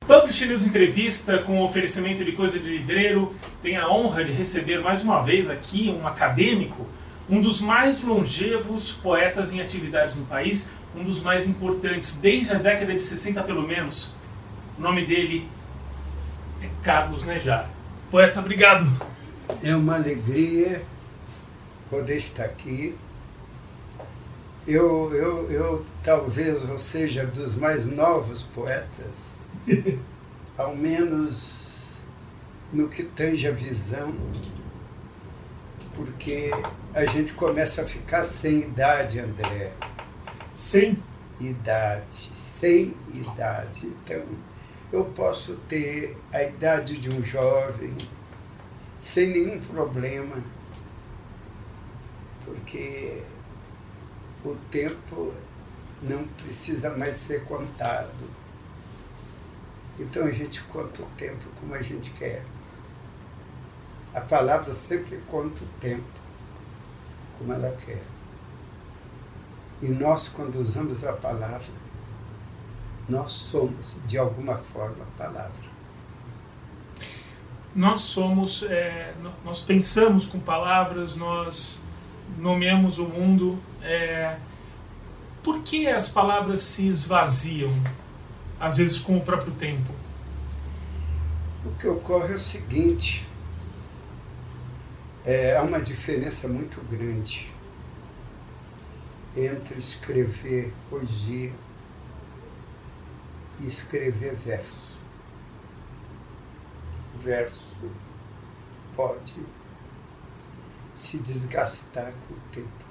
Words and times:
Publish 0.00 0.46
News 0.46 0.66
Entrevista 0.66 1.38
com 1.38 1.62
oferecimento 1.62 2.24
de 2.24 2.32
coisa 2.32 2.58
de 2.58 2.68
livreiro 2.68 3.32
tem 3.62 3.76
a 3.76 3.88
honra 3.88 4.24
de 4.24 4.32
receber 4.32 4.80
mais 4.80 5.04
uma 5.04 5.20
vez 5.20 5.48
aqui 5.48 5.88
um 5.88 6.04
acadêmico, 6.04 6.84
um 7.30 7.40
dos 7.40 7.60
mais 7.60 8.02
longevos 8.02 8.90
poetas 8.90 9.52
em 9.52 9.60
atividades 9.60 10.16
no 10.16 10.26
país, 10.26 10.72
um 10.96 11.04
dos 11.04 11.22
mais 11.22 11.46
importantes 11.46 12.16
desde 12.16 12.52
a 12.52 12.58
década 12.58 12.92
de 12.92 13.02
60 13.04 13.40
pelo 13.44 13.62
menos. 13.62 14.16
O 14.76 14.82
nome 14.82 15.06
dele 15.06 15.48
é 16.60 16.68
Carlos 16.82 17.22
Nejar. 17.22 17.70
Poeta, 18.10 18.40
obrigado. 18.40 18.84
É 19.62 19.76
uma 19.76 19.94
alegria 19.94 20.82
poder 21.88 22.16
estar 22.16 22.46
aqui. 22.46 22.96
Eu, 24.66 25.14
eu, 25.14 25.50
eu 25.50 25.86
talvez 26.02 26.66
eu 26.66 26.78
seja 26.78 27.26
dos 27.26 27.54
mais 27.54 27.84
novos 27.84 28.42
poetas, 28.42 29.50
ao 30.56 30.74
menos 30.74 31.98
no 32.72 32.88
que 32.88 33.02
tange 33.02 33.46
a 33.46 33.50
visão, 33.50 34.14
porque 35.94 36.50
a 36.94 37.04
gente 37.04 37.34
começa 37.34 37.82
a 37.82 37.84
ficar 37.84 38.24
sem 38.24 38.60
idade, 38.60 39.20
André. 39.20 39.70
Sem? 40.54 40.98
Idade, 41.38 42.30
sem 42.34 42.96
idade. 43.12 43.86
Então, 43.86 44.22
eu 44.90 45.04
posso 45.04 45.56
ter 45.68 46.16
a 46.32 46.42
idade 46.42 46.94
de 46.94 47.14
um 47.14 47.22
jovem 47.22 47.94
sem 48.98 49.28
nenhum 49.28 49.60
problema, 49.60 50.36
porque 52.46 53.22
o 54.44 54.56
tempo 54.70 55.32
não 56.02 56.24
precisa 56.24 56.90
mais 56.90 57.16
ser 57.16 57.44
contado. 57.44 58.10
Então 59.98 60.26
a 60.26 60.30
gente 60.30 60.62
conta 60.64 61.02
o 61.02 61.06
tempo 61.16 61.44
como 61.60 61.74
a 61.74 61.82
gente 61.82 62.10
quer. 62.10 62.44
A 64.12 64.20
palavra 64.20 64.74
sempre 64.74 65.18
conta 65.28 65.62
o 65.62 65.68
tempo 65.80 66.04
como 67.38 67.52
ela 67.52 67.74
quer. 67.84 68.02
E 69.82 69.88
nós, 69.88 70.28
quando 70.28 70.56
usamos 70.56 71.04
a 71.04 71.12
palavra, 71.12 71.72
nós 73.08 73.32
somos, 73.32 73.96
de 74.06 74.16
alguma 74.16 74.56
forma, 74.56 75.04
a 75.04 75.18
palavra. 75.18 75.74
Nós 77.74 78.02
somos, 78.02 78.62
é, 78.62 79.14
nós 79.44 79.60
pensamos 79.62 80.26
com 80.26 80.38
palavras, 80.38 81.16
nós 81.16 81.82
nomeamos 82.38 82.98
o 82.98 83.08
mundo. 83.08 83.58
É, 83.84 84.38
por 85.42 85.62
que 85.62 85.86
as 85.86 86.08
palavras 86.08 86.62
se 86.62 86.88
esvaziam, 86.88 87.74
às 88.58 88.78
vezes 88.78 88.98
com 88.98 89.18
o 89.18 89.20
próprio 89.20 89.52
tempo? 89.52 89.92
O 91.66 91.72
que 91.78 91.86
ocorre 91.86 92.32
é 92.32 92.36
o 92.36 92.38
seguinte: 92.38 93.28
é, 95.24 95.54
há 95.56 95.62
uma 95.62 95.80
diferença 95.80 96.48
muito 96.48 96.80
grande 96.88 97.52
entre 99.36 99.78
escrever 99.78 100.72
poesia 100.88 101.52
e 103.60 103.66
escrever 103.66 104.34
verso. 104.34 104.94
Verso 107.16 107.90
pode 108.96 109.34
se 110.94 111.18
desgastar 111.18 112.12
com 112.26 112.34
o 112.34 112.40
tempo. 112.52 112.83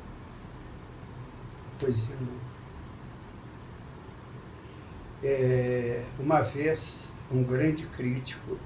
Poesia 1.84 2.16
não. 2.16 2.44
É, 5.22 6.06
uma 6.17 6.42
vez, 6.42 7.09
um 7.30 7.44
grande 7.44 7.86
crítico, 7.88 8.57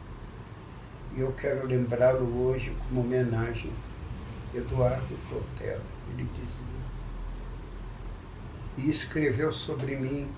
e 1.16 1.22
eu 1.22 1.32
quero 1.34 1.66
lembrá-lo 1.66 2.46
hoje 2.46 2.76
como 2.84 3.02
homenagem, 3.02 3.72
Eduardo 4.54 5.18
Portela, 5.30 5.82
ele 6.12 6.30
dizia, 6.40 6.66
e 8.78 8.88
escreveu 8.88 9.52
sobre 9.52 9.96
mim 9.96 10.30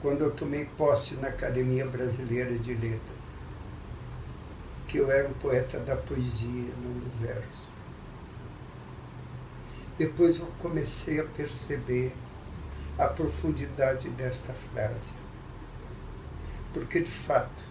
quando 0.00 0.22
eu 0.22 0.30
tomei 0.30 0.64
posse 0.64 1.16
na 1.16 1.28
Academia 1.28 1.86
Brasileira 1.86 2.56
de 2.56 2.72
Letras, 2.72 3.18
que 4.86 4.98
eu 4.98 5.10
era 5.10 5.28
um 5.28 5.34
poeta 5.34 5.80
da 5.80 5.96
poesia, 5.96 6.70
não 6.84 6.92
do 6.92 7.20
verso. 7.20 7.73
Depois 9.96 10.38
eu 10.38 10.46
comecei 10.58 11.20
a 11.20 11.24
perceber 11.24 12.12
a 12.98 13.06
profundidade 13.06 14.08
desta 14.10 14.52
frase. 14.52 15.12
Porque, 16.72 17.00
de 17.00 17.10
fato, 17.10 17.64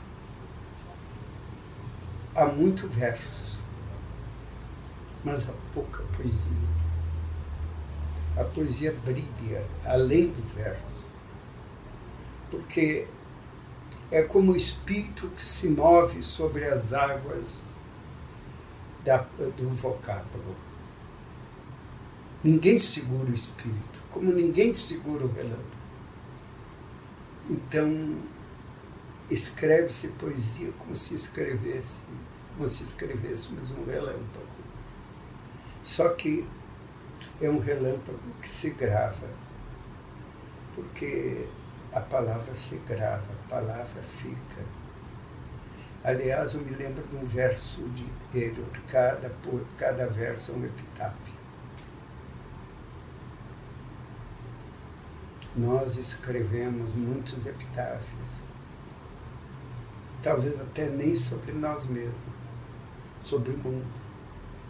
há 2.36 2.46
muito 2.46 2.88
verso, 2.88 3.60
mas 5.24 5.50
há 5.50 5.54
pouca 5.74 6.04
poesia. 6.16 6.52
A 8.38 8.44
poesia 8.46 8.96
brilha 9.04 9.66
além 9.86 10.28
do 10.28 10.42
verso, 10.56 11.06
porque 12.50 13.08
é 14.10 14.24
como 14.24 14.54
o 14.54 14.56
espírito 14.56 15.28
que 15.30 15.42
se 15.42 15.68
move 15.68 16.24
sobre 16.24 16.66
as 16.66 16.94
águas 16.94 17.72
da, 19.04 19.18
do 19.58 19.70
vocábulo. 19.70 20.56
Ninguém 22.44 22.78
segura 22.78 23.32
o 23.32 23.34
espírito, 23.34 24.02
como 24.12 24.32
ninguém 24.34 24.74
segura 24.74 25.24
o 25.24 25.32
relâmpago. 25.32 25.64
Então, 27.50 28.18
escreve-se 29.32 30.10
poesia 30.10 30.72
como 30.78 30.96
se 30.96 31.16
escrevesse, 31.16 32.04
como 32.54 32.68
se 32.68 32.84
escrevêssemos 32.84 33.72
um 33.72 33.86
relâmpago. 33.86 34.46
Só 35.82 36.10
que 36.10 36.46
é 37.42 37.50
um 37.50 37.60
relâmpago 37.60 38.20
que 38.42 38.50
se 38.50 38.72
grava, 38.72 39.30
porque 40.76 41.48
a 41.94 42.02
palavra 42.02 42.56
se 42.56 42.76
grava, 42.88 43.24
a 43.46 43.50
palavra 43.50 44.04
fica. 44.04 44.64
Aliás, 46.04 46.54
eu 46.54 46.62
me 46.62 46.76
lembro 46.76 47.08
de 47.08 47.16
um 47.16 47.26
verso 47.26 47.82
de 47.90 48.06
Eliot, 48.38 48.82
cada, 48.90 49.32
cada 49.78 50.08
verso 50.08 50.52
é 50.52 50.56
um 50.56 50.66
epitáfio. 50.66 51.43
Nós 55.56 55.98
escrevemos 55.98 56.94
muitos 56.96 57.46
epitáfios, 57.46 58.42
talvez 60.24 60.60
até 60.60 60.90
nem 60.90 61.16
sobre 61.16 61.52
nós 61.52 61.86
mesmos, 61.86 62.18
sobre 63.22 63.52
o 63.52 63.58
mundo, 63.58 63.86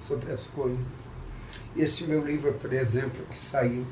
sobre 0.04 0.34
as 0.34 0.46
coisas. 0.48 1.10
Esse 1.74 2.04
meu 2.04 2.26
livro, 2.26 2.54
por 2.56 2.74
exemplo, 2.74 3.26
que 3.30 3.38
saiu 3.38 3.86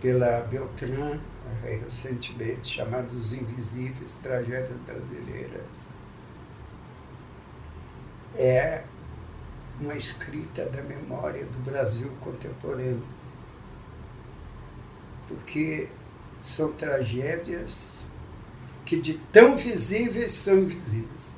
pela 0.00 0.40
Beltrán 0.42 1.18
recentemente, 1.62 2.74
chamado 2.74 3.16
Os 3.16 3.32
Invisíveis, 3.32 4.14
Tragédias 4.22 4.78
Brasileiras, 4.86 5.64
é 8.34 8.84
uma 9.80 9.94
escrita 9.94 10.66
da 10.66 10.82
memória 10.82 11.44
do 11.46 11.64
Brasil 11.64 12.10
contemporâneo 12.20 13.02
porque 15.26 15.88
são 16.40 16.72
tragédias 16.72 17.96
que 18.84 18.98
de 19.00 19.14
tão 19.32 19.56
visíveis 19.56 20.32
são 20.32 20.58
invisíveis. 20.58 21.34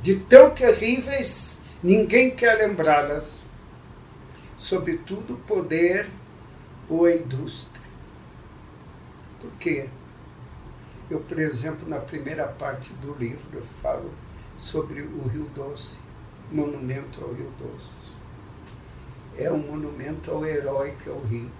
De 0.00 0.16
tão 0.16 0.50
terríveis, 0.50 1.62
ninguém 1.82 2.30
quer 2.30 2.54
lembrá-las. 2.54 3.42
Sobretudo 4.58 5.34
o 5.34 5.38
poder 5.38 6.08
ou 6.88 7.04
a 7.04 7.12
indústria. 7.12 7.86
Por 9.38 9.50
quê? 9.52 9.88
Eu, 11.08 11.20
por 11.20 11.38
exemplo, 11.38 11.88
na 11.88 11.98
primeira 11.98 12.46
parte 12.46 12.92
do 12.94 13.14
livro, 13.14 13.58
eu 13.58 13.62
falo 13.62 14.10
sobre 14.58 15.02
o 15.02 15.26
Rio 15.28 15.46
Doce, 15.54 15.96
monumento 16.52 17.24
ao 17.24 17.32
Rio 17.32 17.52
Doce. 17.58 18.10
É 19.36 19.50
um 19.50 19.58
monumento 19.58 20.30
ao 20.30 20.44
herói 20.44 20.94
que 21.02 21.08
é 21.08 21.12
o 21.12 21.20
Rio 21.20 21.50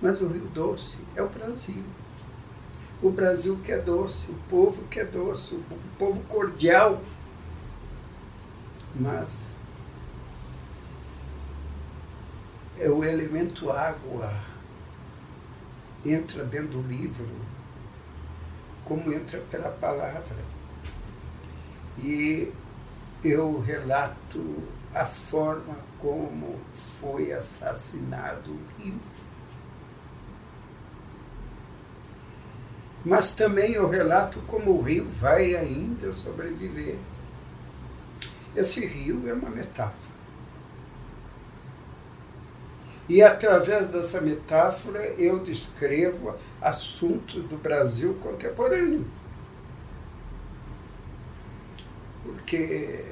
mas 0.00 0.20
o 0.20 0.28
Rio 0.28 0.46
Doce 0.46 0.98
é 1.14 1.22
o 1.22 1.28
Brasil. 1.28 1.82
O 3.02 3.10
Brasil 3.10 3.58
que 3.62 3.72
é 3.72 3.78
doce, 3.78 4.30
o 4.30 4.34
povo 4.48 4.82
que 4.88 5.00
é 5.00 5.04
doce, 5.04 5.54
o 5.54 5.62
povo 5.98 6.20
cordial. 6.24 7.02
Mas 8.94 9.48
é 12.78 12.88
o 12.88 13.04
elemento 13.04 13.70
água 13.70 14.32
entra 16.04 16.44
dentro 16.44 16.80
do 16.80 16.88
livro 16.88 17.26
como 18.84 19.12
entra 19.12 19.40
pela 19.50 19.68
palavra. 19.68 20.36
E 21.98 22.52
eu 23.24 23.60
relato 23.60 24.62
a 24.94 25.04
forma 25.04 25.76
como 25.98 26.58
foi 27.00 27.32
assassinado 27.32 28.52
o 28.52 28.60
rio. 28.78 29.00
Mas 33.06 33.36
também 33.36 33.74
eu 33.74 33.88
relato 33.88 34.40
como 34.48 34.72
o 34.72 34.82
rio 34.82 35.06
vai 35.06 35.54
ainda 35.54 36.12
sobreviver. 36.12 36.96
Esse 38.56 38.84
rio 38.84 39.28
é 39.28 39.32
uma 39.32 39.48
metáfora. 39.48 39.94
E 43.08 43.22
através 43.22 43.86
dessa 43.86 44.20
metáfora 44.20 44.98
eu 45.20 45.38
descrevo 45.38 46.34
assuntos 46.60 47.44
do 47.44 47.56
Brasil 47.56 48.14
contemporâneo. 48.14 49.06
Porque 52.24 53.04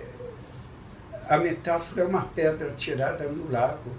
a 1.28 1.36
metáfora 1.36 2.02
é 2.02 2.04
uma 2.04 2.24
pedra 2.24 2.72
tirada 2.72 3.28
no 3.28 3.48
lago, 3.48 3.92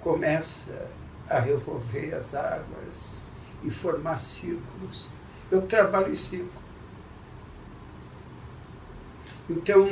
começa 0.00 0.88
a 1.28 1.38
revolver 1.38 2.12
as 2.14 2.34
águas 2.34 3.23
e 3.64 3.70
formar 3.70 4.18
círculos. 4.18 5.08
Eu 5.50 5.62
trabalho 5.62 6.12
em 6.12 6.14
círculo. 6.14 6.64
Então, 9.48 9.86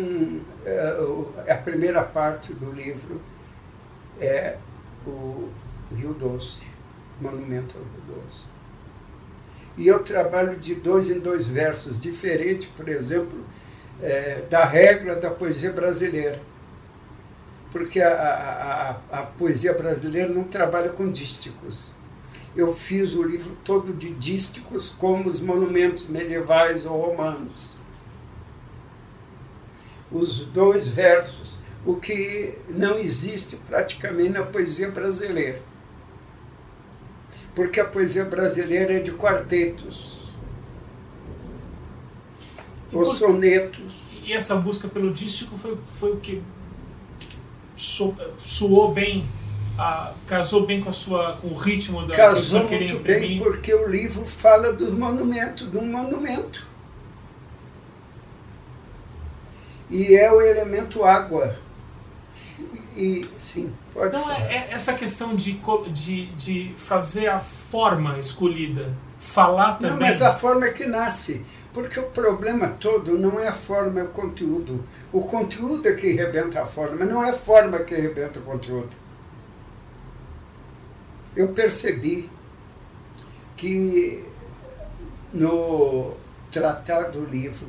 é, 0.65 1.53
a 1.53 1.57
primeira 1.57 2.03
parte 2.03 2.53
do 2.55 2.71
livro 2.73 3.21
é 4.21 4.57
o 5.07 5.51
Rio 5.95 6.15
Doce, 6.15 6.63
Monumento 7.21 7.77
ao 7.77 7.85
Rio 7.85 8.23
Doce. 8.23 8.53
E 9.77 9.87
eu 9.87 10.03
trabalho 10.03 10.57
de 10.57 10.75
dois 10.75 11.11
em 11.11 11.19
dois 11.19 11.47
versos, 11.47 11.99
diferente, 12.01 12.69
por 12.77 12.89
exemplo, 12.89 13.45
é, 14.03 14.43
da 14.49 14.65
regra 14.65 15.17
da 15.17 15.31
poesia 15.31 15.73
brasileira. 15.73 16.41
Porque 17.71 18.01
a, 18.01 18.99
a, 19.11 19.21
a 19.21 19.23
poesia 19.23 19.73
brasileira 19.73 20.29
não 20.29 20.45
trabalha 20.45 20.91
com 20.91 21.11
dísticos. 21.11 21.93
Eu 22.55 22.75
fiz 22.75 23.15
o 23.15 23.23
livro 23.23 23.57
todo 23.65 23.93
de 23.93 24.11
dísticos, 24.11 24.91
como 24.91 25.29
os 25.29 25.41
monumentos 25.41 26.07
medievais 26.07 26.85
ou 26.87 27.01
romanos. 27.01 27.71
Os 30.11 30.41
dois 30.41 30.87
versos 30.87 31.53
o 31.85 31.97
que 31.97 32.55
não 32.69 32.99
existe 32.99 33.57
praticamente 33.57 34.31
na 34.31 34.43
poesia 34.45 34.91
brasileira. 34.91 35.61
Porque 37.55 37.81
a 37.81 37.85
poesia 37.85 38.25
brasileira 38.25 38.95
é 38.95 39.01
de 39.01 39.13
quartetos, 39.13 40.21
ou 42.93 43.05
sonetos. 43.05 43.93
E 44.25 44.33
essa 44.33 44.55
busca 44.57 44.87
pelo 44.89 45.13
dístico 45.13 45.59
foi, 45.59 45.77
foi 45.95 46.13
o 46.13 46.17
que 46.21 46.43
so, 47.77 48.15
soou 48.41 48.93
bem, 48.93 49.27
a, 49.83 50.13
casou 50.27 50.67
bem 50.67 50.81
com, 50.81 50.91
a 50.91 50.93
sua, 50.93 51.33
com 51.41 51.49
o 51.49 51.57
ritmo 51.57 52.07
da 52.07 52.15
Casou 52.15 52.69
muito 52.69 52.99
bem 53.01 53.39
porque 53.41 53.75
o 53.75 53.89
livro 53.89 54.25
fala 54.25 54.73
do 54.73 54.93
monumento, 54.93 55.67
de 55.67 55.77
um 55.77 55.87
monumento. 55.87 56.67
E 59.91 60.15
é 60.15 60.33
o 60.33 60.41
elemento 60.41 61.05
água 61.05 61.57
e 62.97 63.27
sim, 63.39 63.73
pode 63.93 64.13
Não, 64.13 64.31
é, 64.31 64.55
é, 64.55 64.69
essa 64.71 64.95
questão 64.95 65.35
de, 65.35 65.59
de, 65.91 66.27
de 66.33 66.75
fazer 66.77 67.29
a 67.29 67.41
forma 67.41 68.19
escolhida, 68.19 68.93
falar 69.19 69.75
também. 69.75 69.91
Não, 69.91 70.01
mas 70.01 70.23
a 70.23 70.35
forma 70.35 70.67
é 70.67 70.71
que 70.71 70.87
nasce. 70.87 71.45
Porque 71.73 71.99
o 71.99 72.03
problema 72.03 72.69
todo 72.69 73.19
não 73.19 73.41
é 73.41 73.49
a 73.49 73.53
forma, 73.53 74.01
é 74.01 74.03
o 74.03 74.09
conteúdo. 74.09 74.85
O 75.11 75.23
conteúdo 75.23 75.89
é 75.89 75.95
que 75.95 76.13
rebenta 76.13 76.63
a 76.63 76.67
forma, 76.67 77.07
não 77.07 77.25
é 77.25 77.31
a 77.31 77.35
forma 77.35 77.79
que 77.79 77.95
rebenta 77.95 78.41
o 78.41 78.43
conteúdo. 78.43 79.02
Eu 81.35 81.49
percebi 81.49 82.29
que 83.57 84.25
no 85.33 86.15
tratado 86.51 87.21
do 87.21 87.31
livro 87.31 87.69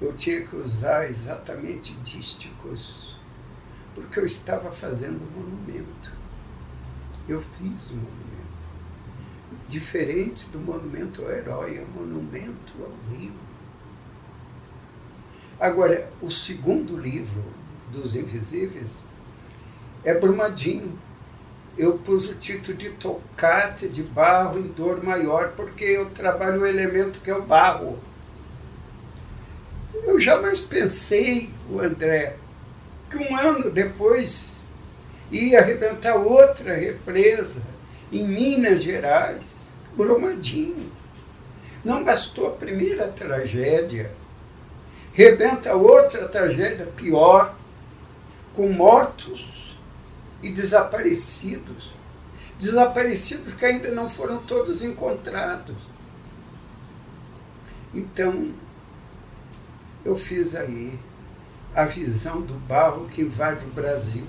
eu 0.00 0.12
tinha 0.14 0.42
que 0.42 0.56
usar 0.56 1.08
exatamente 1.08 1.94
dísticos 1.94 3.16
porque 3.94 4.20
eu 4.20 4.26
estava 4.26 4.70
fazendo 4.70 5.20
um 5.22 5.40
monumento. 5.40 6.12
Eu 7.28 7.40
fiz 7.40 7.90
um 7.90 7.96
monumento. 7.96 8.20
Diferente 9.68 10.46
do 10.46 10.58
monumento 10.58 11.22
ao 11.22 11.30
herói, 11.30 11.78
é 11.78 11.82
um 11.82 12.00
monumento 12.00 12.72
ao 12.80 13.16
rio. 13.16 13.34
Agora, 15.58 16.10
o 16.20 16.30
segundo 16.30 16.96
livro 16.96 17.44
dos 17.92 18.16
Invisíveis 18.16 19.02
é 20.04 20.14
Brumadinho. 20.18 20.98
Eu 21.78 21.94
pus 21.98 22.28
o 22.28 22.34
título 22.34 22.76
de 22.76 22.90
Tocate 22.90 23.88
de 23.88 24.02
Barro 24.02 24.58
em 24.58 24.68
Dor 24.68 25.02
Maior, 25.02 25.52
porque 25.56 25.84
eu 25.84 26.06
trabalho 26.10 26.62
o 26.62 26.66
elemento 26.66 27.20
que 27.20 27.30
é 27.30 27.34
o 27.34 27.42
barro. 27.42 27.98
Eu 29.94 30.18
jamais 30.20 30.60
pensei, 30.60 31.50
o 31.70 31.80
André, 31.80 32.36
que 33.08 33.16
um 33.16 33.36
ano 33.36 33.70
depois 33.70 34.56
ia 35.30 35.60
arrebentar 35.60 36.16
outra 36.16 36.74
represa 36.74 37.62
em 38.12 38.26
Minas 38.26 38.82
Gerais, 38.82 39.70
Brumadinho. 39.96 40.90
Não 41.84 42.04
bastou 42.04 42.48
a 42.48 42.56
primeira 42.56 43.08
tragédia, 43.08 44.10
rebenta 45.12 45.74
outra 45.74 46.28
tragédia 46.28 46.86
pior, 46.96 47.54
com 48.54 48.68
mortos 48.68 49.59
e 50.42 50.50
desaparecidos. 50.50 51.92
Desaparecidos 52.58 53.54
que 53.54 53.64
ainda 53.64 53.90
não 53.90 54.08
foram 54.08 54.38
todos 54.38 54.82
encontrados. 54.82 55.76
Então, 57.94 58.52
eu 60.04 60.16
fiz 60.16 60.54
aí 60.54 60.98
a 61.74 61.84
visão 61.84 62.40
do 62.40 62.54
barro 62.66 63.08
que 63.08 63.22
invade 63.22 63.64
o 63.64 63.68
Brasil, 63.68 64.24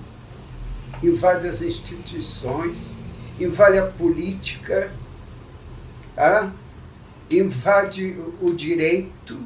invade 1.02 1.48
as 1.48 1.62
instituições, 1.62 2.92
invade 3.38 3.78
a 3.78 3.86
política, 3.86 4.92
invade 7.30 8.16
o 8.40 8.52
direito, 8.54 9.38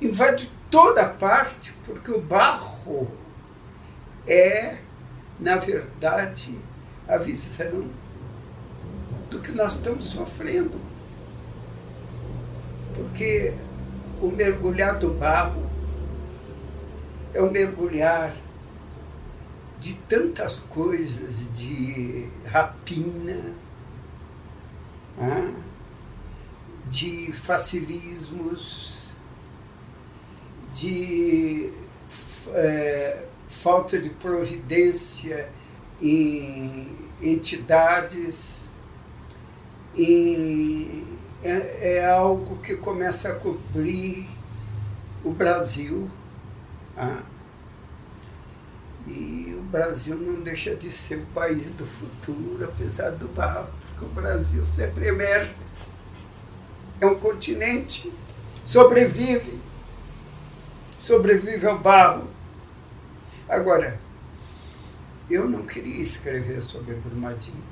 invade 0.00 0.50
toda 0.70 1.08
parte, 1.08 1.72
porque 1.84 2.10
o 2.10 2.20
barro 2.20 3.10
é, 4.26 4.78
na 5.38 5.56
verdade, 5.56 6.56
a 7.06 7.16
visão 7.18 7.88
do 9.30 9.40
que 9.40 9.52
nós 9.52 9.74
estamos 9.74 10.06
sofrendo. 10.06 10.80
Porque 12.94 13.54
o 14.20 14.28
mergulhar 14.28 14.98
do 14.98 15.10
barro 15.10 15.70
é 17.34 17.42
um 17.42 17.50
mergulhar 17.50 18.34
de 19.78 19.94
tantas 20.08 20.58
coisas, 20.60 21.52
de 21.52 22.28
rapina, 22.46 23.54
ah, 25.18 25.52
de 26.88 27.30
facilismos, 27.32 29.12
de 30.72 31.70
é, 32.54 33.15
falta 33.66 33.98
de 33.98 34.10
providência 34.10 35.48
em 36.00 36.88
entidades, 37.20 38.70
é, 41.42 41.96
é 41.96 42.06
algo 42.06 42.58
que 42.58 42.76
começa 42.76 43.30
a 43.30 43.34
cobrir 43.34 44.28
o 45.24 45.32
Brasil 45.32 46.08
ah. 46.96 47.22
E 49.04 49.56
o 49.58 49.62
Brasil 49.62 50.16
não 50.16 50.42
deixa 50.42 50.76
de 50.76 50.92
ser 50.92 51.16
o 51.16 51.26
país 51.34 51.72
do 51.72 51.84
futuro, 51.84 52.64
apesar 52.64 53.10
do 53.10 53.26
barro, 53.26 53.66
porque 53.80 54.04
o 54.04 54.08
Brasil 54.08 54.64
sempre 54.64 55.08
emerge. 55.08 55.52
É 57.00 57.06
um 57.06 57.16
continente, 57.16 58.12
sobrevive, 58.64 59.58
sobrevive 61.00 61.66
ao 61.66 61.80
barro. 61.80 62.35
Agora, 63.48 64.00
eu 65.30 65.48
não 65.48 65.64
queria 65.64 66.02
escrever 66.02 66.60
sobre 66.60 66.94
Brumadinho, 66.94 67.62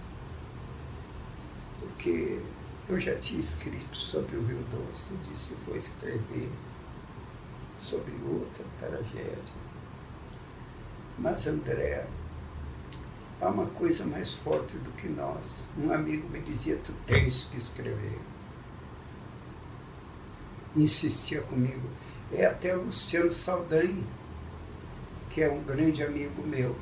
porque 1.81 2.41
eu 2.89 3.01
já 3.01 3.17
tinha 3.17 3.41
escrito 3.41 3.97
sobre 3.97 4.37
o 4.37 4.47
Rio 4.47 4.65
Doce, 4.71 5.17
disse 5.17 5.57
vou 5.67 5.77
escrever 5.77 6.49
sobre 7.79 8.13
outra 8.25 8.65
tragédia. 8.79 9.65
Mas, 11.19 11.47
André, 11.47 12.07
há 13.41 13.49
uma 13.49 13.67
coisa 13.67 14.05
mais 14.05 14.33
forte 14.33 14.77
do 14.79 14.91
que 14.93 15.09
nós. 15.09 15.69
Um 15.79 15.93
amigo 15.93 16.29
me 16.29 16.41
dizia: 16.41 16.77
Tu 16.85 16.93
tens 17.07 17.45
que 17.45 17.57
escrever. 17.57 18.21
Insistia 20.77 21.41
comigo. 21.43 21.89
É 22.33 22.47
até 22.47 22.77
o 22.77 22.85
Luciano 22.85 23.31
Saldanha, 23.31 24.03
que 25.35 25.43
é 25.43 25.51
um 25.51 25.65
grande 25.65 26.05
amigo 26.05 26.47
meu, 26.47 26.77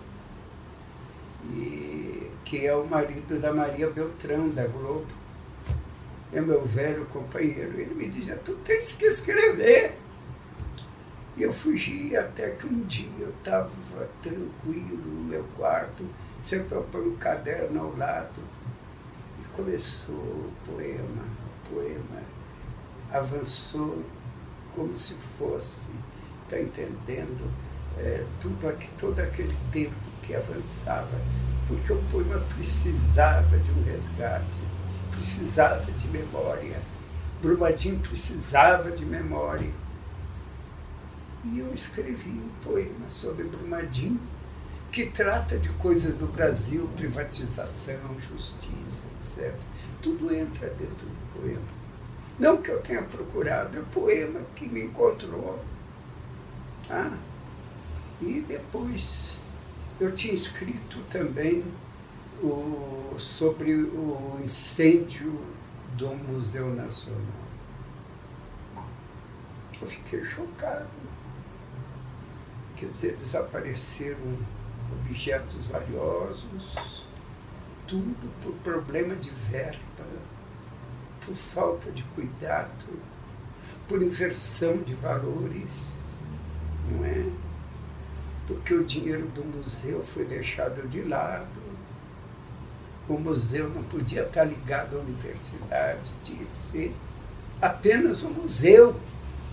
e 1.54 2.30
que 2.44 2.66
é 2.66 2.76
o 2.76 2.84
marido 2.84 3.40
da 3.40 3.50
Maria 3.50 3.88
Beltrão, 3.88 4.50
da 4.50 4.66
Globo. 4.66 5.06
É 6.30 6.40
meu 6.40 6.62
velho 6.62 7.06
companheiro. 7.06 7.80
Ele 7.80 7.94
me 7.94 8.08
dizia, 8.08 8.36
tu 8.36 8.54
tens 8.56 8.92
que 8.92 9.06
escrever. 9.06 9.96
E 11.34 11.42
eu 11.42 11.52
fugi 11.52 12.14
até 12.14 12.50
que 12.50 12.66
um 12.66 12.82
dia 12.82 13.08
eu 13.20 13.30
estava 13.30 13.70
tranquilo 14.20 14.98
no 14.98 15.24
meu 15.24 15.44
quarto, 15.56 16.06
sempre 16.38 16.76
eu 16.76 16.82
ponho 16.82 17.12
um 17.12 17.16
caderno 17.16 17.80
ao 17.80 17.96
lado. 17.96 18.42
E 19.42 19.48
começou 19.48 20.14
o 20.14 20.52
poema, 20.66 21.24
o 21.24 21.74
poema 21.74 22.22
avançou 23.10 24.04
como 24.74 24.94
se 24.96 25.14
fosse, 25.38 25.88
está 26.44 26.60
entendendo, 26.60 27.50
é, 27.98 28.24
tudo 28.40 28.56
todo 28.98 29.20
aquele 29.20 29.56
tempo 29.70 29.94
que 30.22 30.34
avançava, 30.34 31.18
porque 31.66 31.92
o 31.92 32.02
poema 32.10 32.40
precisava 32.54 33.58
de 33.58 33.70
um 33.70 33.82
resgate, 33.84 34.58
precisava 35.10 35.90
de 35.92 36.08
memória. 36.08 36.80
Brumadinho 37.40 37.98
precisava 37.98 38.90
de 38.92 39.04
memória. 39.04 39.70
E 41.44 41.58
eu 41.58 41.72
escrevi 41.74 42.30
um 42.30 42.50
poema 42.62 43.10
sobre 43.10 43.44
Brumadinho, 43.44 44.20
que 44.92 45.06
trata 45.06 45.58
de 45.58 45.68
coisas 45.70 46.14
do 46.14 46.26
Brasil, 46.26 46.88
privatização, 46.96 47.98
justiça, 48.20 49.08
etc. 49.20 49.54
Tudo 50.00 50.32
entra 50.32 50.68
dentro 50.68 51.06
do 51.06 51.40
poema. 51.40 51.82
Não 52.38 52.58
que 52.58 52.70
eu 52.70 52.80
tenha 52.80 53.02
procurado, 53.02 53.76
é 53.76 53.80
o 53.80 53.86
poema 53.86 54.40
que 54.54 54.68
me 54.68 54.84
encontrou. 54.84 55.58
Ah, 56.88 57.16
e 58.22 58.44
depois 58.46 59.36
eu 60.00 60.12
tinha 60.12 60.34
escrito 60.34 60.98
também 61.10 61.64
o, 62.42 63.14
sobre 63.18 63.74
o 63.74 64.40
incêndio 64.42 65.40
do 65.96 66.08
Museu 66.14 66.74
Nacional. 66.74 67.42
Eu 69.80 69.86
fiquei 69.86 70.24
chocado. 70.24 70.88
Quer 72.76 72.86
dizer, 72.86 73.14
desapareceram 73.14 74.38
objetos 74.92 75.66
valiosos, 75.66 76.74
tudo 77.86 78.32
por 78.40 78.54
problema 78.56 79.14
de 79.14 79.30
verba 79.30 79.92
por 81.24 81.34
falta 81.34 81.90
de 81.92 82.02
cuidado, 82.14 82.84
por 83.88 84.02
inversão 84.02 84.78
de 84.78 84.94
valores, 84.94 85.92
não 86.90 87.04
é? 87.04 87.24
Porque 88.46 88.74
o 88.74 88.84
dinheiro 88.84 89.26
do 89.28 89.44
museu 89.44 90.02
foi 90.02 90.24
deixado 90.24 90.88
de 90.88 91.02
lado. 91.02 91.62
O 93.08 93.18
museu 93.18 93.68
não 93.68 93.82
podia 93.84 94.22
estar 94.22 94.44
ligado 94.44 94.96
à 94.96 95.00
universidade, 95.00 96.12
tinha 96.22 96.44
que 96.44 96.56
ser 96.56 96.94
apenas 97.60 98.22
um 98.22 98.30
museu, 98.30 98.98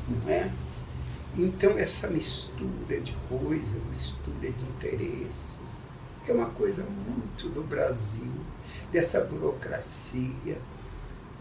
não 0.07 0.31
é? 0.31 0.51
Então, 1.37 1.77
essa 1.77 2.07
mistura 2.07 2.99
de 2.99 3.15
coisas, 3.29 3.83
mistura 3.83 4.51
de 4.51 4.63
interesses, 4.65 5.83
que 6.25 6.31
é 6.31 6.33
uma 6.33 6.49
coisa 6.49 6.83
muito 6.83 7.49
do 7.49 7.61
Brasil, 7.61 8.31
dessa 8.91 9.21
burocracia, 9.21 10.57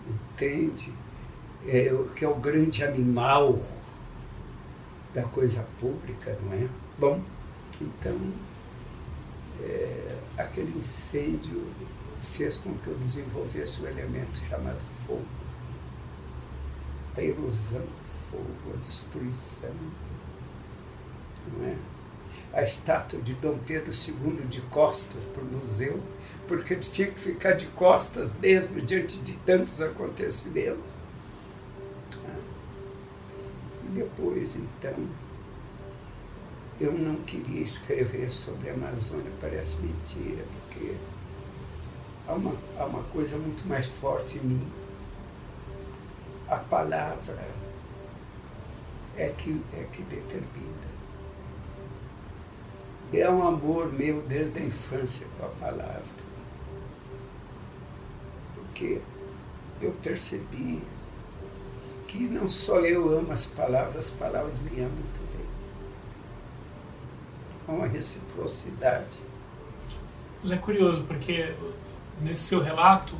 entende? 0.07 0.93
É, 1.67 1.91
que 2.15 2.25
é 2.25 2.29
o 2.29 2.37
grande 2.37 2.85
animal 2.85 3.59
da 5.15 5.25
coisa 5.25 5.67
pública, 5.81 6.39
não 6.43 6.53
é? 6.53 6.69
Bom, 6.99 7.21
então, 7.81 8.19
é, 9.61 10.19
aquele 10.37 10.77
incêndio 10.77 11.67
fez 12.21 12.57
com 12.57 12.75
que 12.79 12.89
eu 12.89 12.97
desenvolvesse 12.97 13.81
um 13.81 13.87
elemento 13.87 14.41
chamado 14.49 14.81
fogo. 15.07 15.27
A 17.17 17.23
erosão 17.23 17.81
do 17.81 18.09
fogo, 18.09 18.75
a 18.75 18.77
destruição, 18.77 19.75
não 21.53 21.67
é? 21.67 21.77
A 22.53 22.63
estátua 22.63 23.21
de 23.21 23.35
Dom 23.35 23.59
Pedro 23.59 23.91
II 23.91 24.47
de 24.47 24.61
costas 24.63 25.25
para 25.25 25.43
o 25.43 25.47
museu 25.47 26.01
porque 26.49 26.73
ele 26.73 26.81
tinha 26.81 27.09
que 27.09 27.21
ficar 27.21 27.53
de 27.53 27.67
costas 27.67 28.33
mesmo 28.41 28.81
diante 28.81 29.19
de 29.19 29.35
tantos 29.35 29.81
acontecimentos. 29.83 30.97
E 33.85 33.89
depois, 33.91 34.57
então, 34.57 34.95
eu 36.81 36.93
não 36.93 37.17
queria 37.17 37.63
escrever 37.63 38.31
sobre 38.31 38.71
a 38.71 38.75
Amazônia, 38.75 39.31
parece 39.41 39.83
mentira, 39.83 40.45
porque 40.53 40.95
há 42.27 42.35
uma, 42.35 42.55
há 42.79 42.85
uma 42.85 43.03
coisa 43.05 43.37
muito 43.37 43.67
mais 43.69 43.87
forte 43.87 44.39
em 44.39 44.43
mim. 44.43 44.69
A 46.49 46.57
palavra 46.57 47.47
é 49.17 49.29
que, 49.29 49.61
é 49.75 49.85
que 49.93 50.03
determina. 50.03 50.89
É 53.13 53.29
um 53.29 53.47
amor 53.47 53.93
meu 53.93 54.23
desde 54.23 54.59
a 54.59 54.63
infância 54.63 55.27
com 55.39 55.47
a 55.47 55.49
palavra 55.49 56.19
porque 58.79 59.01
eu 59.83 59.93
percebi 60.03 60.81
que 62.07 62.19
não 62.21 62.49
só 62.49 62.79
eu 62.81 63.11
amo 63.19 63.33
as 63.33 63.47
palavras, 63.47 63.97
as 63.97 64.11
palavras 64.13 64.59
me 64.61 64.81
amam 64.81 65.18
uma 67.73 67.87
reciprocidade. 67.87 69.19
Mas 70.43 70.53
é 70.53 70.57
curioso, 70.57 71.05
porque 71.05 71.53
nesse 72.21 72.43
seu 72.43 72.63
relato 72.63 73.15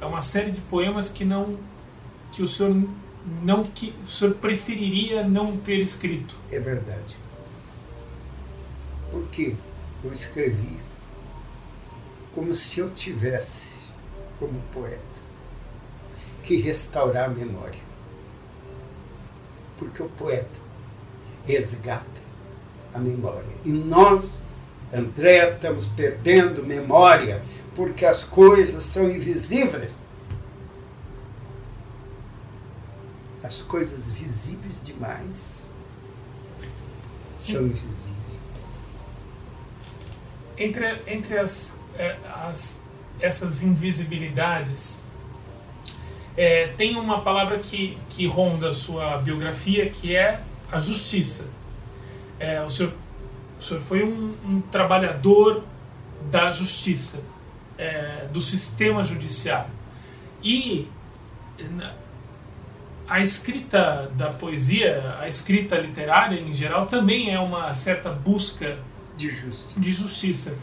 é 0.00 0.06
uma 0.06 0.22
série 0.22 0.50
de 0.50 0.60
poemas 0.62 1.10
que 1.10 1.24
não 1.24 1.58
que 2.30 2.42
o 2.42 2.48
senhor 2.48 2.74
não 3.42 3.62
que 3.62 3.94
o 4.02 4.06
senhor 4.06 4.34
preferiria 4.34 5.26
não 5.26 5.56
ter 5.56 5.80
escrito. 5.80 6.36
É 6.50 6.58
verdade. 6.58 7.16
Porque 9.10 9.54
eu 10.02 10.12
escrevi 10.12 10.78
como 12.34 12.54
se 12.54 12.80
eu 12.80 12.90
tivesse 12.90 13.72
como 14.38 14.60
poeta, 14.72 15.00
que 16.42 16.56
restaurar 16.56 17.26
a 17.26 17.28
memória. 17.28 17.80
Porque 19.78 20.02
o 20.02 20.08
poeta 20.08 20.60
resgata 21.44 22.21
a 22.94 22.98
memória. 22.98 23.48
E 23.64 23.70
nós, 23.70 24.42
André, 24.92 25.52
estamos 25.52 25.86
perdendo 25.86 26.64
memória 26.64 27.42
porque 27.74 28.04
as 28.04 28.24
coisas 28.24 28.84
são 28.84 29.10
invisíveis. 29.10 30.04
As 33.42 33.62
coisas 33.62 34.10
visíveis 34.10 34.80
demais 34.82 35.68
são 37.36 37.62
invisíveis. 37.66 38.74
Entre, 40.56 41.02
entre 41.06 41.38
as, 41.38 41.78
eh, 41.98 42.16
as 42.24 42.82
essas 43.22 43.62
invisibilidades, 43.62 45.02
é, 46.36 46.68
tem 46.76 46.96
uma 46.96 47.20
palavra 47.20 47.58
que, 47.58 47.96
que 48.08 48.26
ronda 48.26 48.70
a 48.70 48.74
sua 48.74 49.18
biografia 49.18 49.88
que 49.88 50.14
é 50.14 50.40
a 50.70 50.78
justiça. 50.78 51.48
É, 52.42 52.60
o, 52.60 52.68
senhor, 52.68 52.92
o 53.58 53.62
senhor 53.62 53.80
foi 53.80 54.02
um, 54.02 54.34
um 54.44 54.60
trabalhador 54.60 55.62
da 56.30 56.50
justiça, 56.50 57.20
é, 57.78 58.26
do 58.32 58.40
sistema 58.40 59.04
judiciário. 59.04 59.70
E 60.42 60.88
a 63.08 63.20
escrita 63.20 64.10
da 64.16 64.30
poesia, 64.30 65.18
a 65.20 65.28
escrita 65.28 65.76
literária 65.76 66.40
em 66.40 66.52
geral, 66.52 66.86
também 66.86 67.32
é 67.32 67.38
uma 67.38 67.72
certa 67.74 68.10
busca 68.10 68.76
de 69.16 69.30
justiça. 69.30 69.80
De 69.80 69.92
justiça. 69.92 70.58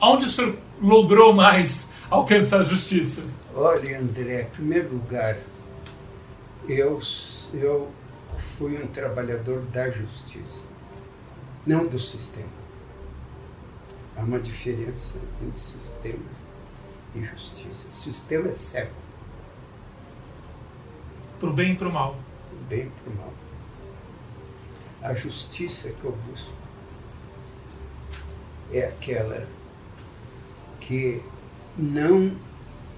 Onde 0.00 0.26
o 0.26 0.28
senhor 0.28 0.58
logrou 0.82 1.32
mais 1.32 1.92
alcançar 2.10 2.60
a 2.60 2.64
justiça? 2.64 3.24
Olha, 3.54 3.98
André, 3.98 4.42
em 4.42 4.46
primeiro 4.46 4.92
lugar, 4.92 5.38
eu, 6.68 7.00
eu 7.54 7.90
fui 8.36 8.76
um 8.76 8.86
trabalhador 8.88 9.62
da 9.72 9.88
justiça, 9.88 10.64
não 11.66 11.86
do 11.86 11.98
sistema. 11.98 12.64
Há 14.16 14.20
uma 14.20 14.38
diferença 14.38 15.18
entre 15.42 15.60
sistema 15.60 16.24
e 17.14 17.24
justiça. 17.24 17.88
O 17.88 17.92
sistema 17.92 18.48
é 18.48 18.54
cego. 18.54 18.92
Para 21.40 21.48
o 21.48 21.52
bem 21.52 21.72
e 21.72 21.76
para 21.76 21.88
o 21.88 21.92
mal. 21.92 22.16
Para 22.48 22.56
o 22.56 22.64
bem 22.68 22.86
e 22.86 22.90
para 22.90 23.12
o 23.12 23.16
mal. 23.16 23.32
A 25.02 25.14
justiça 25.14 25.90
que 25.90 26.04
eu 26.04 26.12
busco 26.12 26.52
é 28.72 28.86
aquela 28.86 29.46
que 30.80 31.22
não 31.76 32.36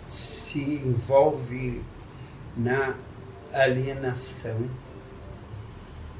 se 0.08 0.60
envolve 0.60 1.82
na 2.56 2.94
alienação, 3.52 4.68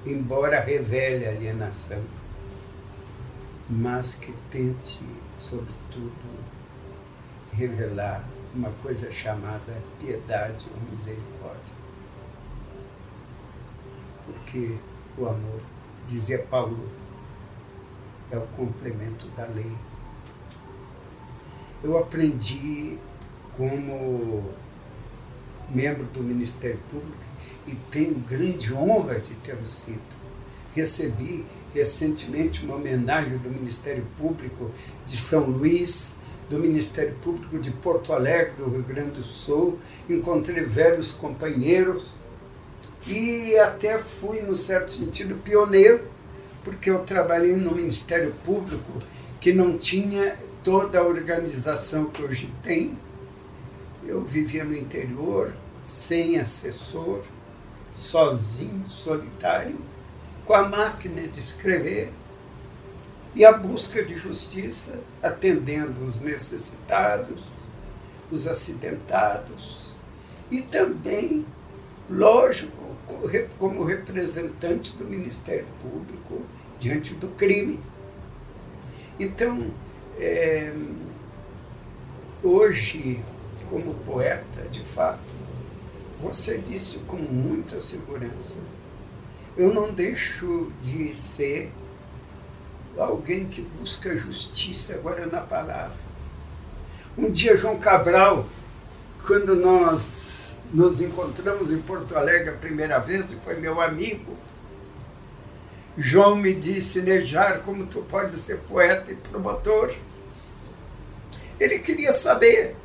embora 0.05 0.61
revele 0.61 1.27
alienação. 1.27 2.03
Mas 3.69 4.15
que 4.15 4.33
tente, 4.51 5.05
sobretudo, 5.39 6.13
revelar 7.53 8.25
uma 8.55 8.71
coisa 8.83 9.11
chamada 9.13 9.83
piedade 10.01 10.67
ou 10.73 10.91
misericórdia. 10.91 11.77
Porque 14.25 14.79
o 15.19 15.27
amor, 15.27 15.61
dizia 16.07 16.39
Paulo, 16.39 16.89
é 18.31 18.39
o 18.39 18.47
complemento 18.49 19.27
da 19.29 19.47
lei. 19.47 19.77
Eu 21.83 21.99
aprendi 21.99 22.99
como 23.57 24.53
membro 25.71 26.05
do 26.07 26.23
Ministério 26.23 26.81
Público 26.91 27.25
e 27.67 27.75
tenho 27.91 28.15
grande 28.21 28.73
honra 28.73 29.19
de 29.19 29.35
ter 29.37 29.57
sido. 29.67 30.17
Recebi 30.75 31.45
recentemente 31.77 32.65
uma 32.65 32.77
homenagem 32.77 33.37
do 33.39 33.51
Ministério 33.51 34.05
Público 34.17 34.71
de 35.07 35.17
São 35.17 35.45
Luís, 35.45 36.17
do 36.49 36.59
Ministério 36.59 37.15
Público 37.21 37.59
de 37.59 37.71
Porto 37.71 38.13
Alegre, 38.13 38.55
do 38.57 38.71
Rio 38.71 38.83
Grande 38.83 39.21
do 39.21 39.25
Sul. 39.25 39.79
Encontrei 40.09 40.65
velhos 40.65 41.13
companheiros 41.13 42.05
e 43.07 43.57
até 43.59 43.99
fui, 43.99 44.41
no 44.41 44.57
certo 44.57 44.91
sentido, 44.91 45.37
pioneiro, 45.37 46.01
porque 46.65 46.91
eu 46.91 47.01
trabalhei 47.01 47.55
no 47.55 47.75
Ministério 47.75 48.35
Público 48.45 48.99
que 49.41 49.53
não 49.53 49.77
tinha 49.77 50.37
toda 50.65 50.99
a 50.99 51.05
organização 51.05 52.07
que 52.07 52.23
hoje 52.23 52.51
tem. 52.63 52.99
Eu 54.05 54.23
vivia 54.23 54.65
no 54.65 54.77
interior, 54.77 55.53
sem 55.83 56.39
assessor, 56.39 57.21
sozinho, 57.95 58.85
solitário, 58.89 59.77
com 60.47 60.55
a 60.55 60.69
máquina 60.69 61.27
de 61.27 61.41
escrever 61.41 62.13
e 63.35 63.45
a 63.45 63.53
busca 63.53 64.03
de 64.03 64.17
justiça, 64.17 65.01
atendendo 65.23 66.07
os 66.07 66.21
necessitados, 66.21 67.41
os 68.31 68.47
acidentados 68.47 69.93
e 70.51 70.63
também, 70.63 71.45
lógico, 72.09 72.97
como 73.59 73.85
representante 73.85 74.97
do 74.97 75.05
Ministério 75.05 75.67
Público 75.81 76.43
diante 76.79 77.15
do 77.15 77.29
crime. 77.29 77.81
Então, 79.19 79.71
é, 80.19 80.73
hoje, 82.43 83.23
como 83.69 83.95
poeta, 83.95 84.63
de 84.71 84.85
fato, 84.85 85.21
você 86.21 86.59
disse 86.59 87.01
com 87.01 87.17
muita 87.17 87.81
segurança, 87.81 88.59
eu 89.57 89.73
não 89.73 89.93
deixo 89.93 90.71
de 90.83 91.15
ser 91.15 91.73
alguém 92.99 93.47
que 93.47 93.63
busca 93.63 94.17
justiça 94.17 94.95
agora 94.95 95.27
na 95.27 95.41
palavra. 95.41 95.99
Um 97.17 97.31
dia, 97.31 97.57
João 97.57 97.79
Cabral, 97.79 98.47
quando 99.27 99.55
nós 99.55 100.57
nos 100.73 101.01
encontramos 101.01 101.73
em 101.73 101.79
Porto 101.79 102.17
Alegre 102.17 102.51
a 102.51 102.55
primeira 102.55 102.99
vez, 102.99 103.33
e 103.33 103.37
foi 103.37 103.57
meu 103.57 103.81
amigo, 103.81 104.37
João 105.97 106.37
me 106.37 106.55
disse, 106.55 107.01
Nejar, 107.01 107.61
como 107.61 107.87
tu 107.87 108.03
pode 108.03 108.33
ser 108.33 108.59
poeta 108.61 109.11
e 109.11 109.15
promotor? 109.15 109.95
Ele 111.59 111.79
queria 111.79 112.13
saber. 112.13 112.77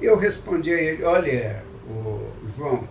Eu 0.00 0.16
respondi 0.16 0.72
a 0.72 0.80
ele, 0.80 1.04
olha, 1.04 1.64
João, 2.56 2.88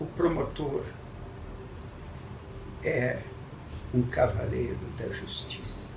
o 0.00 0.06
promotor 0.06 0.84
é 2.84 3.20
um 3.92 4.02
cavaleiro 4.02 4.78
da 4.96 5.08
justiça. 5.08 5.88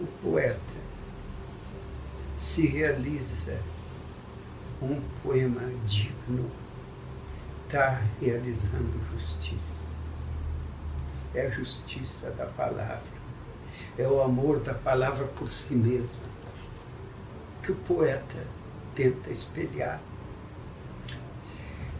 O 0.00 0.06
poeta 0.22 0.74
se 2.36 2.66
realiza 2.66 3.60
um 4.80 5.00
poema 5.22 5.62
digno, 5.84 6.50
está 7.66 8.02
realizando 8.20 9.00
justiça. 9.12 9.82
É 11.34 11.46
a 11.46 11.50
justiça 11.50 12.30
da 12.30 12.46
palavra, 12.46 13.18
é 13.98 14.06
o 14.06 14.22
amor 14.22 14.60
da 14.60 14.74
palavra 14.74 15.26
por 15.26 15.48
si 15.48 15.74
mesma, 15.74 16.22
que 17.62 17.72
o 17.72 17.76
poeta 17.76 18.46
tenta 18.94 19.30
espelhar. 19.30 20.00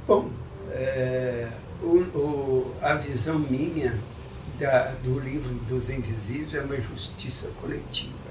Bom, 0.06 0.30
é, 0.72 1.50
o, 1.82 1.98
o, 2.16 2.76
a 2.80 2.94
visão 2.94 3.38
minha 3.38 3.98
da, 4.58 4.92
do 5.02 5.18
livro 5.18 5.54
dos 5.68 5.90
invisíveis 5.90 6.54
é 6.54 6.60
uma 6.60 6.80
justiça 6.80 7.48
coletiva. 7.60 8.24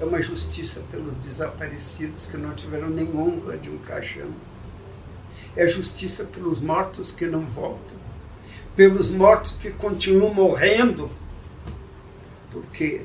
É 0.00 0.04
uma 0.04 0.20
justiça 0.20 0.82
pelos 0.90 1.14
desaparecidos 1.16 2.26
que 2.26 2.36
não 2.36 2.54
tiveram 2.54 2.90
nem 2.90 3.14
honra 3.16 3.56
de 3.56 3.70
um 3.70 3.78
caixão. 3.78 4.30
É 5.54 5.68
justiça 5.68 6.24
pelos 6.24 6.58
mortos 6.58 7.12
que 7.12 7.26
não 7.26 7.46
voltam. 7.46 7.96
Pelos 8.74 9.10
mortos 9.10 9.52
que 9.52 9.70
continuam 9.70 10.32
morrendo. 10.32 11.10
Porque 12.50 13.02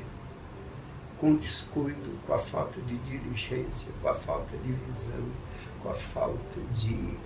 com 1.18 1.34
descuido, 1.34 2.18
com 2.26 2.32
a 2.32 2.38
falta 2.38 2.80
de 2.80 2.96
diligência, 2.98 3.92
com 4.00 4.08
a 4.08 4.14
falta 4.14 4.56
de 4.58 4.72
visão, 4.72 5.24
com 5.82 5.90
a 5.90 5.94
falta 5.94 6.60
de 6.76 7.16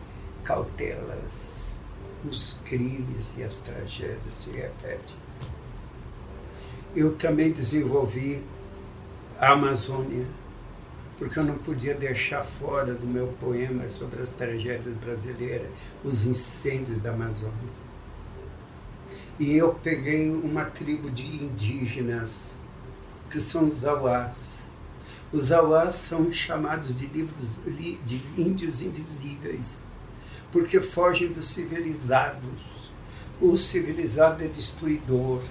cautelas, 0.44 1.72
os 2.28 2.58
crimes 2.64 3.34
e 3.36 3.42
as 3.42 3.58
tragédias 3.58 4.34
se 4.34 4.50
repetem. 4.50 5.16
Eu 6.94 7.14
também 7.14 7.52
desenvolvi 7.52 8.42
a 9.38 9.52
Amazônia, 9.52 10.26
porque 11.18 11.38
eu 11.38 11.44
não 11.44 11.56
podia 11.58 11.94
deixar 11.94 12.42
fora 12.42 12.94
do 12.94 13.06
meu 13.06 13.28
poema 13.40 13.88
sobre 13.88 14.20
as 14.20 14.30
tragédias 14.30 14.94
brasileiras 14.96 15.70
os 16.04 16.26
incêndios 16.26 17.00
da 17.00 17.10
Amazônia. 17.10 17.82
E 19.38 19.56
eu 19.56 19.74
peguei 19.74 20.30
uma 20.30 20.64
tribo 20.64 21.10
de 21.10 21.26
indígenas, 21.26 22.54
que 23.30 23.40
são 23.40 23.64
os 23.64 23.84
Auás. 23.84 24.58
Os 25.32 25.50
Auás 25.50 25.94
são 25.94 26.30
chamados 26.32 26.96
de, 26.98 27.06
livros, 27.06 27.60
de 28.04 28.22
índios 28.36 28.82
invisíveis 28.82 29.82
porque 30.52 30.80
fogem 30.80 31.32
dos 31.32 31.48
civilizados. 31.48 32.60
O 33.40 33.56
civilizado 33.56 34.44
é 34.44 34.46
destruidor. 34.46 35.42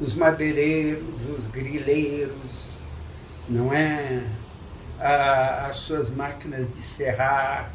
Os 0.00 0.14
madeireiros, 0.14 1.28
os 1.36 1.46
grileiros, 1.48 2.70
não 3.48 3.72
é? 3.72 4.24
as 4.98 5.76
suas 5.76 6.10
máquinas 6.10 6.76
de 6.76 6.82
serrar, 6.82 7.70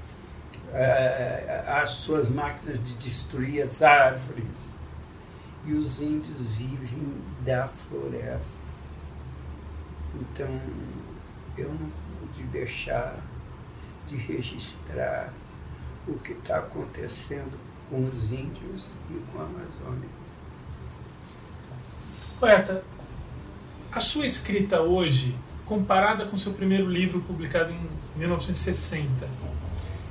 as 1.68 1.90
suas 1.92 2.30
máquinas 2.30 2.82
de 2.84 2.96
destruir 2.96 3.62
as 3.62 3.82
árvores. 3.82 4.70
E 5.66 5.74
os 5.74 6.02
índios 6.02 6.42
vivem 6.58 7.22
da 7.46 7.68
floresta. 7.68 8.58
Então, 10.16 10.60
eu 11.58 11.70
não 11.70 11.92
pude 12.20 12.44
deixar 12.44 13.16
de 14.08 14.16
registrar 14.16 15.34
o 16.12 16.20
que 16.20 16.34
está 16.34 16.58
acontecendo 16.58 17.58
com 17.90 18.06
os 18.06 18.32
índios 18.32 18.98
e 19.10 19.20
com 19.32 19.42
a 19.42 19.46
Amazônia. 19.46 20.10
Poeta, 22.40 22.84
a 23.92 24.00
sua 24.00 24.26
escrita 24.26 24.82
hoje, 24.82 25.36
comparada 25.66 26.26
com 26.26 26.38
seu 26.38 26.54
primeiro 26.54 26.90
livro 26.90 27.22
publicado 27.22 27.72
em 27.72 27.90
1960, 28.18 29.28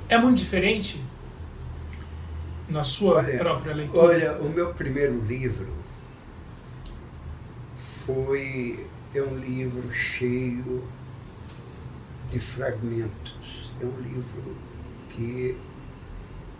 é 0.07 0.17
muito 0.17 0.37
diferente 0.37 1.01
na 2.67 2.83
sua 2.83 3.17
olha, 3.17 3.37
própria 3.37 3.73
leitura? 3.73 4.03
Olha, 4.03 4.41
o 4.41 4.49
meu 4.49 4.73
primeiro 4.73 5.19
livro 5.25 5.73
foi 7.75 8.87
é 9.13 9.21
um 9.21 9.37
livro 9.37 9.91
cheio 9.91 10.83
de 12.29 12.39
fragmentos. 12.39 13.71
É 13.81 13.85
um 13.85 13.99
livro 14.01 14.55
que 15.09 15.57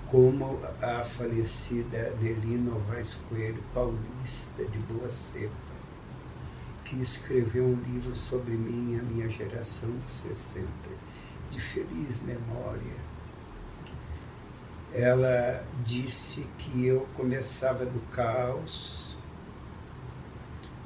como 0.09 0.59
a 0.81 1.03
falecida 1.03 2.15
Nelly 2.19 2.57
Novaes 2.57 3.15
Coelho, 3.29 3.63
paulista 3.75 4.65
de 4.65 4.79
boa 4.79 5.07
cepa, 5.07 5.53
que 6.83 6.99
escreveu 6.99 7.63
um 7.63 7.75
livro 7.75 8.15
sobre 8.15 8.53
mim 8.53 8.95
e 8.95 8.99
a 8.99 9.03
minha 9.03 9.29
geração 9.29 9.91
de 10.07 10.11
60, 10.11 10.67
de 11.51 11.61
feliz 11.61 12.19
memória. 12.23 13.09
Ela 14.91 15.63
disse 15.83 16.47
que 16.57 16.87
eu 16.87 17.07
começava 17.15 17.85
do 17.85 17.99
caos 18.09 19.15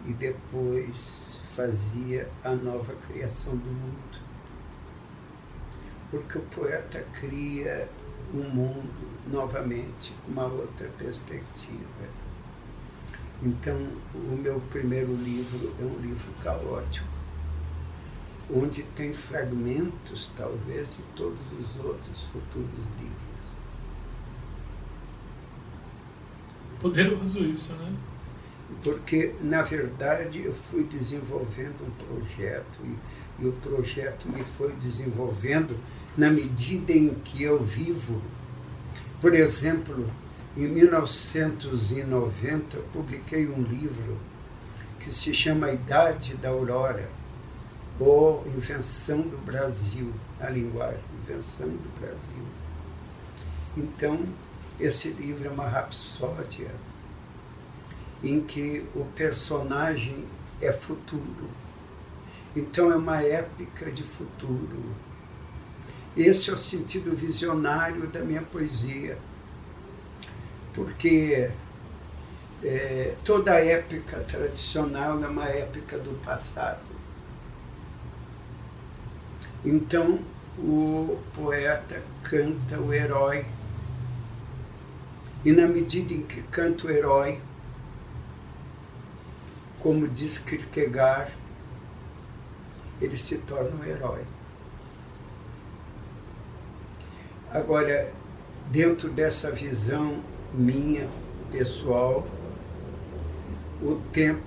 e 0.05 0.11
depois 0.11 1.39
fazia 1.55 2.29
a 2.43 2.53
nova 2.53 2.93
criação 3.07 3.55
do 3.55 3.69
mundo. 3.69 4.21
Porque 6.11 6.37
o 6.37 6.41
poeta 6.41 7.05
cria 7.13 7.89
um 8.33 8.49
mundo 8.49 9.13
novamente 9.31 10.13
com 10.23 10.31
uma 10.31 10.45
outra 10.45 10.87
perspectiva. 10.97 12.23
Então, 13.41 13.75
o 14.13 14.37
meu 14.41 14.59
primeiro 14.69 15.13
livro 15.15 15.73
é 15.79 15.83
um 15.83 15.99
livro 15.99 16.31
caótico, 16.41 17.07
onde 18.53 18.83
tem 18.83 19.13
fragmentos, 19.13 20.31
talvez, 20.37 20.87
de 20.89 21.03
todos 21.15 21.39
os 21.59 21.83
outros 21.83 22.21
futuros 22.21 22.85
livros. 22.99 23.53
Poderoso 26.79 27.43
isso, 27.43 27.73
né? 27.73 27.93
Porque, 28.81 29.35
na 29.41 29.61
verdade, 29.61 30.43
eu 30.43 30.53
fui 30.53 30.83
desenvolvendo 30.83 31.85
um 31.85 31.91
projeto 31.91 32.79
e, 32.83 32.97
e 33.39 33.47
o 33.47 33.53
projeto 33.53 34.29
me 34.29 34.43
foi 34.43 34.71
desenvolvendo 34.73 35.75
na 36.17 36.29
medida 36.29 36.91
em 36.91 37.09
que 37.09 37.43
eu 37.43 37.63
vivo. 37.63 38.21
Por 39.19 39.33
exemplo, 39.33 40.07
em 40.55 40.67
1990, 40.67 42.77
eu 42.77 42.83
publiquei 42.93 43.47
um 43.47 43.61
livro 43.61 44.19
que 44.99 45.11
se 45.13 45.33
chama 45.33 45.71
Idade 45.71 46.35
da 46.35 46.49
Aurora, 46.49 47.09
ou 47.99 48.45
Invenção 48.47 49.21
do 49.21 49.37
Brasil, 49.45 50.11
a 50.39 50.49
linguagem, 50.49 50.99
Invenção 51.23 51.69
do 51.69 51.99
Brasil. 51.99 52.43
Então, 53.75 54.23
esse 54.79 55.09
livro 55.09 55.47
é 55.47 55.51
uma 55.51 55.67
rapsódia 55.67 56.71
em 58.23 58.41
que 58.41 58.85
o 58.95 59.03
personagem 59.15 60.25
é 60.61 60.71
futuro. 60.71 61.49
Então, 62.55 62.91
é 62.91 62.95
uma 62.95 63.21
épica 63.21 63.91
de 63.91 64.03
futuro. 64.03 64.95
Esse 66.15 66.49
é 66.49 66.53
o 66.53 66.57
sentido 66.57 67.15
visionário 67.15 68.07
da 68.07 68.21
minha 68.21 68.41
poesia 68.41 69.17
porque 70.73 71.51
é, 72.63 73.15
toda 73.23 73.63
época 73.63 74.19
tradicional 74.21 75.23
é 75.23 75.27
uma 75.27 75.47
época 75.47 75.97
do 75.99 76.19
passado. 76.21 76.81
Então, 79.63 80.19
o 80.57 81.19
poeta 81.33 82.01
canta 82.21 82.79
o 82.79 82.93
herói, 82.93 83.45
e 85.45 85.51
na 85.51 85.67
medida 85.67 86.13
em 86.13 86.23
que 86.23 86.41
canta 86.43 86.87
o 86.87 86.91
herói, 86.91 87.39
como 89.79 90.07
diz 90.07 90.37
Kierkegaard, 90.37 91.31
ele 93.03 93.17
se 93.17 93.37
torna 93.39 93.71
um 93.75 93.83
herói. 93.83 94.25
Agora, 97.51 98.11
dentro 98.71 99.09
dessa 99.09 99.51
visão 99.51 100.23
minha, 100.53 101.07
pessoal, 101.51 102.25
o 103.81 103.95
tempo 104.11 104.41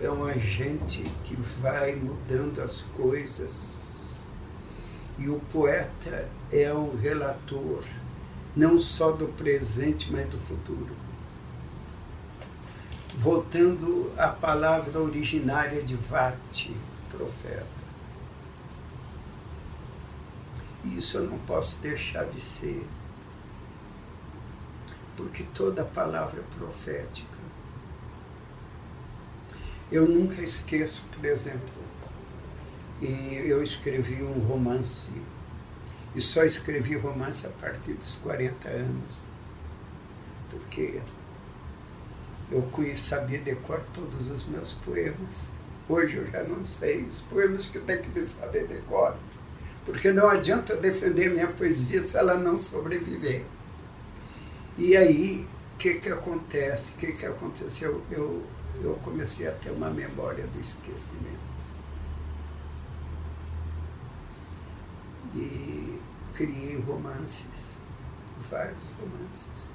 é 0.00 0.10
um 0.10 0.24
agente 0.24 1.02
que 1.24 1.34
vai 1.34 1.94
mudando 1.94 2.60
as 2.60 2.82
coisas. 2.82 3.72
E 5.18 5.28
o 5.28 5.40
poeta 5.52 6.28
é 6.52 6.72
um 6.72 6.96
relator, 6.96 7.84
não 8.54 8.78
só 8.78 9.12
do 9.12 9.28
presente, 9.28 10.10
mas 10.10 10.28
do 10.28 10.38
futuro. 10.38 10.94
Voltando 13.16 14.10
à 14.16 14.28
palavra 14.28 14.98
originária 15.00 15.82
de 15.82 15.96
Vati, 15.96 16.74
profeta. 17.10 17.81
Isso 20.84 21.18
eu 21.18 21.24
não 21.24 21.38
posso 21.38 21.78
deixar 21.78 22.24
de 22.24 22.40
ser 22.40 22.86
porque 25.16 25.44
toda 25.54 25.84
palavra 25.84 26.40
é 26.40 26.58
profética. 26.58 27.38
Eu 29.90 30.08
nunca 30.08 30.42
esqueço, 30.42 31.02
por 31.14 31.24
exemplo, 31.24 31.82
e 33.00 33.34
eu 33.46 33.62
escrevi 33.62 34.22
um 34.22 34.40
romance, 34.40 35.12
e 36.14 36.20
só 36.20 36.44
escrevi 36.44 36.96
romance 36.96 37.46
a 37.46 37.50
partir 37.50 37.94
dos 37.94 38.16
40 38.16 38.68
anos, 38.68 39.22
porque 40.50 41.00
eu 42.50 42.96
sabia 42.96 43.40
decor 43.40 43.82
todos 43.92 44.30
os 44.30 44.46
meus 44.46 44.72
poemas. 44.72 45.50
Hoje 45.88 46.16
eu 46.16 46.30
já 46.30 46.42
não 46.44 46.64
sei 46.64 47.02
os 47.02 47.20
poemas 47.20 47.66
que 47.66 47.76
eu 47.76 47.84
tenho 47.84 48.00
que 48.00 48.08
me 48.08 48.22
saber 48.22 48.66
decor, 48.66 49.16
porque 49.84 50.12
não 50.12 50.28
adianta 50.28 50.76
defender 50.76 51.30
minha 51.30 51.48
poesia 51.48 52.00
se 52.00 52.16
ela 52.16 52.36
não 52.36 52.56
sobreviver. 52.56 53.44
E 54.78 54.96
aí, 54.96 55.46
o 55.74 55.78
que, 55.78 55.94
que 55.94 56.08
acontece? 56.08 56.92
O 56.92 56.94
que, 56.94 57.12
que 57.12 57.26
aconteceu? 57.26 58.02
Eu, 58.10 58.42
eu 58.82 58.98
comecei 59.02 59.48
a 59.48 59.52
ter 59.52 59.70
uma 59.70 59.90
memória 59.90 60.46
do 60.46 60.60
esquecimento. 60.60 61.52
E 65.34 65.98
criei 66.32 66.76
romances, 66.86 67.78
vários 68.50 68.78
romances. 69.00 69.70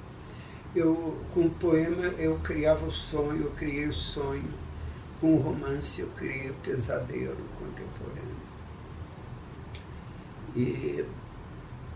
Eu, 0.74 1.18
com 1.32 1.42
um 1.42 1.50
poema, 1.50 2.06
eu 2.18 2.38
criava 2.38 2.86
o 2.86 2.90
sonho, 2.90 3.44
eu 3.44 3.50
criei 3.52 3.86
o 3.86 3.92
sonho. 3.92 4.52
Com 5.20 5.34
um 5.34 5.40
romance, 5.40 6.00
eu 6.00 6.08
criei 6.08 6.50
o 6.50 6.54
pesadelo 6.54 7.36
contemporâneo. 7.58 8.37
E 10.58 11.06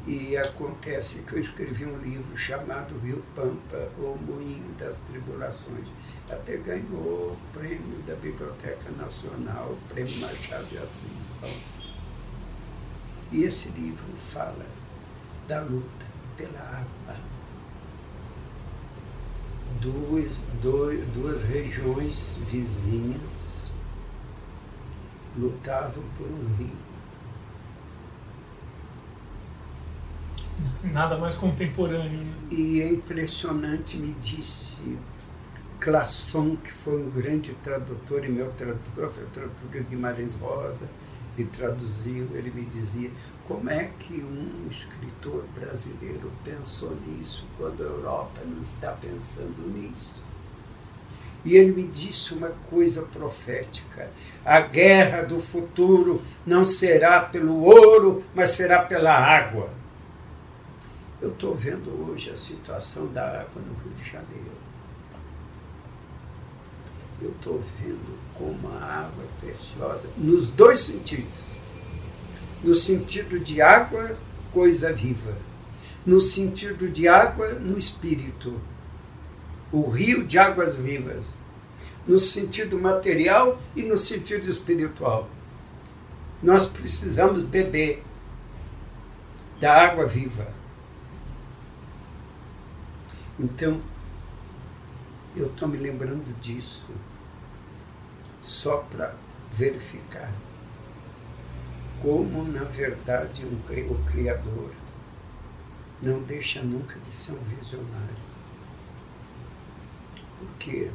e 0.04 0.36
acontece 0.36 1.20
que 1.20 1.34
eu 1.34 1.38
escrevi 1.38 1.86
um 1.86 1.98
livro 1.98 2.36
chamado 2.36 2.98
Rio 2.98 3.22
Pampa, 3.36 3.88
ou 3.98 4.18
Moinho 4.18 4.74
das 4.76 4.96
Tribulações. 4.98 5.86
Até 6.28 6.56
ganhou 6.56 7.32
o 7.32 7.38
prêmio 7.52 8.02
da 8.04 8.14
Biblioteca 8.16 8.90
Nacional, 8.98 9.70
o 9.70 9.78
prêmio 9.88 10.16
Machado 10.18 10.64
de 10.66 10.78
Assis. 10.78 11.08
E 13.30 13.44
esse 13.44 13.68
livro 13.68 14.16
fala 14.16 14.66
da 15.46 15.60
luta 15.62 16.06
pela 16.36 16.58
água. 16.58 17.20
Duas, 19.80 20.32
dois, 20.60 21.06
duas 21.14 21.42
regiões 21.42 22.38
vizinhas 22.50 23.70
lutavam 25.38 26.04
por 26.18 26.26
um 26.26 26.56
rio 26.56 26.91
Nada 30.84 31.16
mais 31.16 31.36
contemporâneo. 31.36 32.18
Né? 32.18 32.32
E 32.50 32.80
é 32.80 32.88
impressionante, 32.88 33.96
me 33.96 34.14
disse 34.20 34.76
Classon, 35.80 36.56
que 36.56 36.72
foi 36.72 37.02
um 37.02 37.10
grande 37.10 37.54
tradutor, 37.62 38.24
e 38.24 38.28
meu 38.28 38.50
tradutor 38.52 39.10
foi 39.10 39.24
o 39.24 39.28
tradutor 39.28 39.70
de 39.70 39.80
Guimarães 39.80 40.36
Rosa, 40.36 40.88
me 41.36 41.44
traduziu, 41.44 42.28
ele 42.34 42.52
me 42.54 42.64
dizia 42.66 43.10
como 43.48 43.68
é 43.70 43.90
que 43.98 44.14
um 44.14 44.68
escritor 44.70 45.44
brasileiro 45.54 46.30
pensou 46.44 46.96
nisso 47.06 47.44
quando 47.56 47.82
a 47.82 47.86
Europa 47.86 48.42
não 48.46 48.62
está 48.62 48.92
pensando 48.92 49.66
nisso. 49.74 50.22
E 51.44 51.56
ele 51.56 51.72
me 51.72 51.88
disse 51.88 52.34
uma 52.34 52.50
coisa 52.70 53.02
profética: 53.02 54.10
a 54.44 54.60
guerra 54.60 55.22
do 55.22 55.40
futuro 55.40 56.22
não 56.46 56.64
será 56.64 57.20
pelo 57.20 57.60
ouro, 57.62 58.22
mas 58.34 58.50
será 58.52 58.82
pela 58.82 59.12
água. 59.12 59.70
Eu 61.22 61.30
estou 61.30 61.54
vendo 61.54 61.88
hoje 62.04 62.30
a 62.32 62.36
situação 62.36 63.06
da 63.12 63.22
água 63.24 63.62
no 63.62 63.74
Rio 63.84 63.94
de 63.94 64.10
Janeiro. 64.10 64.50
Eu 67.22 67.30
estou 67.30 67.62
vendo 67.78 68.18
como 68.34 68.68
a 68.76 68.82
água 68.82 69.22
é 69.22 69.46
preciosa, 69.46 70.08
nos 70.18 70.50
dois 70.50 70.80
sentidos. 70.80 71.52
No 72.64 72.74
sentido 72.74 73.38
de 73.38 73.62
água, 73.62 74.18
coisa 74.50 74.92
viva. 74.92 75.32
No 76.04 76.20
sentido 76.20 76.90
de 76.90 77.06
água, 77.06 77.50
no 77.52 77.78
espírito. 77.78 78.60
O 79.70 79.88
rio 79.88 80.24
de 80.24 80.40
águas 80.40 80.74
vivas. 80.74 81.30
No 82.04 82.18
sentido 82.18 82.76
material 82.80 83.62
e 83.76 83.82
no 83.84 83.96
sentido 83.96 84.50
espiritual. 84.50 85.30
Nós 86.42 86.66
precisamos 86.66 87.42
beber 87.42 88.02
da 89.60 89.84
água 89.84 90.04
viva 90.04 90.61
então, 93.38 93.80
eu 95.34 95.46
estou 95.46 95.68
me 95.68 95.78
lembrando 95.78 96.38
disso 96.40 96.84
só 98.42 98.78
para 98.78 99.14
verificar 99.50 100.30
como, 102.02 102.44
na 102.44 102.64
verdade, 102.64 103.46
um, 103.46 103.92
o 103.92 104.04
Criador 104.04 104.72
não 106.02 106.20
deixa 106.22 106.60
nunca 106.60 106.98
de 106.98 107.14
ser 107.14 107.32
um 107.32 107.44
visionário. 107.44 108.32
Porque 110.36 110.90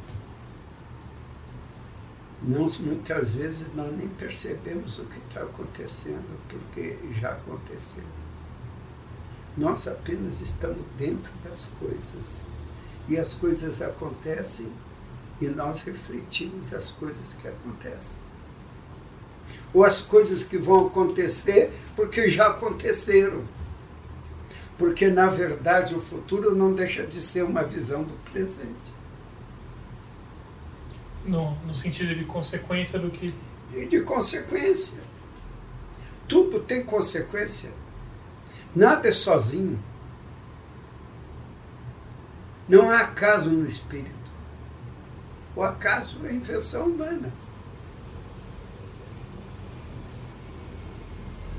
muitas 2.80 3.34
vezes 3.34 3.74
nós 3.74 3.96
nem 3.98 4.10
percebemos 4.10 5.00
o 5.00 5.06
que 5.06 5.18
está 5.30 5.42
acontecendo, 5.42 6.38
porque 6.50 6.98
já 7.14 7.32
aconteceu. 7.32 8.04
Nós 9.58 9.88
apenas 9.88 10.40
estamos 10.42 10.86
dentro 10.98 11.32
das 11.44 11.68
coisas. 11.80 12.38
E 13.10 13.18
as 13.18 13.34
coisas 13.34 13.82
acontecem 13.82 14.72
E 15.40 15.46
nós 15.48 15.84
refletimos 15.84 16.74
as 16.74 16.90
coisas 16.90 17.34
que 17.34 17.48
acontecem. 17.48 18.20
Ou 19.74 19.84
as 19.84 20.02
coisas 20.02 20.44
que 20.44 20.58
vão 20.58 20.88
acontecer 20.88 21.72
porque 21.96 22.30
já 22.30 22.48
aconteceram. 22.48 23.44
Porque, 24.78 25.08
na 25.08 25.28
verdade, 25.28 25.96
o 25.96 26.02
futuro 26.02 26.56
não 26.56 26.74
deixa 26.74 27.06
de 27.06 27.22
ser 27.22 27.44
uma 27.44 27.64
visão 27.64 28.04
do 28.04 28.14
presente. 28.32 28.96
No, 31.26 31.56
no 31.66 31.74
sentido 31.74 32.16
de 32.16 32.26
consequência 32.26 33.00
do 33.00 33.10
que. 33.10 33.34
E 33.74 33.86
de 33.86 34.02
consequência. 34.02 34.98
Tudo 36.28 36.60
tem 36.60 36.84
consequência. 36.84 37.72
Nada 38.78 39.10
é 39.10 39.12
sozinho. 39.12 39.80
Não 42.70 42.92
há 42.92 43.00
acaso 43.00 43.50
no 43.50 43.68
espírito. 43.68 44.12
O 45.56 45.64
acaso 45.64 46.24
é 46.28 46.32
invenção 46.32 46.86
humana. 46.86 47.34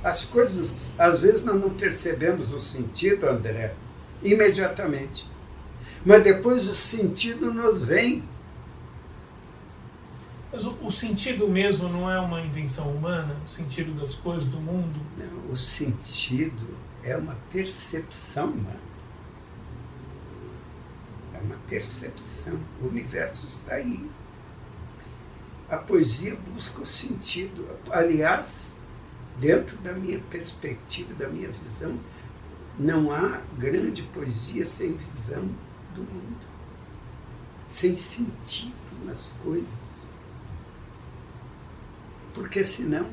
As 0.05 0.27
coisas, 0.27 0.77
às 0.97 1.19
vezes, 1.19 1.45
nós 1.45 1.61
não 1.61 1.71
percebemos 1.71 2.53
o 2.53 2.61
sentido, 2.61 3.27
André, 3.27 3.75
imediatamente. 4.23 5.29
Mas 6.07 6.23
depois 6.23 6.69
o 6.69 6.75
sentido 6.75 7.53
nos 7.53 7.83
vem. 7.83 8.23
Mas 10.53 10.65
o, 10.67 10.87
o, 10.87 10.93
sentido 10.93 11.49
mesmo 11.49 11.89
não 11.89 12.09
é 12.09 12.21
uma 12.21 12.41
invenção 12.41 12.93
humana? 12.93 13.35
O 13.45 13.49
sentido 13.49 13.99
das 13.99 14.15
coisas 14.15 14.47
do 14.47 14.61
mundo? 14.61 15.01
Não, 15.17 15.53
o 15.53 15.57
sentido 15.57 16.78
é 17.03 17.17
uma 17.17 17.37
percepção 17.53 18.51
humana. 18.51 18.89
É 21.35 21.39
uma 21.39 21.57
percepção. 21.69 22.59
O 22.83 22.87
universo 22.87 23.47
está 23.47 23.75
aí. 23.75 24.11
A 25.69 25.77
poesia 25.77 26.37
busca 26.55 26.83
o 26.83 26.87
sentido. 26.87 27.69
Aliás, 27.91 28.73
dentro 29.39 29.77
da 29.79 29.93
minha 29.93 30.19
perspectiva, 30.19 31.15
da 31.15 31.29
minha 31.29 31.51
visão, 31.51 31.99
não 32.79 33.13
há 33.13 33.41
grande 33.59 34.03
poesia 34.03 34.65
sem 34.65 34.95
visão 34.95 35.49
do 35.95 36.03
mundo, 36.03 36.41
sem 37.67 37.95
sentido 37.95 38.75
nas 39.05 39.33
coisas. 39.43 39.81
Porque 42.33 42.63
senão 42.63 43.09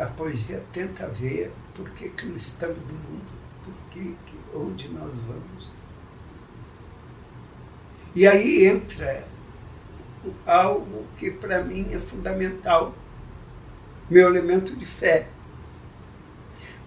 a 0.00 0.06
poesia 0.06 0.62
tenta 0.72 1.06
ver 1.06 1.52
por 1.74 1.90
que, 1.90 2.08
que 2.08 2.26
estamos 2.36 2.82
no 2.84 2.94
mundo, 2.94 3.30
por 3.64 3.74
que, 3.90 4.14
onde 4.54 4.88
nós 4.88 5.16
vamos. 5.18 5.70
E 8.14 8.26
aí 8.26 8.66
entra 8.66 9.24
algo 10.46 11.06
que 11.16 11.30
para 11.30 11.62
mim 11.62 11.88
é 11.92 11.98
fundamental 11.98 12.94
meu 14.10 14.28
elemento 14.28 14.74
de 14.74 14.86
fé. 14.86 15.26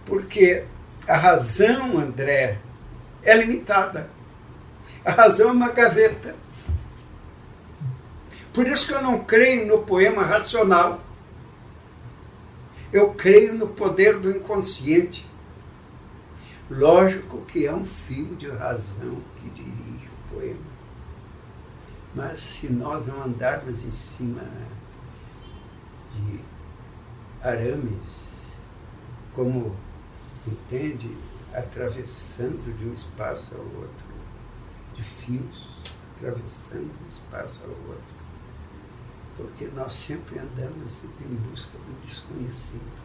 Porque 0.06 0.66
a 1.08 1.16
razão, 1.16 1.98
André, 1.98 2.58
é 3.24 3.36
limitada. 3.38 4.10
A 5.06 5.12
razão 5.12 5.50
é 5.50 5.54
uma 5.54 5.72
gaveta. 5.72 6.36
Por 8.54 8.68
isso 8.68 8.88
que 8.88 8.94
eu 8.94 9.02
não 9.02 9.24
creio 9.24 9.68
no 9.68 9.80
poema 9.84 10.24
racional. 10.24 11.00
Eu 12.92 13.14
creio 13.14 13.54
no 13.54 13.70
poder 13.70 14.20
do 14.20 14.30
inconsciente. 14.30 15.30
Lógico 16.70 17.42
que 17.46 17.66
é 17.66 17.74
um 17.74 17.86
fio 17.86 18.36
de 18.36 18.50
razão 18.50 19.18
que 19.38 19.50
dirige 19.50 20.08
o 20.08 20.34
poema. 20.34 20.72
Mas 22.14 22.40
se 22.40 22.68
nós 22.68 23.08
não 23.08 23.24
andarmos 23.24 23.86
em 23.86 23.92
cima 23.92 24.44
de 26.12 26.40
arames, 27.42 28.32
como 29.34 29.76
entende, 30.46 31.16
atravessando 31.54 32.76
de 32.78 32.86
um 32.86 32.94
espaço 32.94 33.56
ao 33.56 33.62
outro, 33.62 34.06
de 34.96 35.02
fios, 35.02 35.96
atravessando 36.18 36.92
de 36.92 37.06
um 37.06 37.10
espaço 37.10 37.64
ao 37.64 37.70
outro. 37.70 38.11
Porque 39.36 39.66
nós 39.68 39.94
sempre 39.94 40.40
andamos 40.40 41.04
em 41.04 41.36
busca 41.50 41.78
do 41.78 42.08
desconhecido. 42.08 43.02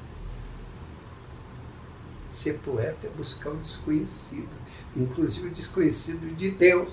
Ser 2.30 2.58
poeta 2.58 3.06
é 3.06 3.10
buscar 3.10 3.50
o 3.50 3.56
desconhecido, 3.56 4.54
inclusive 4.96 5.48
o 5.48 5.50
desconhecido 5.52 6.34
de 6.34 6.50
Deus. 6.50 6.92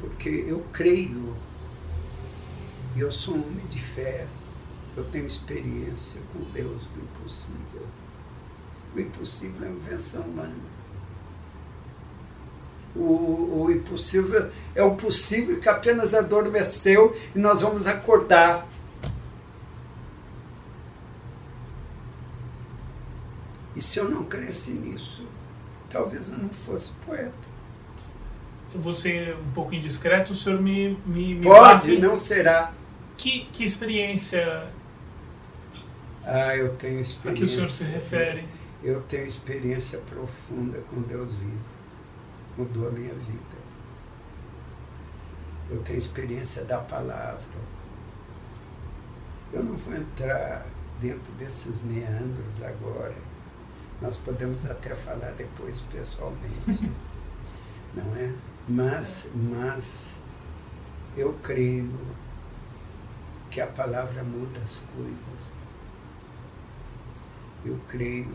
Porque 0.00 0.28
eu 0.28 0.64
creio 0.72 1.36
e 2.96 3.00
eu 3.00 3.10
sou 3.10 3.34
um 3.34 3.42
homem 3.42 3.66
de 3.66 3.80
fé. 3.80 4.26
Eu 4.96 5.04
tenho 5.10 5.26
experiência 5.26 6.22
com 6.32 6.38
Deus 6.52 6.80
do 6.94 7.02
impossível. 7.02 7.86
O 8.94 9.00
impossível 9.00 9.66
é 9.66 9.68
uma 9.68 9.76
invenção 9.76 10.22
humana. 10.22 10.73
O, 12.94 13.64
o 13.64 13.70
impossível 13.70 14.50
é 14.74 14.82
o 14.82 14.94
possível 14.94 15.58
que 15.58 15.68
apenas 15.68 16.14
adormeceu 16.14 17.16
e 17.34 17.38
nós 17.38 17.62
vamos 17.62 17.86
acordar. 17.86 18.66
E 23.74 23.82
se 23.82 23.98
eu 23.98 24.08
não 24.08 24.24
cresce 24.24 24.70
nisso, 24.72 25.26
talvez 25.90 26.30
eu 26.30 26.38
não 26.38 26.48
fosse 26.48 26.92
poeta. 27.04 27.32
Eu 28.72 28.80
vou 28.80 28.94
ser 28.94 29.36
um 29.36 29.50
pouco 29.52 29.74
indiscreto, 29.74 30.32
o 30.32 30.36
senhor 30.36 30.60
me. 30.60 30.96
me, 31.04 31.34
me 31.34 31.42
Pode, 31.42 31.88
bate... 31.88 32.00
não 32.00 32.16
será. 32.16 32.72
Que, 33.16 33.44
que 33.52 33.64
experiência 33.64 34.68
ah, 36.26 36.56
eu 36.56 36.74
tenho 36.76 37.00
experiência. 37.00 37.30
A 37.30 37.34
que 37.34 37.44
o 37.44 37.48
senhor 37.48 37.68
se 37.68 37.84
refere? 37.84 38.44
Eu 38.82 39.02
tenho 39.02 39.26
experiência 39.26 39.98
profunda 39.98 40.78
com 40.90 41.02
Deus 41.02 41.34
vivo. 41.34 41.73
Mudou 42.56 42.88
a 42.88 42.90
minha 42.90 43.14
vida. 43.14 43.64
Eu 45.70 45.82
tenho 45.82 45.98
experiência 45.98 46.64
da 46.64 46.78
palavra. 46.78 47.64
Eu 49.52 49.64
não 49.64 49.76
vou 49.76 49.94
entrar 49.94 50.66
dentro 51.00 51.32
desses 51.34 51.80
meandros 51.82 52.62
agora. 52.62 53.16
Nós 54.00 54.16
podemos 54.16 54.64
até 54.66 54.94
falar 54.94 55.32
depois 55.32 55.80
pessoalmente. 55.80 56.90
não 57.94 58.16
é? 58.16 58.32
Mas, 58.68 59.30
mas 59.34 60.16
eu 61.16 61.32
creio 61.42 61.92
que 63.50 63.60
a 63.60 63.66
palavra 63.66 64.24
muda 64.24 64.58
as 64.60 64.80
coisas. 64.94 65.52
Eu 67.64 67.78
creio 67.86 68.34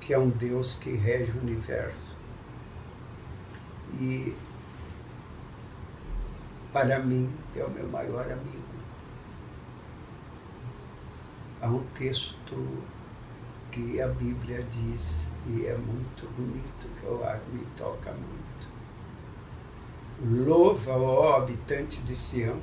que 0.00 0.12
é 0.12 0.18
um 0.18 0.28
Deus 0.28 0.74
que 0.74 0.94
rege 0.94 1.32
o 1.32 1.40
universo. 1.40 2.13
E 4.00 4.34
para 6.72 6.98
mim 6.98 7.30
é 7.54 7.64
o 7.64 7.70
meu 7.70 7.88
maior 7.88 8.24
amigo. 8.24 8.64
Há 11.62 11.68
um 11.68 11.84
texto 11.94 12.82
que 13.70 14.00
a 14.00 14.08
Bíblia 14.08 14.62
diz, 14.64 15.28
e 15.46 15.66
é 15.66 15.76
muito 15.76 16.28
bonito, 16.36 16.88
que 17.00 17.04
eu 17.04 17.18
me 17.52 17.64
toca 17.76 18.12
muito. 18.12 18.44
Louva, 20.46 20.92
ó 20.92 21.36
habitante 21.36 22.00
de 22.02 22.16
Sião, 22.16 22.60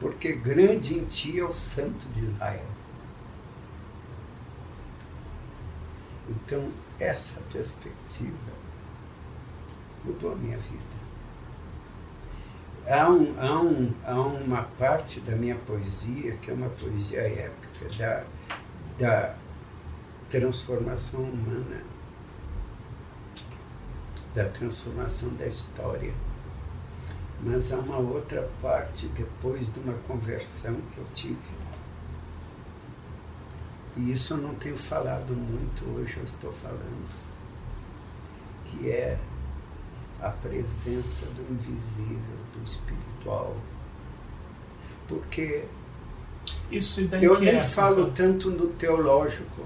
porque 0.00 0.34
grande 0.34 0.98
em 0.98 1.04
ti 1.04 1.38
é 1.38 1.44
o 1.44 1.52
Santo 1.54 2.06
de 2.08 2.24
Israel. 2.24 2.66
Então, 6.28 6.70
essa 6.98 7.40
perspectiva 7.52 8.55
mudou 10.06 10.32
a 10.32 10.36
minha 10.36 10.58
vida. 10.58 10.96
Há, 12.86 13.10
um, 13.10 13.34
há, 13.38 13.60
um, 13.60 13.92
há 14.04 14.20
uma 14.20 14.62
parte 14.78 15.20
da 15.20 15.34
minha 15.34 15.56
poesia 15.56 16.36
que 16.36 16.50
é 16.50 16.54
uma 16.54 16.68
poesia 16.68 17.20
épica 17.20 17.88
da, 17.98 18.24
da 18.98 19.34
transformação 20.30 21.20
humana, 21.20 21.82
da 24.32 24.44
transformação 24.44 25.30
da 25.30 25.46
história 25.46 26.14
mas 27.42 27.72
há 27.72 27.78
uma 27.78 27.98
outra 27.98 28.48
parte 28.62 29.08
depois 29.08 29.72
de 29.72 29.80
uma 29.80 29.94
conversão 30.08 30.74
que 30.74 30.98
eu 30.98 31.06
tive. 31.14 31.56
E 33.96 34.10
isso 34.10 34.34
eu 34.34 34.38
não 34.38 34.54
tenho 34.54 34.76
falado 34.76 35.34
muito, 35.34 35.84
hoje 35.96 36.18
eu 36.18 36.24
estou 36.24 36.52
falando, 36.52 37.08
que 38.66 38.90
é 38.90 39.18
a 40.20 40.30
presença 40.30 41.26
do 41.26 41.52
invisível, 41.52 42.36
do 42.54 42.64
espiritual. 42.64 43.56
Porque 45.06 45.64
isso 46.70 47.08
eu 47.20 47.38
nem 47.38 47.60
falo 47.60 48.10
tanto 48.10 48.50
no 48.50 48.68
teológico, 48.68 49.62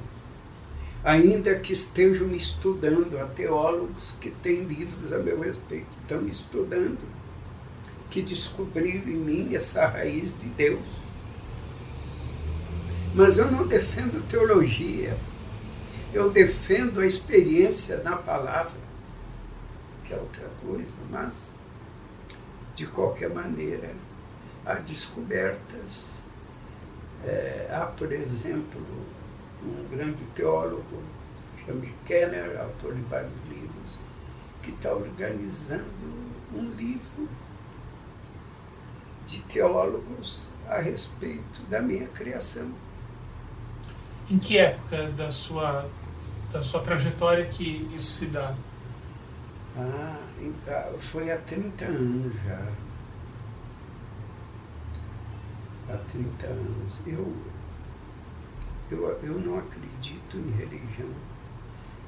ainda 1.03 1.59
que 1.59 1.73
estejam 1.73 2.27
me 2.27 2.37
estudando. 2.37 3.19
Há 3.19 3.27
teólogos 3.27 4.17
que 4.21 4.31
têm 4.31 4.65
livros 4.65 5.13
a 5.13 5.19
meu 5.19 5.41
respeito, 5.41 5.87
estão 6.03 6.21
me 6.21 6.31
estudando, 6.31 7.01
que 8.11 8.21
descobriram 8.21 9.09
em 9.09 9.17
mim 9.17 9.55
essa 9.55 9.87
raiz 9.87 10.39
de 10.39 10.47
Deus. 10.49 11.01
Mas 13.15 13.39
eu 13.39 13.51
não 13.51 13.67
defendo 13.67 14.27
teologia, 14.29 15.17
eu 16.13 16.31
defendo 16.31 17.01
a 17.01 17.07
experiência 17.07 18.03
na 18.03 18.17
palavra, 18.17 18.80
que 20.11 20.15
é 20.15 20.17
outra 20.17 20.49
coisa, 20.61 20.97
mas, 21.09 21.53
de 22.75 22.85
qualquer 22.89 23.33
maneira, 23.33 23.95
há 24.67 24.75
descobertas. 24.75 26.19
É, 27.25 27.69
há, 27.71 27.87
por 27.87 28.11
exemplo, 28.13 28.85
um 29.63 29.87
grande 29.89 30.25
teólogo, 30.35 31.03
chama 31.65 31.87
Kenner, 32.05 32.61
autor 32.61 32.95
de 32.95 33.03
vários 33.03 33.45
livros, 33.49 34.01
que 34.63 34.73
está 34.73 34.93
organizando 34.93 35.85
um 36.53 36.73
livro 36.77 37.29
de 39.25 39.41
teólogos 39.43 40.43
a 40.67 40.81
respeito 40.81 41.63
da 41.69 41.81
minha 41.81 42.09
criação. 42.09 42.73
Em 44.29 44.39
que 44.39 44.59
época 44.59 45.11
da 45.11 45.31
sua, 45.31 45.89
da 46.51 46.63
sua 46.63 46.81
trajetória 46.81 47.47
que 47.47 47.89
isso 47.95 48.13
se 48.19 48.27
dá? 48.27 48.57
Ah, 49.77 50.17
ah 50.69 50.99
foi 50.99 51.31
há 51.31 51.39
30 51.39 51.85
anos 51.85 52.35
já. 52.43 52.73
Há 55.89 55.97
30 55.97 56.47
anos. 56.47 57.03
Eu, 57.07 57.37
eu, 58.91 59.09
eu 59.23 59.39
não 59.41 59.59
acredito 59.59 60.37
em 60.37 60.51
religião, 60.51 61.11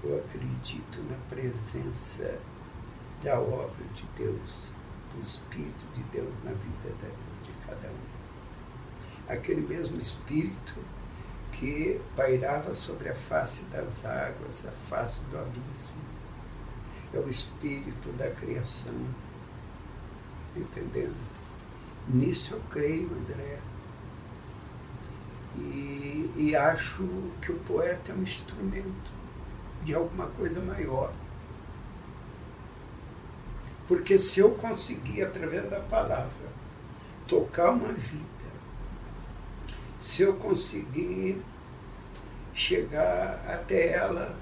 eu 0.02 0.18
acredito 0.18 1.02
na 1.08 1.16
presença 1.28 2.40
da 3.22 3.38
obra 3.38 3.84
de 3.94 4.04
Deus, 4.16 4.70
do 5.14 5.22
Espírito 5.22 5.84
de 5.94 6.02
Deus 6.04 6.32
na 6.42 6.50
vida 6.50 6.94
de 7.42 7.66
cada 7.66 7.88
um. 7.88 9.32
Aquele 9.32 9.60
mesmo 9.60 9.96
Espírito 10.00 10.74
que 11.52 12.00
pairava 12.16 12.74
sobre 12.74 13.08
a 13.08 13.14
face 13.14 13.64
das 13.66 14.04
águas, 14.04 14.66
a 14.66 14.72
face 14.90 15.24
do 15.26 15.38
abismo. 15.38 16.11
É 17.14 17.18
o 17.18 17.28
Espírito 17.28 18.10
da 18.12 18.30
criação. 18.30 18.94
Entendendo? 20.56 21.16
Nisso 22.08 22.54
eu 22.54 22.60
creio, 22.70 23.10
André. 23.12 23.58
E, 25.56 26.32
e 26.36 26.56
acho 26.56 27.06
que 27.40 27.52
o 27.52 27.58
poeta 27.60 28.12
é 28.12 28.14
um 28.14 28.22
instrumento 28.22 29.12
de 29.84 29.94
alguma 29.94 30.26
coisa 30.26 30.60
maior. 30.60 31.12
Porque 33.86 34.18
se 34.18 34.40
eu 34.40 34.52
conseguir, 34.52 35.22
através 35.22 35.68
da 35.68 35.80
palavra, 35.80 36.52
tocar 37.26 37.70
uma 37.70 37.92
vida, 37.92 38.22
se 40.00 40.22
eu 40.22 40.34
conseguir 40.34 41.42
chegar 42.54 43.44
até 43.48 43.92
ela 43.92 44.36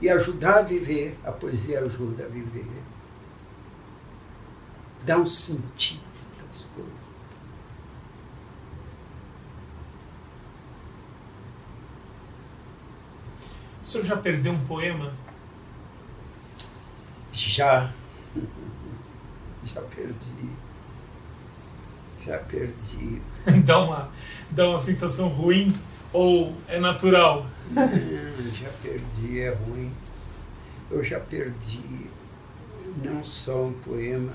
e 0.00 0.08
ajudar 0.10 0.58
a 0.58 0.62
viver, 0.62 1.18
a 1.24 1.32
poesia 1.32 1.80
ajuda 1.80 2.24
a 2.24 2.28
viver, 2.28 2.66
dá 5.04 5.16
um 5.16 5.26
sentido 5.26 6.00
das 6.46 6.64
coisas. 6.74 6.92
O 13.84 13.88
senhor 13.88 14.04
já 14.04 14.16
perdeu 14.16 14.52
um 14.52 14.66
poema? 14.66 15.12
Já. 17.32 17.92
Já 19.64 19.82
perdi. 19.82 20.48
Já 22.20 22.38
perdi. 22.38 23.20
dá, 23.64 23.80
uma, 23.80 24.08
dá 24.48 24.68
uma 24.68 24.78
sensação 24.78 25.28
ruim 25.28 25.72
ou 26.12 26.54
é 26.68 26.78
natural? 26.78 27.44
Não, 28.38 28.50
já 28.54 28.70
perdi, 28.82 29.40
é 29.40 29.50
ruim. 29.50 29.92
Eu 30.90 31.02
já 31.02 31.18
perdi 31.18 32.10
não 33.04 33.24
só 33.24 33.64
um 33.64 33.72
poema, 33.72 34.32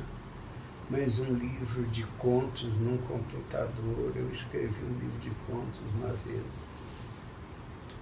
mas 0.89 1.19
um 1.19 1.33
livro 1.33 1.83
de 1.83 2.03
contos 2.17 2.73
num 2.79 2.97
computador. 2.97 4.11
Eu 4.15 4.29
escrevi 4.29 4.83
um 4.83 4.99
livro 4.99 5.19
de 5.19 5.31
contos 5.47 5.81
uma 5.95 6.13
vez 6.25 6.71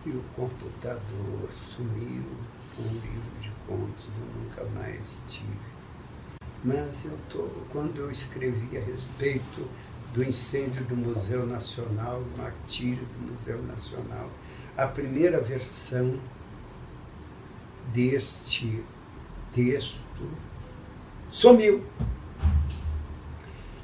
e 0.06 0.12
o 0.12 0.24
computador 0.34 1.50
sumiu 1.52 2.24
com 2.76 2.84
o 2.84 2.92
livro 2.92 3.42
de 3.42 3.52
contos, 3.68 4.06
eu 4.06 4.42
nunca 4.42 4.64
mais 4.80 5.22
tive. 5.28 5.46
Mas 6.64 7.06
eu 7.06 7.18
tô, 7.30 7.44
quando 7.70 8.00
eu 8.00 8.10
escrevi 8.10 8.78
a 8.78 8.82
respeito 8.82 9.68
do 10.14 10.24
incêndio 10.24 10.84
do 10.86 10.96
Museu 10.96 11.46
Nacional, 11.46 12.22
do 12.22 12.38
martírio 12.38 13.06
do 13.06 13.32
Museu 13.32 13.62
Nacional, 13.64 14.30
a 14.84 14.88
primeira 14.88 15.40
versão 15.40 16.20
deste 17.94 18.84
texto 19.54 20.30
sumiu. 21.30 21.84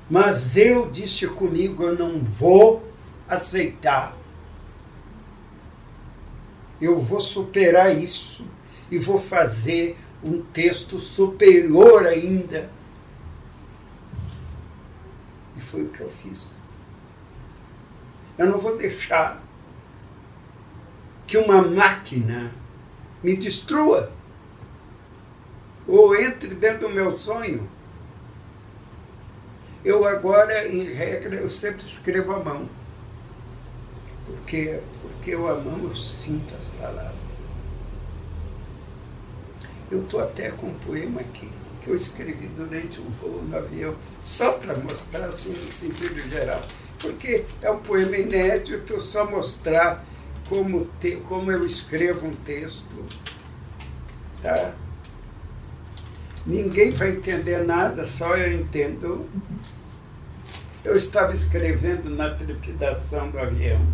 Mas 0.10 0.56
eu 0.56 0.90
disse 0.90 1.28
comigo, 1.28 1.84
eu 1.84 1.98
não 1.98 2.20
vou 2.20 2.88
aceitar 3.28 4.16
eu 6.80 7.00
vou 7.00 7.22
superar 7.22 7.96
isso 7.96 8.46
e 8.92 8.98
vou 8.98 9.18
fazer 9.18 9.98
um 10.24 10.42
texto 10.42 11.00
superior 11.00 12.06
ainda. 12.06 12.70
E 15.56 15.62
foi 15.62 15.84
o 15.84 15.90
que 15.90 16.02
eu 16.02 16.10
fiz. 16.10 16.56
Eu 18.38 18.48
não 18.48 18.60
vou 18.60 18.78
deixar 18.78 19.42
que 21.26 21.38
uma 21.38 21.62
máquina 21.62 22.54
me 23.24 23.36
destrua 23.36 24.12
ou 25.88 26.16
entre 26.16 26.54
dentro 26.56 26.88
do 26.88 26.94
meu 26.94 27.12
sonho. 27.18 27.68
Eu 29.84 30.04
agora, 30.06 30.68
em 30.68 30.84
regra, 30.92 31.36
eu 31.36 31.52
sempre 31.52 31.86
escrevo 31.86 32.34
à 32.34 32.44
mão. 32.44 32.68
Porque 34.26 34.80
porque 35.26 35.34
eu 35.34 35.50
a 35.50 35.56
mão, 35.56 35.80
eu 35.84 35.96
sinto 35.96 36.54
as 36.54 36.68
palavras. 36.80 37.16
Eu 39.90 40.04
estou 40.04 40.20
até 40.20 40.52
com 40.52 40.68
um 40.68 40.74
poema 40.76 41.20
aqui, 41.20 41.50
que 41.82 41.90
eu 41.90 41.96
escrevi 41.96 42.46
durante 42.50 43.02
um 43.02 43.10
voo 43.10 43.42
no 43.42 43.58
avião, 43.58 43.96
só 44.22 44.52
para 44.52 44.76
mostrar 44.76 45.26
assim 45.26 45.50
no 45.50 45.64
sentido 45.64 46.30
geral. 46.30 46.62
Porque 47.00 47.44
é 47.60 47.72
um 47.72 47.80
poema 47.80 48.16
inédito, 48.16 49.02
só 49.02 49.28
mostrar 49.28 50.06
como, 50.50 50.88
te, 51.00 51.18
como 51.18 51.52
eu 51.52 51.66
escrevo 51.66 52.28
um 52.28 52.34
texto. 52.34 52.96
Tá? 54.42 54.74
Ninguém 56.46 56.92
vai 56.92 57.12
entender 57.12 57.64
nada, 57.64 58.06
só 58.06 58.36
eu 58.38 58.54
entendo. 58.54 59.30
Eu 60.84 60.96
estava 60.96 61.34
escrevendo 61.34 62.10
na 62.10 62.30
trepidação 62.36 63.32
do 63.32 63.40
avião 63.40 63.86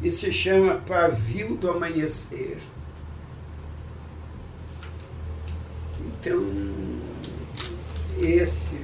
e 0.00 0.10
se 0.10 0.32
chama 0.32 0.76
Pavio 0.86 1.56
do 1.56 1.70
Amanhecer. 1.70 2.58
Então, 6.00 6.40
esse, 8.20 8.76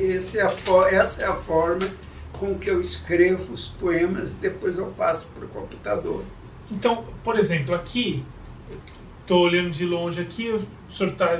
esse 0.00 0.38
é 0.38 0.42
a, 0.42 0.52
essa 0.90 1.22
é 1.22 1.26
a 1.26 1.34
forma 1.34 2.01
com 2.46 2.58
que 2.58 2.70
eu 2.70 2.80
escrevo 2.80 3.52
os 3.52 3.68
poemas, 3.68 4.34
depois 4.34 4.78
eu 4.78 4.86
passo 4.86 5.28
para 5.34 5.44
o 5.44 5.48
computador. 5.48 6.24
Então, 6.70 7.04
por 7.22 7.38
exemplo, 7.38 7.74
aqui, 7.74 8.24
estou 9.20 9.42
olhando 9.42 9.70
de 9.70 9.86
longe 9.86 10.20
aqui, 10.20 10.50
o 10.50 10.90
senhor 10.90 11.10
está 11.12 11.38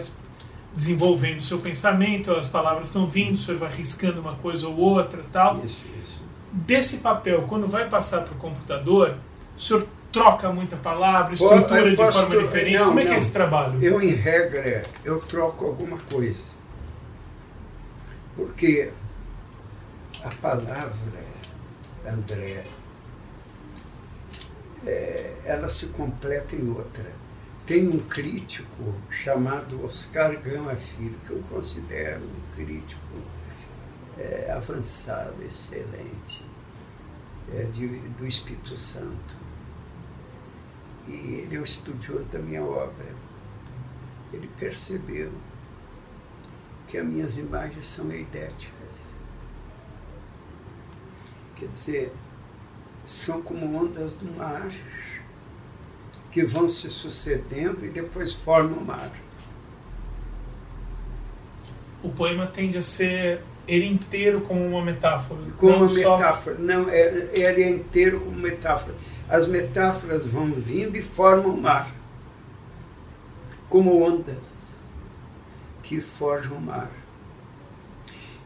desenvolvendo 0.75 1.39
o 1.39 1.43
seu 1.43 1.59
pensamento, 1.59 2.33
as 2.33 2.49
palavras 2.49 2.89
estão 2.89 3.07
vindo, 3.07 3.35
o 3.35 3.37
senhor 3.37 3.59
vai 3.59 3.71
riscando 3.71 4.21
uma 4.21 4.35
coisa 4.37 4.69
ou 4.69 4.77
outra 4.77 5.23
tal. 5.33 5.61
Isso, 5.65 5.83
isso 6.03 6.23
desse 6.53 6.99
papel, 6.99 7.45
quando 7.49 7.67
vai 7.67 7.89
passar 7.89 8.23
para 8.23 8.35
o 8.35 8.37
computador, 8.37 9.17
o 9.57 9.61
senhor 9.61 9.87
troca 10.13 10.53
muita 10.53 10.77
palavra, 10.77 11.33
estrutura 11.33 11.91
de 11.91 11.97
forma 11.97 12.37
diferente? 12.37 12.79
Não, 12.79 12.87
Como 12.89 13.01
é 13.01 13.05
não. 13.05 13.11
que 13.11 13.15
é 13.17 13.19
esse 13.19 13.33
trabalho? 13.33 13.83
Eu, 13.83 14.01
em 14.03 14.15
regra, 14.15 14.83
eu 15.05 15.19
troco 15.21 15.65
alguma 15.65 15.99
coisa. 16.11 16.53
Porque 18.37 18.93
a 20.25 20.31
palavra, 20.41 21.25
André, 22.07 22.65
é, 24.87 25.37
ela 25.45 25.69
se 25.69 25.87
completa 25.87 26.55
em 26.55 26.71
outra. 26.71 27.13
Tem 27.67 27.89
um 27.89 27.99
crítico 28.01 28.95
chamado 29.11 29.85
Oscar 29.85 30.41
Gama 30.41 30.75
Filho, 30.75 31.17
que 31.27 31.31
eu 31.31 31.43
considero 31.49 32.25
um 32.25 32.55
crítico 32.55 33.19
é, 34.19 34.53
avançado, 34.53 35.43
excelente, 35.45 36.45
é, 37.53 37.65
de, 37.65 37.87
do 37.87 38.27
Espírito 38.27 38.77
Santo. 38.77 39.35
e 41.07 41.13
ele 41.13 41.57
é 41.57 41.61
um 41.61 41.65
estudioso 41.65 42.29
da 42.29 42.39
minha 42.39 42.63
obra. 42.63 43.15
Ele 44.33 44.49
percebeu 44.59 45.33
que 46.89 46.99
as 46.99 47.07
minhas 47.07 47.37
imagens 47.39 47.87
são 47.87 48.11
eidéticas. 48.11 48.82
Quer 51.57 51.69
dizer, 51.69 52.13
são 53.05 53.43
como 53.43 53.77
ondas 53.77 54.13
do 54.13 54.31
mar 54.37 54.71
que 56.31 56.45
vão 56.45 56.69
se 56.69 56.89
sucedendo 56.89 57.85
e 57.85 57.91
depois 57.91 58.33
formam 58.33 58.79
o 58.79 58.85
mar. 58.85 59.13
O 62.03 62.09
poema 62.11 62.47
tende 62.47 62.79
a 62.79 62.83
ser 62.83 63.43
ele 63.67 63.87
inteiro 63.87 64.41
como 64.41 64.67
uma 64.67 64.83
metáfora. 64.83 65.41
Como 65.57 65.77
uma 65.77 65.89
só... 65.89 66.17
metáfora. 66.17 66.57
Não, 66.59 66.89
é, 66.89 67.31
ele 67.35 67.63
é 67.63 67.71
inteiro 67.71 68.21
como 68.21 68.37
metáfora. 68.37 68.95
As 69.29 69.47
metáforas 69.47 70.27
vão 70.27 70.53
vindo 70.53 70.97
e 70.97 71.03
formam 71.03 71.55
o 71.55 71.61
mar. 71.61 71.93
Como 73.69 74.03
ondas 74.03 74.53
que 75.83 76.01
forjam 76.01 76.57
o 76.57 76.61
mar. 76.61 76.91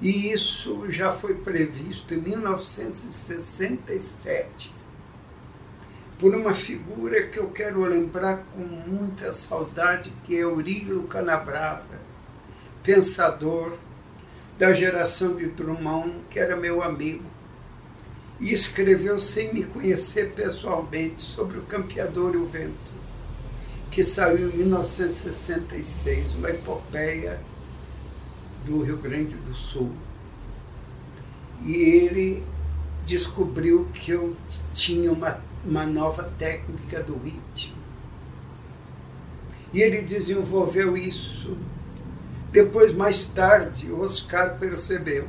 E 0.00 0.32
isso 0.32 0.90
já 0.90 1.12
foi 1.12 1.34
previsto 1.34 2.14
em 2.14 2.18
1967 2.18 4.76
por 6.18 6.34
uma 6.34 6.54
figura 6.54 7.26
que 7.26 7.38
eu 7.38 7.50
quero 7.50 7.84
lembrar 7.84 8.44
com 8.54 8.62
muita 8.62 9.32
saudade, 9.32 10.12
que 10.24 10.34
é 10.34 10.40
Eurílio 10.40 11.02
Canabrava, 11.04 12.00
pensador 12.82 13.76
da 14.58 14.72
geração 14.72 15.36
de 15.36 15.46
Drummond, 15.46 16.14
que 16.30 16.38
era 16.38 16.56
meu 16.56 16.82
amigo, 16.82 17.24
e 18.40 18.52
escreveu 18.52 19.18
sem 19.18 19.52
me 19.52 19.64
conhecer 19.64 20.32
pessoalmente 20.32 21.22
sobre 21.22 21.58
o 21.58 21.62
Campeador 21.62 22.34
e 22.34 22.38
o 22.38 22.46
Vento, 22.46 22.96
que 23.90 24.02
saiu 24.02 24.48
em 24.48 24.56
1966, 24.56 26.32
uma 26.32 26.50
epopeia 26.50 27.40
do 28.66 28.82
Rio 28.82 28.98
Grande 28.98 29.34
do 29.36 29.54
Sul. 29.54 29.92
E 31.64 31.74
ele 31.74 32.42
descobriu 33.04 33.88
que 33.94 34.10
eu 34.10 34.36
tinha 34.74 35.10
uma, 35.10 35.38
uma 35.64 35.86
nova 35.86 36.24
técnica 36.38 37.02
do 37.02 37.16
ritmo. 37.16 37.76
E 39.72 39.80
ele 39.80 40.02
desenvolveu 40.02 40.96
isso 40.96 41.56
depois, 42.56 42.90
mais 42.90 43.26
tarde, 43.26 43.92
o 43.92 44.00
Oscar 44.00 44.56
percebeu 44.58 45.28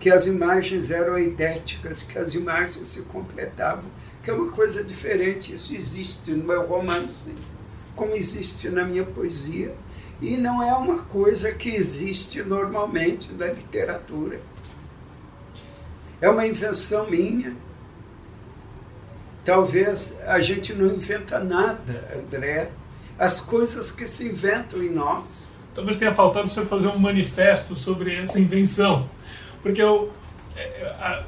que 0.00 0.10
as 0.10 0.26
imagens 0.26 0.90
eram 0.90 1.18
idênticas, 1.18 2.02
que 2.02 2.18
as 2.18 2.32
imagens 2.32 2.86
se 2.86 3.02
completavam, 3.02 3.84
que 4.22 4.30
é 4.30 4.32
uma 4.32 4.50
coisa 4.50 4.82
diferente. 4.82 5.52
Isso 5.52 5.74
existe 5.74 6.30
no 6.30 6.44
meu 6.44 6.66
romance, 6.66 7.34
como 7.94 8.14
existe 8.14 8.70
na 8.70 8.84
minha 8.84 9.04
poesia, 9.04 9.74
e 10.20 10.36
não 10.36 10.62
é 10.62 10.74
uma 10.74 11.02
coisa 11.04 11.52
que 11.52 11.68
existe 11.68 12.42
normalmente 12.42 13.32
na 13.32 13.46
literatura. 13.46 14.40
É 16.20 16.28
uma 16.28 16.46
invenção 16.46 17.08
minha. 17.08 17.54
Talvez 19.44 20.18
a 20.26 20.40
gente 20.40 20.74
não 20.74 20.86
inventa 20.86 21.38
nada, 21.38 22.12
André. 22.16 22.70
As 23.18 23.40
coisas 23.40 23.90
que 23.90 24.06
se 24.06 24.26
inventam 24.26 24.82
em 24.82 24.90
nós 24.90 25.48
talvez 25.78 25.96
tenha 25.96 26.12
faltado 26.12 26.46
o 26.46 26.48
senhor 26.48 26.66
fazer 26.66 26.88
um 26.88 26.98
manifesto 26.98 27.76
sobre 27.76 28.12
essa 28.16 28.40
invenção. 28.40 29.08
Porque 29.62 29.80
eu, 29.80 30.12
é, 30.56 31.22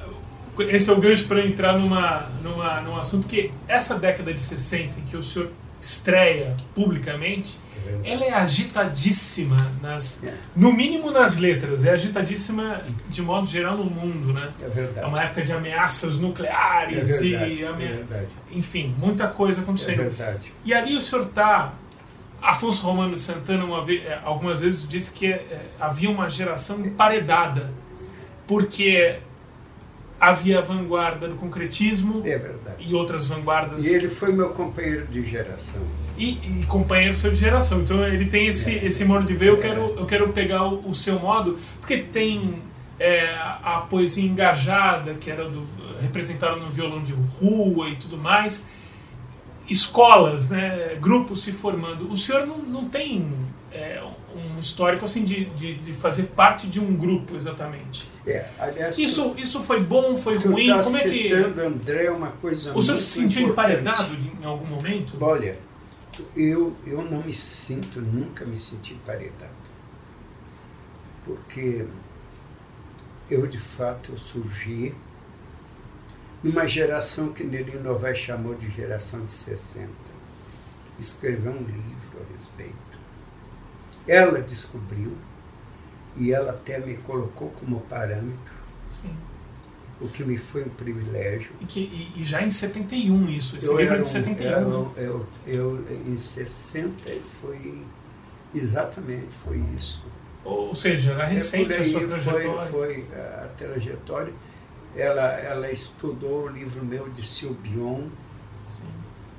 esse 0.71 0.91
é 0.91 0.93
o 0.93 0.97
gancho 0.97 1.29
para 1.29 1.47
entrar 1.47 1.79
numa, 1.79 2.29
numa, 2.43 2.81
num 2.81 2.97
assunto 2.97 3.29
que 3.29 3.53
essa 3.69 3.97
década 3.97 4.35
de 4.35 4.41
60 4.41 4.99
em 4.99 5.03
que 5.05 5.17
o 5.17 5.23
senhor 5.23 5.53
estreia 5.81 6.57
publicamente, 6.75 7.61
ela 8.05 8.25
é 8.25 8.33
agitadíssima, 8.33 9.57
nas, 9.83 10.23
é. 10.25 10.35
no 10.57 10.73
mínimo 10.73 11.11
nas 11.11 11.37
letras, 11.37 11.85
é 11.85 11.91
agitadíssima 11.91 12.83
de 13.09 13.23
modo 13.23 13.47
geral 13.47 13.77
no 13.77 13.85
mundo. 13.85 14.33
Né? 14.33 14.49
É 14.63 14.69
verdade. 14.69 15.07
É 15.07 15.07
uma 15.07 15.23
época 15.23 15.43
de 15.43 15.53
ameaças 15.53 16.19
nucleares 16.19 16.99
é 16.99 17.29
verdade, 17.29 17.53
e. 17.53 17.65
É 17.65 17.73
verdade. 17.73 18.37
Enfim, 18.51 18.95
muita 18.99 19.29
coisa 19.29 19.63
acontecendo. 19.63 20.01
É 20.01 20.05
verdade. 20.05 20.53
E 20.65 20.75
ali 20.75 20.97
o 20.97 21.01
senhor 21.01 21.27
está 21.27 21.75
Afonso 22.43 22.87
Romano 22.87 23.15
de 23.15 23.21
Santana 23.21 23.83
vez, 23.83 24.05
é, 24.05 24.19
algumas 24.25 24.63
vezes 24.63 24.89
disse 24.89 25.13
que 25.13 25.33
é, 25.33 25.67
havia 25.79 26.11
uma 26.11 26.29
geração 26.29 26.81
emparedada, 26.85 27.71
porque 28.47 29.19
havia 30.19 30.59
a 30.59 30.63
vanguarda 30.63 31.29
do 31.29 31.35
concretismo 31.37 32.23
é 32.27 32.41
e 32.79 32.95
outras 32.95 33.29
vanguardas. 33.29 33.87
E 33.87 33.95
ele 33.95 34.09
foi 34.09 34.33
meu 34.33 34.51
companheiro 34.51 35.07
de 35.07 35.25
geração. 35.25 35.83
E, 36.21 36.61
e 36.61 36.67
companheiro 36.67 37.15
seu 37.15 37.31
de 37.31 37.39
geração. 37.39 37.81
Então 37.81 38.05
ele 38.07 38.27
tem 38.27 38.47
esse, 38.47 38.79
é. 38.79 38.85
esse 38.85 39.05
modo 39.05 39.25
de 39.25 39.35
ver. 39.35 39.49
Eu, 39.49 39.59
é. 39.59 39.61
quero, 39.61 39.81
eu 39.97 40.07
quero 40.07 40.29
pegar 40.33 40.65
o, 40.67 40.91
o 40.91 40.95
seu 40.95 41.19
modo, 41.19 41.59
porque 41.81 41.99
tem 41.99 42.63
é, 42.99 43.35
a 43.63 43.87
poesia 43.89 44.25
engajada, 44.25 45.15
que 45.15 45.31
era 45.31 45.49
do, 45.49 45.67
representada 46.03 46.57
no 46.57 46.71
violão 46.71 47.03
de 47.03 47.13
rua 47.13 47.89
e 47.89 47.97
tudo 47.97 48.19
mais 48.19 48.69
escolas, 49.71 50.51
né, 50.51 50.97
grupos 51.01 51.45
se 51.45 51.53
formando. 51.53 52.11
O 52.11 52.17
senhor 52.17 52.45
não, 52.45 52.59
não 52.59 52.89
tem 52.89 53.31
é, 53.73 54.03
um 54.35 54.59
histórico 54.59 55.05
assim 55.05 55.25
de, 55.25 55.45
de, 55.45 55.75
de, 55.75 55.93
fazer 55.93 56.25
parte 56.25 56.67
de 56.67 56.81
um 56.81 56.97
grupo 56.97 57.37
exatamente. 57.37 58.09
É, 58.27 58.47
aliás, 58.59 58.99
isso, 58.99 59.31
tu, 59.31 59.41
isso 59.41 59.63
foi 59.63 59.81
bom, 59.81 60.17
foi 60.17 60.39
ruim? 60.39 60.67
Tá 60.67 60.83
Como 60.83 60.97
é 60.97 61.01
que. 61.01 61.33
André 61.33 62.07
é 62.07 62.11
uma 62.11 62.29
coisa 62.29 62.77
O 62.77 62.83
senhor 62.83 62.99
se 62.99 63.21
sentiu 63.21 63.49
emparedado 63.49 64.17
em 64.43 64.45
algum 64.45 64.67
momento? 64.67 65.17
Olha, 65.21 65.57
eu, 66.37 66.77
eu 66.87 67.03
não 67.03 67.23
me 67.23 67.33
sinto, 67.33 68.01
nunca 68.01 68.45
me 68.45 68.57
senti 68.57 68.95
emparedado. 68.95 69.71
Porque 71.25 71.87
eu 73.31 73.47
de 73.47 73.59
fato 73.59 74.19
surgi 74.19 74.95
numa 76.43 76.67
geração 76.67 77.33
que 77.33 77.45
Neri 77.45 77.79
Novaes 77.79 78.19
chamou 78.19 78.55
de 78.55 78.71
geração 78.71 79.25
de 79.25 79.33
60. 79.33 79.89
Escreveu 80.99 81.53
um 81.53 81.63
livro 81.63 82.21
a 82.21 82.37
respeito. 82.37 82.75
Ela 84.07 84.41
descobriu, 84.41 85.17
e 86.17 86.33
ela 86.33 86.51
até 86.53 86.79
me 86.81 86.97
colocou 86.97 87.51
como 87.51 87.81
parâmetro. 87.83 88.55
Sim. 88.91 89.15
O 90.01 90.09
que 90.09 90.25
me 90.25 90.39
foi 90.39 90.65
um 90.65 90.71
privilégio. 90.71 91.51
E, 91.61 91.67
que, 91.67 91.81
e, 91.81 92.21
e 92.21 92.25
já 92.25 92.43
em 92.43 92.51
71 92.51 93.29
isso, 93.29 93.59
esse 93.59 93.67
eu 93.67 93.79
livro 93.79 93.97
é 93.97 93.99
de 94.03 94.09
71. 94.09 94.47
Eu, 94.49 94.95
eu, 94.97 95.27
eu, 95.47 95.85
em 96.07 96.17
60 96.17 96.91
foi 97.43 97.83
exatamente 98.55 99.35
foi 99.45 99.63
isso. 99.77 100.03
Ou 100.43 100.75
seja, 100.75 101.13
era 101.13 101.27
recente 101.27 101.75
é 101.75 101.81
a 101.81 101.85
sua 101.85 102.07
trajetória. 102.07 102.63
Foi, 102.63 103.05
foi 103.05 103.07
a 103.19 103.49
trajetória 103.59 104.33
ela, 104.95 105.33
ela 105.39 105.71
estudou 105.71 106.45
o 106.45 106.49
livro 106.49 106.85
meu 106.85 107.09
de 107.09 107.27
Silbion, 107.27 108.09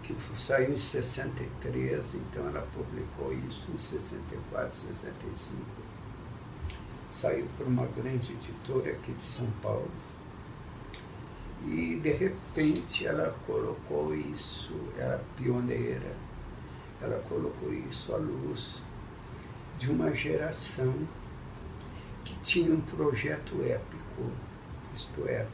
que 0.03 0.15
saiu 0.37 0.71
em 0.71 0.77
63, 0.77 2.15
então 2.15 2.47
ela 2.47 2.65
publicou 2.73 3.33
isso 3.49 3.69
em 3.73 3.77
64, 3.77 4.73
65. 4.75 5.61
Saiu 7.09 7.45
por 7.57 7.67
uma 7.67 7.85
grande 7.87 8.31
editora 8.31 8.91
aqui 8.91 9.11
de 9.11 9.25
São 9.25 9.47
Paulo. 9.61 9.91
E 11.67 11.99
de 12.01 12.11
repente 12.11 13.05
ela 13.05 13.35
colocou 13.45 14.15
isso, 14.15 14.73
era 14.97 15.21
pioneira, 15.37 16.15
ela 17.01 17.19
colocou 17.29 17.71
isso 17.73 18.13
à 18.13 18.17
luz 18.17 18.81
de 19.77 19.89
uma 19.89 20.13
geração 20.15 20.93
que 22.23 22.35
tinha 22.41 22.73
um 22.73 22.81
projeto 22.81 23.61
épico 23.63 24.31
isto 24.93 25.25
é, 25.27 25.47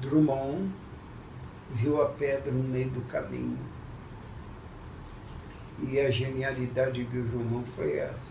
Drummond 0.00 0.72
viu 1.70 2.02
a 2.02 2.06
pedra 2.06 2.50
no 2.50 2.64
meio 2.64 2.90
do 2.90 3.00
caminho. 3.02 3.58
E 5.80 6.00
a 6.00 6.10
genialidade 6.10 7.04
de 7.04 7.22
Drummond 7.22 7.68
foi 7.68 7.98
essa. 7.98 8.30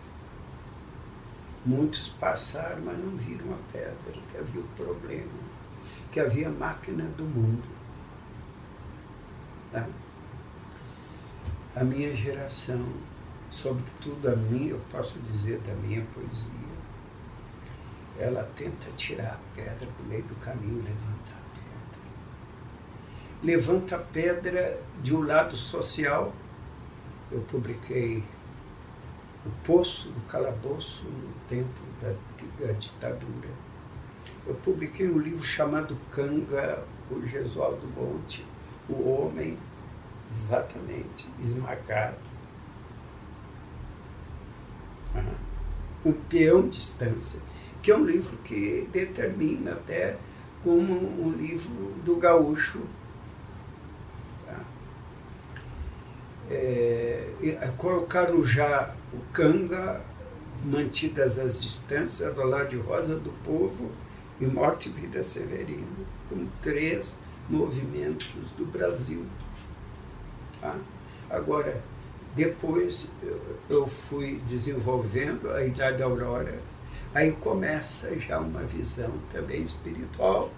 Muitos 1.64 2.10
passaram, 2.20 2.82
mas 2.84 2.98
não 2.98 3.16
viram 3.16 3.52
a 3.52 3.72
pedra, 3.72 4.22
que 4.30 4.38
havia 4.38 4.60
o 4.60 4.68
problema, 4.76 5.32
que 6.10 6.20
havia 6.20 6.50
máquina 6.50 7.04
do 7.16 7.24
mundo. 7.24 7.64
Tá? 9.72 9.88
A 11.76 11.84
minha 11.84 12.14
geração, 12.16 12.84
sobretudo 13.50 14.28
a 14.28 14.36
minha, 14.36 14.70
eu 14.70 14.80
posso 14.90 15.18
dizer 15.20 15.58
da 15.60 15.72
minha 15.74 16.04
poesia, 16.14 16.68
ela 18.18 18.42
tenta 18.56 18.90
tirar 18.96 19.34
a 19.34 19.54
pedra 19.54 19.86
do 19.86 20.08
meio 20.08 20.24
do 20.24 20.34
caminho, 20.36 20.82
levanta 20.82 21.30
a 21.30 21.42
pedra. 21.54 22.00
Levanta 23.44 23.96
a 23.96 23.98
pedra 23.98 24.80
de 25.02 25.14
um 25.14 25.22
lado 25.22 25.56
social. 25.56 26.34
Eu 27.30 27.40
publiquei 27.42 28.24
O 29.46 29.50
Poço 29.64 30.08
do 30.08 30.20
Calabouço 30.22 31.04
no 31.04 31.32
tempo 31.48 31.80
da, 32.02 32.12
da 32.66 32.72
ditadura. 32.72 33.48
Eu 34.48 34.54
publiquei 34.54 35.06
um 35.08 35.18
livro 35.18 35.44
chamado 35.44 35.94
Canga, 36.10 36.82
o 37.10 37.20
Gesualdo 37.26 37.86
Monte, 37.88 38.46
O 38.88 39.10
Homem, 39.10 39.58
Exatamente, 40.30 41.26
esmagado. 41.42 42.16
O 46.04 46.12
Peão 46.12 46.68
Distância, 46.68 47.40
que 47.82 47.90
é 47.90 47.96
um 47.96 48.04
livro 48.04 48.36
que 48.38 48.86
determina 48.92 49.72
até 49.72 50.16
como 50.62 50.92
um 50.92 51.30
livro 51.30 51.94
do 52.04 52.16
gaúcho. 52.16 52.82
Tá? 54.46 54.64
É, 56.50 57.32
colocaram 57.78 58.44
já 58.44 58.94
o 59.12 59.18
Canga, 59.32 60.02
mantidas 60.62 61.38
as 61.38 61.58
distâncias, 61.58 62.34
do 62.34 62.44
lado 62.44 62.68
de 62.68 62.76
Rosa 62.76 63.16
do 63.16 63.30
Povo 63.42 63.90
e 64.40 64.46
Morte 64.46 64.88
Vida 64.88 65.22
Severina, 65.22 65.86
como 66.28 66.48
três 66.62 67.14
movimentos 67.48 68.34
do 68.56 68.64
Brasil. 68.66 69.24
Tá? 70.60 70.76
Agora, 71.30 71.82
depois 72.34 73.08
eu 73.68 73.86
fui 73.86 74.40
desenvolvendo 74.46 75.50
a 75.50 75.64
Idade 75.64 76.02
Aurora, 76.02 76.58
aí 77.14 77.32
começa 77.32 78.16
já 78.20 78.38
uma 78.38 78.60
visão 78.60 79.12
também 79.32 79.62
espiritual. 79.62 80.52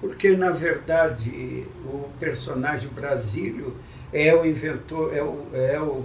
Porque, 0.00 0.36
na 0.36 0.50
verdade, 0.50 1.66
o 1.86 2.10
personagem 2.20 2.88
Brasílio 2.90 3.74
é 4.12 4.34
o 4.34 4.44
inventor, 4.44 5.14
é 5.14 5.22
o, 5.22 5.46
é 5.52 5.80
o, 5.80 6.04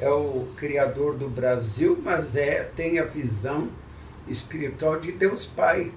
é 0.00 0.08
o 0.08 0.48
criador 0.56 1.16
do 1.16 1.28
Brasil, 1.28 2.00
mas 2.02 2.36
é, 2.36 2.62
tem 2.76 2.98
a 2.98 3.04
visão 3.04 3.68
espiritual 4.28 4.98
de 4.98 5.12
Deus 5.12 5.44
Pai. 5.44 5.92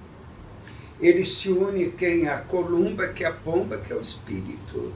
Ele 1.00 1.24
se 1.24 1.48
une 1.48 1.90
quem? 1.90 2.28
A 2.28 2.38
columba, 2.38 3.08
que 3.08 3.24
é 3.24 3.28
a 3.28 3.32
pomba, 3.32 3.78
que 3.78 3.92
é 3.92 3.96
o 3.96 4.00
espírito. 4.00 4.92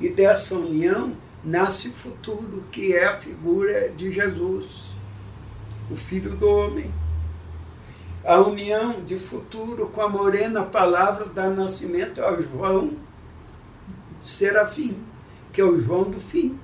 E 0.00 0.08
dessa 0.08 0.54
união 0.54 1.16
nasce 1.44 1.90
futuro, 1.90 2.64
que 2.70 2.94
é 2.94 3.06
a 3.06 3.18
figura 3.18 3.90
de 3.90 4.10
Jesus, 4.10 4.84
o 5.90 5.96
Filho 5.96 6.34
do 6.36 6.48
Homem. 6.48 6.90
A 8.24 8.40
união 8.40 9.02
de 9.04 9.18
futuro 9.18 9.88
com 9.88 10.02
a 10.02 10.08
morena 10.08 10.62
palavra 10.62 11.26
dá 11.26 11.48
nascimento 11.48 12.20
ao 12.22 12.42
João 12.42 12.92
Serafim, 14.22 14.96
que 15.52 15.60
é 15.60 15.64
o 15.64 15.80
João 15.80 16.10
do 16.10 16.20
fim. 16.20 16.58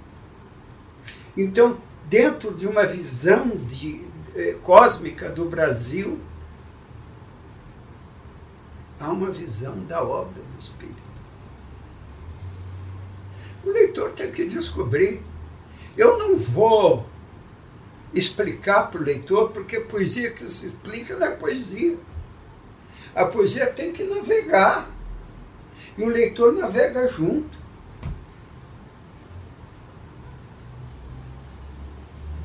Então, 1.37 1.79
dentro 2.09 2.53
de 2.55 2.67
uma 2.67 2.85
visão 2.85 3.49
de, 3.49 4.04
eh, 4.35 4.57
cósmica 4.63 5.29
do 5.29 5.45
Brasil, 5.45 6.19
há 8.99 9.09
uma 9.09 9.31
visão 9.31 9.79
da 9.85 10.03
obra 10.03 10.43
do 10.43 10.61
Espírito. 10.61 11.03
O 13.65 13.71
leitor 13.71 14.13
tem 14.13 14.31
que 14.31 14.47
descobrir. 14.47 15.23
Eu 15.97 16.19
não 16.19 16.37
vou 16.37 17.07
explicar 18.13 18.91
para 18.91 19.01
o 19.01 19.05
leitor, 19.05 19.51
porque 19.51 19.81
poesia 19.81 20.31
que 20.31 20.41
se 20.49 20.67
explica 20.67 21.17
não 21.17 21.27
é 21.27 21.31
poesia. 21.31 21.97
A 23.15 23.25
poesia 23.25 23.67
tem 23.67 23.93
que 23.93 24.05
navegar. 24.05 24.89
E 25.97 26.03
o 26.03 26.09
leitor 26.09 26.53
navega 26.53 27.07
junto. 27.09 27.57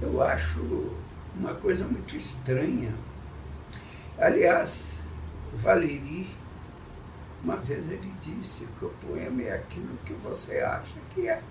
Eu 0.02 0.22
acho 0.22 0.99
uma 1.40 1.54
coisa 1.56 1.86
muito 1.86 2.16
estranha. 2.16 2.94
Aliás, 4.18 5.00
Valéry 5.54 6.28
uma 7.44 7.56
vez 7.56 7.90
ele 7.90 8.14
disse 8.22 8.68
que 8.78 8.86
o 8.86 8.90
poema 9.08 9.42
é 9.44 9.56
aquilo 9.56 9.98
que 10.06 10.14
você 10.14 10.60
acha 10.60 10.96
que 11.14 11.28
é. 11.28 11.42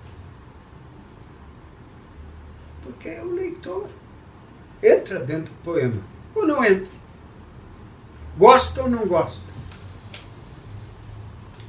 Porque 2.83 3.09
o 3.21 3.33
leitor 3.33 3.89
entra 4.83 5.19
dentro 5.19 5.53
do 5.53 5.63
poema 5.63 6.01
ou 6.35 6.47
não 6.47 6.63
entra. 6.63 6.93
Gosta 8.37 8.83
ou 8.83 8.91
não 8.91 9.07
gosta. 9.07 9.49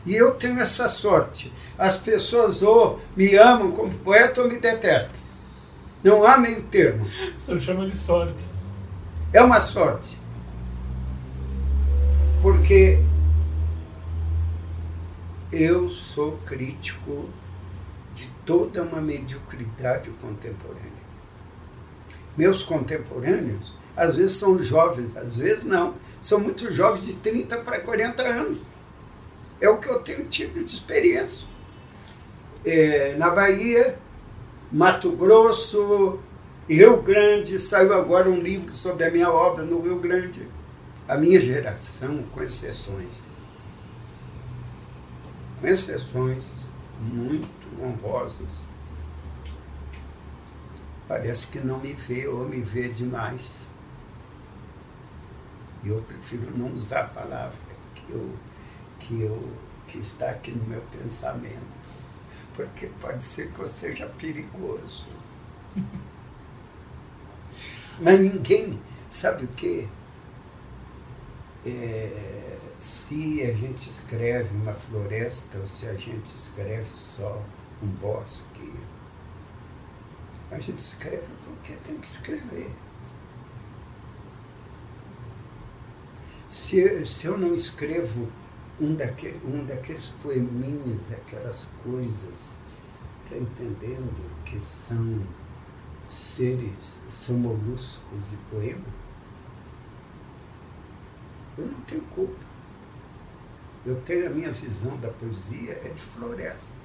E 0.05 0.13
eu 0.13 0.35
tenho 0.35 0.59
essa 0.59 0.89
sorte. 0.89 1.51
As 1.77 1.97
pessoas 1.97 2.61
ou 2.61 2.99
me 3.15 3.35
amam 3.35 3.71
como 3.71 3.97
poeta 3.99 4.41
ou 4.41 4.49
me 4.49 4.59
detestam. 4.59 5.18
Não 6.03 6.25
há 6.25 6.37
meio 6.37 6.63
termo. 6.63 7.05
Você 7.37 7.59
chama 7.59 7.89
de 7.89 7.97
sorte. 7.97 8.45
É 9.33 9.41
uma 9.41 9.59
sorte. 9.59 10.17
Porque 12.41 12.99
eu 15.51 15.89
sou 15.89 16.37
crítico 16.45 17.29
de 18.15 18.27
toda 18.45 18.83
uma 18.83 19.01
mediocridade 19.01 20.09
contemporânea. 20.21 21.09
Meus 22.37 22.63
contemporâneos, 22.63 23.73
às 23.97 24.15
vezes 24.15 24.37
são 24.37 24.61
jovens, 24.61 25.17
às 25.17 25.35
vezes 25.35 25.65
não. 25.65 25.95
São 26.21 26.39
muito 26.39 26.71
jovens 26.71 27.05
de 27.05 27.13
30 27.15 27.57
para 27.57 27.81
40 27.81 28.23
anos. 28.23 28.59
É 29.59 29.67
o 29.67 29.77
que 29.77 29.89
eu 29.89 29.99
tenho 30.01 30.25
tido 30.25 30.63
de 30.63 30.75
experiência. 30.75 31.45
É, 32.63 33.15
na 33.17 33.29
Bahia, 33.29 33.97
Mato 34.71 35.11
Grosso, 35.13 36.19
Rio 36.67 37.01
Grande, 37.01 37.57
saiu 37.57 37.91
agora 37.91 38.29
um 38.29 38.39
livro 38.39 38.69
sobre 38.69 39.03
a 39.03 39.09
minha 39.09 39.31
obra 39.31 39.63
no 39.63 39.81
Rio 39.81 39.99
Grande. 39.99 40.47
A 41.07 41.17
minha 41.17 41.41
geração, 41.41 42.21
com 42.31 42.43
exceções, 42.43 43.09
com 45.59 45.67
exceções 45.67 46.61
muito 47.01 47.49
honrosas, 47.81 48.67
parece 51.07 51.47
que 51.47 51.57
não 51.57 51.79
me 51.79 51.93
vê 51.93 52.27
ou 52.27 52.47
me 52.47 52.61
vê 52.61 52.89
demais. 52.89 53.61
E 55.83 55.87
eu 55.87 55.99
prefiro 56.03 56.55
não 56.55 56.71
usar 56.73 57.01
a 57.01 57.07
palavra 57.07 57.57
que, 57.95 58.11
eu, 58.11 58.35
que, 58.99 59.21
eu, 59.23 59.49
que 59.87 59.97
está 59.97 60.29
aqui 60.29 60.51
no 60.51 60.63
meu 60.65 60.81
pensamento, 60.91 61.78
porque 62.59 62.87
pode 62.99 63.23
ser 63.23 63.53
que 63.53 63.59
eu 63.59 63.67
seja 63.69 64.05
perigoso. 64.05 65.05
Mas 68.01 68.19
ninguém, 68.19 68.77
sabe 69.09 69.45
o 69.45 69.47
quê? 69.47 69.87
É, 71.65 72.57
se 72.77 73.41
a 73.43 73.53
gente 73.53 73.89
escreve 73.89 74.53
uma 74.57 74.73
floresta 74.73 75.57
ou 75.57 75.65
se 75.65 75.87
a 75.87 75.93
gente 75.93 76.25
escreve 76.25 76.91
só 76.91 77.41
um 77.81 77.87
bosque, 77.87 78.73
a 80.51 80.59
gente 80.59 80.79
escreve 80.79 81.27
porque 81.45 81.73
tem 81.85 81.97
que 81.97 82.07
escrever. 82.07 82.69
Se, 86.49 87.05
se 87.05 87.25
eu 87.25 87.37
não 87.37 87.55
escrevo 87.55 88.27
um, 88.79 88.95
daquele, 88.95 89.39
um 89.45 89.65
daqueles 89.65 90.07
poeminhos, 90.21 91.01
aquelas 91.11 91.67
coisas, 91.83 92.55
está 93.23 93.37
entendendo 93.37 94.43
que 94.45 94.59
são 94.61 95.21
seres, 96.05 96.99
são 97.09 97.35
moluscos 97.35 98.29
de 98.29 98.37
poema? 98.49 98.85
Eu 101.57 101.65
não 101.65 101.81
tenho 101.81 102.01
culpa. 102.03 102.49
Eu 103.85 103.99
tenho 104.01 104.27
a 104.27 104.29
minha 104.29 104.51
visão 104.51 104.97
da 104.97 105.09
poesia 105.09 105.73
é 105.83 105.89
de 105.89 106.01
floresta. 106.01 106.77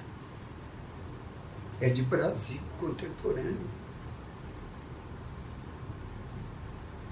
É 1.81 1.89
de 1.89 2.03
Brasil 2.03 2.61
contemporâneo. 2.79 3.69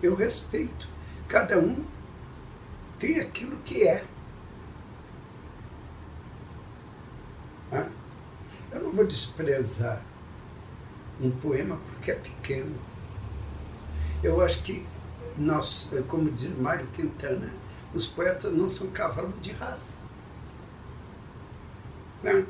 Eu 0.01 0.15
respeito. 0.15 0.87
Cada 1.27 1.57
um 1.57 1.85
tem 2.99 3.19
aquilo 3.19 3.57
que 3.57 3.87
é. 3.87 4.05
Ah, 7.73 7.89
eu 8.71 8.81
não 8.81 8.91
vou 8.91 9.05
desprezar 9.05 10.01
um 11.19 11.31
poema 11.31 11.77
porque 11.85 12.11
é 12.11 12.15
pequeno. 12.15 12.75
Eu 14.21 14.41
acho 14.41 14.63
que 14.63 14.85
nós, 15.37 15.89
como 16.07 16.31
diz 16.31 16.55
Mário 16.57 16.87
Quintana, 16.87 17.51
os 17.93 18.07
poetas 18.07 18.53
não 18.53 18.69
são 18.69 18.87
cavalos 18.87 19.39
de 19.41 19.51
raça. 19.51 19.99
Né? 22.21 22.45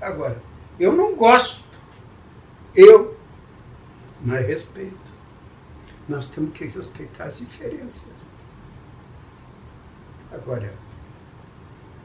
Agora, 0.00 0.40
eu 0.78 0.92
não 0.92 1.16
gosto. 1.16 1.64
Eu, 2.74 3.16
mas 4.24 4.46
respeito. 4.46 5.08
Nós 6.08 6.28
temos 6.28 6.52
que 6.52 6.64
respeitar 6.64 7.24
as 7.24 7.38
diferenças. 7.38 8.12
Agora, 10.32 10.74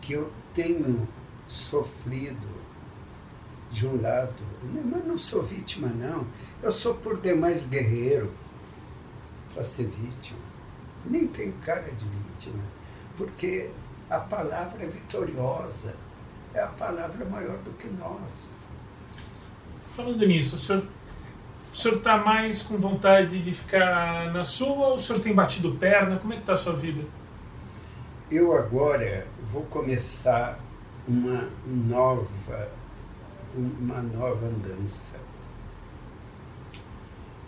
que 0.02 0.14
eu 0.14 0.32
tenho 0.54 1.08
sofrido 1.54 2.64
de 3.72 3.88
um 3.88 4.02
lado, 4.02 4.34
mas 4.86 5.06
não 5.06 5.18
sou 5.18 5.42
vítima, 5.44 5.88
não. 5.88 6.28
Eu 6.62 6.72
sou 6.72 6.96
por 6.96 7.20
demais 7.20 7.66
guerreiro 7.66 8.32
para 9.54 9.64
ser 9.64 9.88
vítima. 9.88 10.40
Nem 11.06 11.28
tenho 11.28 11.54
cara 11.54 11.92
de 11.92 12.06
vítima 12.06 12.64
porque 13.18 13.70
a 14.10 14.20
palavra 14.20 14.84
é 14.84 14.88
vitoriosa. 14.88 15.96
é 16.54 16.62
a 16.62 16.68
palavra 16.68 17.26
maior 17.26 17.58
do 17.60 17.72
que 17.72 17.88
nós. 17.88 18.56
Falando 19.88 20.26
nisso, 20.26 20.56
o 20.56 20.60
senhor 20.60 20.86
o 21.72 21.76
senhor 21.76 21.98
está 21.98 22.20
mais 22.20 22.62
com 22.62 22.78
vontade 22.78 23.42
de 23.42 23.52
ficar 23.52 24.32
na 24.32 24.44
sua 24.44 24.90
ou 24.90 24.96
o 24.96 25.00
senhor 25.00 25.20
tem 25.24 25.34
batido 25.34 25.74
perna? 25.74 26.18
Como 26.18 26.32
é 26.32 26.36
que 26.36 26.44
está 26.44 26.54
a 26.54 26.58
sua 26.58 26.74
vida? 26.74 27.04
Eu 28.30 28.54
agora 28.54 29.26
vou 29.52 29.64
começar 29.64 30.60
uma 31.08 31.50
nova, 31.66 32.70
uma 33.56 34.02
nova 34.02 34.46
andança. 34.46 35.20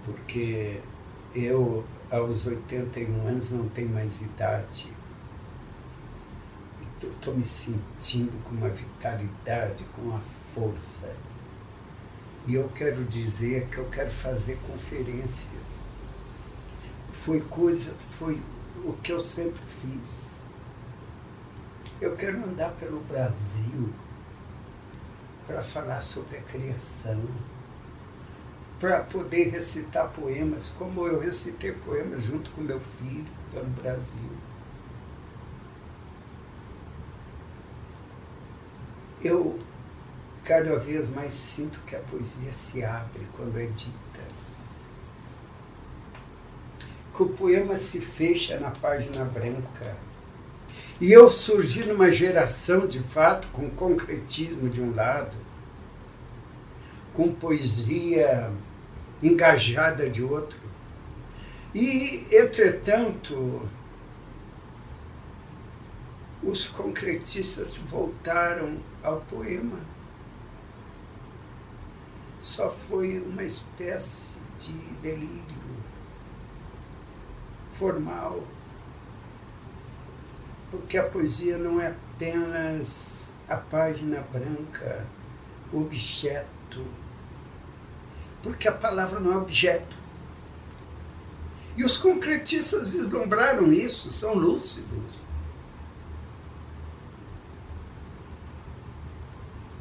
Porque 0.04 0.82
eu, 1.34 1.84
aos 2.12 2.46
81 2.46 3.28
anos, 3.28 3.50
não 3.52 3.68
tenho 3.70 3.90
mais 3.90 4.22
idade. 4.22 4.94
Estou 7.02 7.36
me 7.36 7.46
sentindo 7.46 8.32
com 8.44 8.56
uma 8.56 8.70
vitalidade, 8.70 9.84
com 9.96 10.02
uma 10.02 10.22
força 10.54 11.08
e 12.48 12.54
eu 12.54 12.70
quero 12.70 13.04
dizer 13.06 13.68
que 13.70 13.80
eu 13.80 13.86
quero 13.86 14.12
fazer 14.12 14.60
conferências. 14.68 15.50
Foi 17.12 17.42
coisa, 17.42 17.96
foi 18.08 18.40
o 18.84 18.94
que 18.94 19.12
eu 19.12 19.20
sempre 19.20 19.62
fiz. 19.82 20.35
Eu 22.02 22.16
quero 22.16 22.44
andar 22.44 22.72
pelo 22.72 23.00
Brasil 23.02 23.90
para 25.48 25.62
falar 25.62 26.02
sobre 26.02 26.38
a 26.38 26.42
criação, 26.42 27.22
para 28.80 29.02
poder 29.04 29.50
recitar 29.50 30.10
poemas, 30.10 30.74
como 30.78 31.08
eu 31.08 31.20
recitei 31.20 31.72
poemas 31.72 32.24
junto 32.24 32.52
com 32.52 32.62
meu 32.62 32.80
filho 32.82 33.26
pelo 33.52 33.68
Brasil. 33.68 34.30
Eu 39.24 39.58
cada 40.44 40.78
vez 40.78 41.10
mais 41.10 41.34
sinto 41.34 41.80
que 41.88 41.96
a 41.96 42.00
poesia 42.00 42.52
se 42.52 42.84
abre 42.84 43.26
quando 43.36 43.58
é 43.58 43.66
dita. 43.68 43.96
Que 47.16 47.24
o 47.24 47.30
poema 47.30 47.78
se 47.78 48.02
fecha 48.02 48.60
na 48.60 48.70
página 48.70 49.24
branca. 49.24 49.96
E 51.00 51.12
eu 51.12 51.30
surgi 51.30 51.86
numa 51.86 52.12
geração, 52.12 52.88
de 52.88 53.00
fato, 53.00 53.50
com 53.50 53.70
concretismo 53.70 54.70
de 54.70 54.82
um 54.82 54.96
lado, 54.96 55.36
com 57.14 57.34
poesia 57.34 58.52
engajada 59.22 60.10
de 60.10 60.24
outro. 60.24 60.60
E, 61.74 62.28
entretanto, 62.32 63.68
os 66.42 66.68
concretistas 66.68 67.76
voltaram 67.78 68.78
ao 69.04 69.20
poema 69.22 69.96
só 72.46 72.70
foi 72.70 73.20
uma 73.20 73.44
espécie 73.44 74.38
de 74.60 74.72
delírio 75.02 75.66
formal, 77.74 78.44
porque 80.76 80.98
a 80.98 81.04
poesia 81.04 81.58
não 81.58 81.80
é 81.80 81.88
apenas 81.88 83.32
a 83.48 83.58
página 83.58 84.22
branca, 84.32 85.06
o 85.72 85.82
objeto, 85.82 86.86
porque 88.42 88.68
a 88.68 88.72
palavra 88.72 89.20
não 89.20 89.34
é 89.34 89.38
objeto. 89.38 89.96
E 91.78 91.84
os 91.84 91.98
concretistas 91.98 92.88
vislumbraram 92.88 93.72
isso, 93.72 94.12
são 94.12 94.34
lúcidos. 94.34 95.26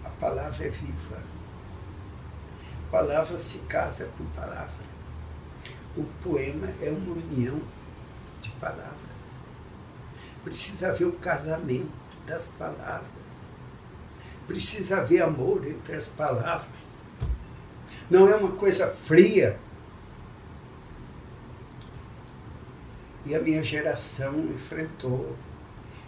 A 0.05 0.11
palavra 0.11 0.67
é 0.67 0.71
viva 0.71 1.35
palavra 2.95 3.37
se 3.41 3.59
casa 3.59 4.09
com 4.17 4.25
palavra. 4.27 4.85
O 5.97 6.05
poema 6.23 6.69
é 6.81 6.91
uma 6.91 7.15
união 7.15 7.61
de 8.41 8.51
palavras. 8.51 9.04
Precisa 10.45 10.89
haver 10.89 11.07
o 11.07 11.13
casamento 11.13 11.91
das 12.27 12.49
palavras. 12.49 13.09
Precisa 14.47 14.99
haver 14.99 15.23
amor 15.23 15.67
entre 15.67 15.97
as 15.97 16.09
palavras. 16.09 16.69
Não 18.11 18.29
é 18.29 18.37
uma 18.37 18.53
coisa 18.53 18.89
fria. 18.89 19.59
E 23.25 23.35
a 23.35 23.41
minha 23.41 23.63
geração 23.63 24.39
enfrentou. 24.39 25.35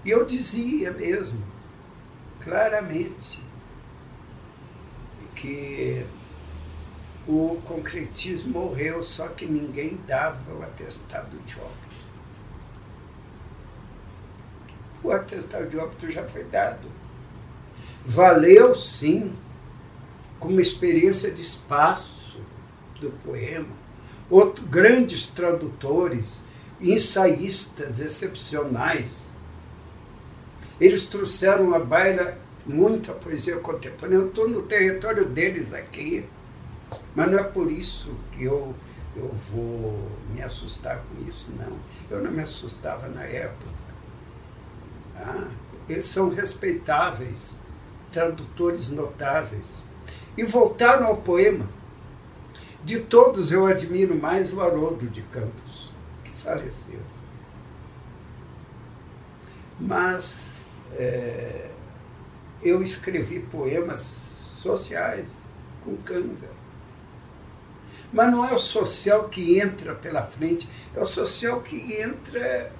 E 0.04 0.10
eu 0.10 0.24
dizia 0.24 0.92
mesmo, 0.92 1.42
claramente, 2.44 3.42
que 5.34 6.06
o 7.26 7.60
concretismo 7.64 8.60
morreu, 8.60 9.02
só 9.02 9.28
que 9.28 9.46
ninguém 9.46 9.98
dava 10.06 10.52
o 10.52 10.62
atestado 10.62 11.36
de 11.38 11.58
óbito. 11.58 11.85
O 15.06 15.12
atestado 15.12 15.68
de 15.68 15.78
óbito 15.78 16.10
já 16.10 16.26
foi 16.26 16.42
dado. 16.42 16.90
Valeu, 18.04 18.74
sim, 18.74 19.32
como 20.40 20.60
experiência 20.60 21.30
de 21.30 21.42
espaço 21.42 22.36
do 23.00 23.10
poema. 23.24 23.68
Outros 24.28 24.66
grandes 24.66 25.28
tradutores, 25.28 26.42
ensaístas 26.80 28.00
excepcionais, 28.00 29.30
eles 30.80 31.06
trouxeram 31.06 31.72
à 31.72 31.78
baila 31.78 32.36
muita 32.66 33.12
poesia 33.12 33.58
contemporânea. 33.58 34.18
Eu 34.18 34.28
estou 34.28 34.48
no 34.48 34.62
território 34.62 35.24
deles 35.24 35.72
aqui 35.72 36.26
mas 37.14 37.30
não 37.30 37.38
é 37.38 37.42
por 37.42 37.70
isso 37.70 38.14
que 38.32 38.44
eu, 38.44 38.74
eu 39.16 39.34
vou 39.50 40.10
me 40.34 40.42
assustar 40.42 40.98
com 40.98 41.28
isso, 41.28 41.50
não. 41.58 41.78
Eu 42.10 42.22
não 42.22 42.30
me 42.30 42.42
assustava 42.42 43.08
na 43.08 43.24
época. 43.24 43.75
Ah, 45.16 45.48
eles 45.88 46.04
são 46.04 46.28
respeitáveis, 46.28 47.58
tradutores 48.12 48.88
notáveis. 48.88 49.84
E 50.36 50.44
voltaram 50.44 51.06
ao 51.06 51.16
poema. 51.16 51.68
De 52.84 53.00
todos 53.00 53.50
eu 53.50 53.66
admiro 53.66 54.14
mais 54.14 54.52
o 54.52 54.60
Haroldo 54.60 55.06
de 55.08 55.22
Campos, 55.22 55.92
que 56.22 56.30
faleceu. 56.30 57.00
Mas 59.80 60.58
é, 60.92 61.70
eu 62.62 62.82
escrevi 62.82 63.40
poemas 63.40 64.00
sociais 64.00 65.26
com 65.84 65.96
canga. 65.96 66.56
Mas 68.12 68.30
não 68.30 68.44
é 68.44 68.52
o 68.52 68.58
social 68.58 69.28
que 69.28 69.58
entra 69.58 69.94
pela 69.94 70.22
frente, 70.22 70.68
é 70.94 71.00
o 71.00 71.06
social 71.06 71.60
que 71.60 72.00
entra 72.00 72.72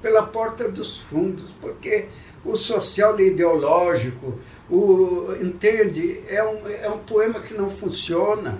pela 0.00 0.22
porta 0.22 0.68
dos 0.68 1.00
fundos, 1.00 1.50
porque 1.60 2.06
o 2.44 2.56
social 2.56 3.18
ideológico, 3.20 4.38
o, 4.70 5.32
entende, 5.40 6.20
é 6.28 6.42
um, 6.42 6.68
é 6.68 6.88
um 6.88 6.98
poema 6.98 7.40
que 7.40 7.54
não 7.54 7.68
funciona. 7.68 8.58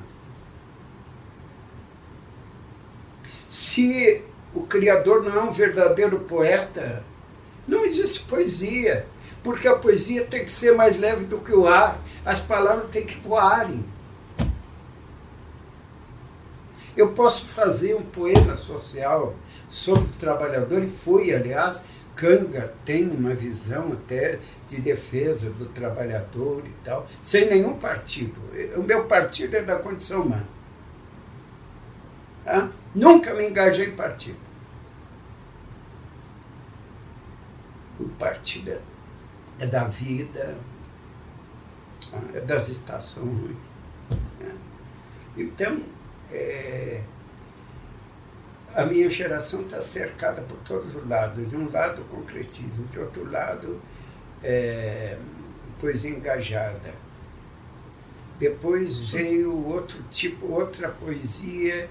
Se 3.48 4.22
o 4.52 4.62
criador 4.62 5.22
não 5.22 5.34
é 5.34 5.42
um 5.42 5.50
verdadeiro 5.50 6.20
poeta, 6.20 7.04
não 7.66 7.84
existe 7.84 8.20
poesia, 8.20 9.06
porque 9.42 9.68
a 9.68 9.76
poesia 9.76 10.24
tem 10.24 10.44
que 10.44 10.50
ser 10.50 10.74
mais 10.74 10.98
leve 10.98 11.24
do 11.24 11.38
que 11.38 11.52
o 11.52 11.66
ar, 11.66 12.00
as 12.24 12.40
palavras 12.40 12.90
têm 12.90 13.06
que 13.06 13.20
voarem. 13.20 13.84
Eu 16.98 17.12
posso 17.12 17.46
fazer 17.46 17.94
um 17.94 18.02
poema 18.02 18.56
social 18.56 19.32
sobre 19.70 20.02
o 20.02 20.18
trabalhador, 20.18 20.82
e 20.82 20.88
foi, 20.88 21.32
aliás, 21.32 21.86
Kanga 22.16 22.74
tem 22.84 23.08
uma 23.08 23.32
visão 23.34 23.92
até 23.92 24.40
de 24.66 24.80
defesa 24.80 25.48
do 25.48 25.66
trabalhador 25.66 26.64
e 26.66 26.72
tal, 26.84 27.06
sem 27.20 27.48
nenhum 27.48 27.78
partido. 27.78 28.34
O 28.76 28.82
meu 28.82 29.04
partido 29.04 29.54
é 29.54 29.62
da 29.62 29.78
condição 29.78 30.22
humana. 30.22 30.48
Tá? 32.44 32.68
Nunca 32.92 33.32
me 33.32 33.48
engajei 33.48 33.86
em 33.86 33.94
partido. 33.94 34.40
O 38.00 38.08
partido 38.08 38.72
é, 38.72 38.80
é 39.60 39.66
da 39.68 39.84
vida, 39.84 40.58
tá? 42.10 42.18
é 42.34 42.40
das 42.40 42.68
estações. 42.68 43.54
Né? 44.40 44.52
Então, 45.36 45.80
é, 46.32 47.02
a 48.74 48.84
minha 48.84 49.08
geração 49.10 49.62
está 49.62 49.80
cercada 49.80 50.42
por 50.42 50.58
todos 50.58 50.94
os 50.94 51.08
lados. 51.08 51.48
De 51.48 51.56
um 51.56 51.70
lado, 51.70 52.02
concretismo, 52.04 52.86
de 52.86 52.98
outro 52.98 53.30
lado, 53.30 53.80
é, 54.42 55.18
poesia 55.80 56.10
engajada. 56.10 56.94
Depois 58.38 59.00
veio 59.10 59.66
outro 59.66 60.02
tipo, 60.10 60.46
outra 60.52 60.88
poesia, 60.88 61.90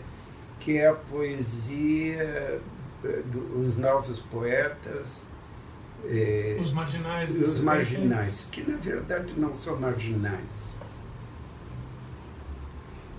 que 0.59 0.77
é 0.77 0.88
a 0.88 0.93
poesia 0.93 2.61
dos 3.25 3.75
novos 3.77 4.19
poetas, 4.19 5.23
É, 6.05 6.57
os 6.61 6.71
marginais. 6.73 7.31
Os 7.31 7.59
marginais, 7.59 8.49
que 8.51 8.61
na 8.69 8.77
verdade 8.77 9.33
não 9.35 9.51
são 9.53 9.79
marginais. 9.79 10.76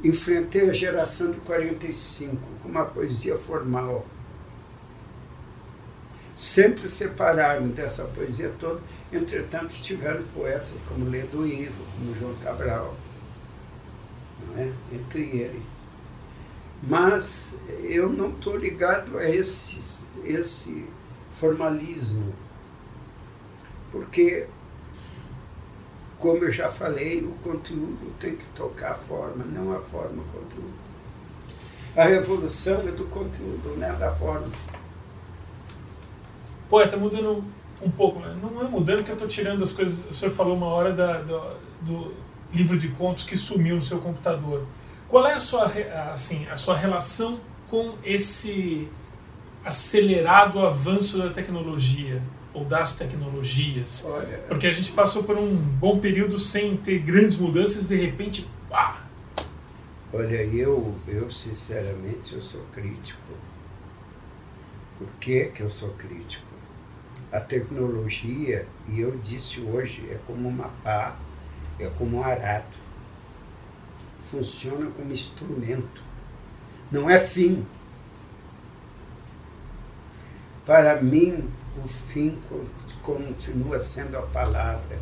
Enfrentei 0.03 0.71
a 0.71 0.73
geração 0.73 1.33
de 1.33 1.41
45 1.41 2.37
com 2.63 2.69
uma 2.69 2.85
poesia 2.85 3.37
formal. 3.37 4.07
Sempre 6.37 6.89
separaram 6.89 7.69
dessa 7.69 8.05
poesia 8.05 8.53
toda, 8.61 8.81
entretanto 9.13 9.71
tiveram 9.83 10.23
poetas 10.35 10.81
como 10.89 11.11
Ledo 11.11 11.45
Ivo, 11.45 11.85
como 11.97 12.15
João 12.15 12.35
Cabral, 12.37 12.95
é? 14.57 14.73
entre 14.93 15.23
eles. 15.23 15.67
Mas 16.83 17.59
eu 17.83 18.09
não 18.09 18.31
estou 18.31 18.57
ligado 18.57 19.19
a 19.19 19.29
esse, 19.29 19.79
esse 20.25 20.87
formalismo, 21.33 22.33
porque, 23.91 24.47
como 26.19 26.45
eu 26.45 26.53
já 26.53 26.69
falei, 26.69 27.23
o 27.23 27.33
conteúdo 27.43 28.13
tem 28.19 28.37
que 28.37 28.45
tocar 28.47 28.93
a 28.93 28.95
forma, 28.95 29.45
não 29.45 29.73
a 29.73 29.81
forma 29.81 30.23
o 30.23 30.27
conteúdo. 30.27 30.89
A 31.97 32.05
revolução 32.05 32.81
é 32.81 32.93
do 32.93 33.05
conteúdo, 33.05 33.77
não 33.77 33.87
é 33.87 33.93
da 33.93 34.13
forma. 34.15 34.47
Poeta, 36.69 36.97
mudando 36.97 37.45
um 37.81 37.91
pouco, 37.91 38.21
né? 38.21 38.37
não 38.43 38.61
é 38.61 38.69
mudando 38.69 39.05
que 39.05 39.11
eu 39.11 39.15
estou 39.15 39.29
tirando 39.29 39.63
as 39.63 39.73
coisas. 39.73 40.05
O 40.11 40.15
senhor 40.15 40.33
falou 40.33 40.57
uma 40.57 40.67
hora 40.67 40.93
da, 40.93 41.19
do 41.81 42.13
livro 42.53 42.79
de 42.79 42.89
contos 42.91 43.25
que 43.25 43.37
sumiu 43.37 43.77
no 43.77 43.83
seu 43.83 43.99
computador. 43.99 44.65
Qual 45.09 45.27
é 45.27 45.35
a 45.35 45.41
sua, 45.41 45.71
assim, 46.13 46.47
a 46.49 46.57
sua 46.57 46.77
relação 46.77 47.41
com 47.71 47.95
esse 48.05 48.89
acelerado 49.65 50.65
avanço 50.65 51.19
da 51.19 51.31
tecnologia 51.31 52.23
ou 52.59 52.65
das 52.65 52.97
tecnologias? 52.97 54.05
Olha, 54.07 54.39
Porque 54.49 54.67
a 54.67 54.73
gente 54.73 54.93
passou 54.93 55.25
por 55.25 55.37
um 55.37 55.57
bom 55.57 55.99
período 55.99 56.39
sem 56.39 56.77
ter 56.77 56.99
grandes 57.01 57.37
mudanças, 57.37 57.89
de 57.89 57.97
repente, 57.97 58.49
pá! 58.69 59.05
Olha, 60.13 60.43
eu, 60.43 60.95
eu 61.07 61.31
sinceramente 61.31 62.35
eu 62.35 62.41
sou 62.41 62.63
crítico. 62.73 63.21
Por 64.99 65.09
que, 65.21 65.47
que 65.47 65.61
eu 65.61 65.71
sou 65.71 65.91
crítico? 65.91 66.47
A 67.31 67.41
tecnologia, 67.41 68.67
e 68.89 69.01
eu 69.01 69.17
disse 69.17 69.61
hoje, 69.61 70.07
é 70.11 70.19
como 70.27 70.49
uma 70.49 70.71
pá, 70.83 71.17
é 71.79 71.89
como 71.99 72.19
um 72.19 72.23
arado 72.23 72.89
funciona 74.31 74.91
como 74.91 75.13
instrumento, 75.13 76.03
não 76.91 77.09
é 77.09 77.19
fim. 77.19 77.65
Para 80.67 81.01
mim, 81.01 81.49
o 81.85 81.89
fim 81.89 82.39
continua 83.03 83.81
sendo 83.81 84.17
a 84.17 84.23
palavra, 84.23 84.99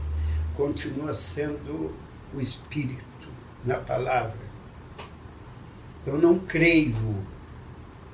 continua 0.55 1.15
sendo 1.15 1.95
o 2.35 2.41
espírito 2.41 3.29
na 3.65 3.77
palavra. 3.77 4.47
Eu 6.07 6.19
não 6.19 6.39
creio 6.39 7.17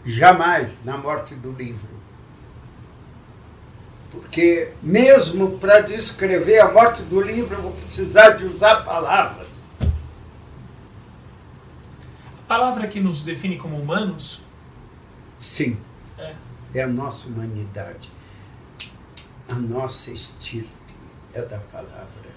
jamais 0.04 0.70
na 0.84 0.96
morte 0.96 1.34
do 1.34 1.52
livro. 1.52 1.90
Porque, 4.10 4.72
mesmo 4.82 5.58
para 5.58 5.80
descrever 5.80 6.58
a 6.60 6.70
morte 6.70 7.02
do 7.02 7.20
livro, 7.20 7.56
eu 7.56 7.62
vou 7.62 7.72
precisar 7.72 8.30
de 8.30 8.44
usar 8.44 8.84
palavras 8.84 9.52
palavra 12.52 12.86
que 12.86 13.00
nos 13.00 13.24
define 13.24 13.56
como 13.56 13.78
humanos? 13.78 14.42
Sim. 15.38 15.78
É. 16.18 16.34
É 16.74 16.82
a 16.82 16.86
nossa 16.86 17.26
humanidade. 17.26 18.10
A 19.52 19.54
nossa 19.54 20.10
estirpe 20.10 20.94
é 21.34 21.42
da 21.42 21.58
palavra. 21.58 22.30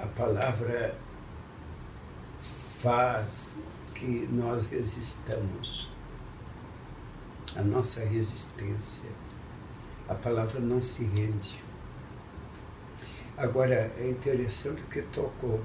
A 0.00 0.06
palavra 0.06 0.96
faz 2.40 3.60
que 3.94 4.26
nós 4.32 4.64
resistamos. 4.64 5.86
A 7.54 7.62
nossa 7.62 8.00
resistência. 8.00 9.10
A 10.08 10.14
palavra 10.14 10.60
não 10.60 10.80
se 10.80 11.04
rende. 11.04 11.62
Agora, 13.36 13.74
é 13.98 14.08
interessante 14.08 14.80
o 14.80 14.86
que 14.86 15.02
tocou 15.02 15.60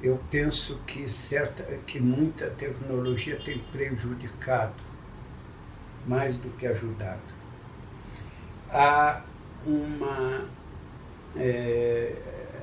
eu 0.00 0.18
penso 0.30 0.78
que, 0.86 1.06
certa, 1.10 1.64
que 1.78 2.00
muita 2.00 2.48
tecnologia 2.48 3.38
tem 3.44 3.58
prejudicado 3.58 4.80
mais 6.06 6.38
do 6.38 6.48
que 6.56 6.66
ajudado. 6.66 7.37
Há 8.70 9.22
uma, 9.66 10.44
é, 11.36 12.14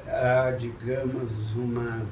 há, 0.07 0.51
digamos, 0.51 1.51
uma, 1.55 2.05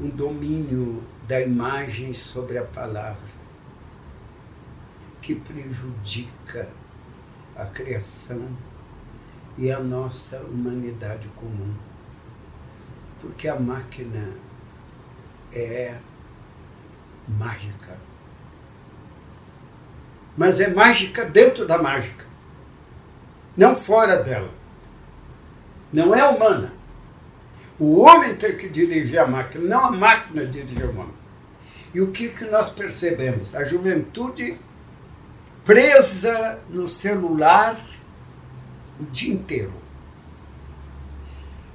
um 0.00 0.08
domínio 0.08 1.02
da 1.26 1.40
imagem 1.40 2.14
sobre 2.14 2.58
a 2.58 2.64
palavra 2.64 3.38
que 5.20 5.34
prejudica 5.34 6.68
a 7.56 7.66
criação 7.66 8.48
e 9.56 9.70
a 9.70 9.80
nossa 9.80 10.38
humanidade 10.38 11.28
comum 11.36 11.74
porque 13.20 13.48
a 13.48 13.58
máquina 13.58 14.36
é 15.52 15.94
mágica. 17.26 17.96
Mas 20.36 20.60
é 20.60 20.68
mágica 20.68 21.24
dentro 21.24 21.66
da 21.66 21.82
mágica, 21.82 22.24
não 23.58 23.76
fora 23.76 24.22
dela. 24.22 24.48
Não 25.92 26.14
é 26.14 26.24
humana. 26.24 26.72
O 27.78 28.00
homem 28.00 28.34
tem 28.34 28.56
que 28.56 28.70
dirigir 28.70 29.18
a 29.18 29.26
máquina, 29.26 29.68
não 29.68 29.84
a 29.84 29.90
máquina 29.90 30.46
dirigir 30.46 30.86
o 30.86 30.98
homem. 30.98 31.18
E 31.92 32.00
o 32.00 32.10
que, 32.10 32.30
que 32.30 32.44
nós 32.46 32.70
percebemos? 32.70 33.54
A 33.54 33.64
juventude 33.64 34.58
presa 35.62 36.58
no 36.70 36.88
celular 36.88 37.78
o 38.98 39.04
dia 39.04 39.32
inteiro 39.32 39.72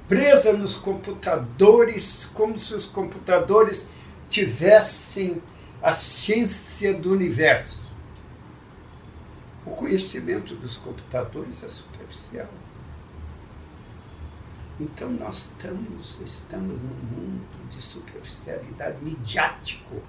presa 0.08 0.52
nos 0.52 0.76
computadores, 0.76 2.28
como 2.34 2.58
se 2.58 2.74
os 2.74 2.86
computadores 2.86 3.88
tivessem 4.28 5.42
a 5.82 5.92
ciência 5.92 6.94
do 6.94 7.12
universo. 7.12 7.83
O 9.66 9.70
conhecimento 9.70 10.54
dos 10.56 10.76
computadores 10.76 11.62
é 11.64 11.68
superficial. 11.68 12.48
Então 14.78 15.08
nós 15.10 15.46
estamos, 15.46 16.18
estamos 16.24 16.80
num 16.80 17.16
mundo 17.16 17.68
de 17.70 17.80
superficialidade 17.80 19.02
midiático. 19.02 20.02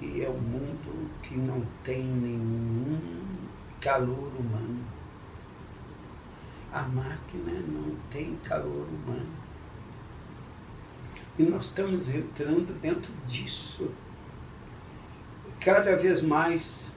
E 0.00 0.22
é 0.22 0.28
um 0.30 0.40
mundo 0.40 1.10
que 1.22 1.36
não 1.36 1.64
tem 1.84 2.02
nenhum 2.02 2.98
calor 3.80 4.32
humano. 4.38 4.82
A 6.72 6.82
máquina 6.82 7.60
não 7.68 7.94
tem 8.10 8.36
calor 8.42 8.88
humano. 8.88 9.40
E 11.38 11.42
nós 11.42 11.66
estamos 11.66 12.08
entrando 12.08 12.72
dentro 12.80 13.12
disso. 13.26 13.90
Cada 15.60 15.94
vez 15.94 16.22
mais. 16.22 16.90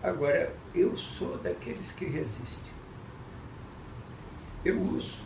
Agora, 0.00 0.54
eu 0.72 0.96
sou 0.96 1.36
daqueles 1.38 1.90
que 1.90 2.04
resistem. 2.04 2.72
Eu 4.64 4.80
uso 4.80 5.18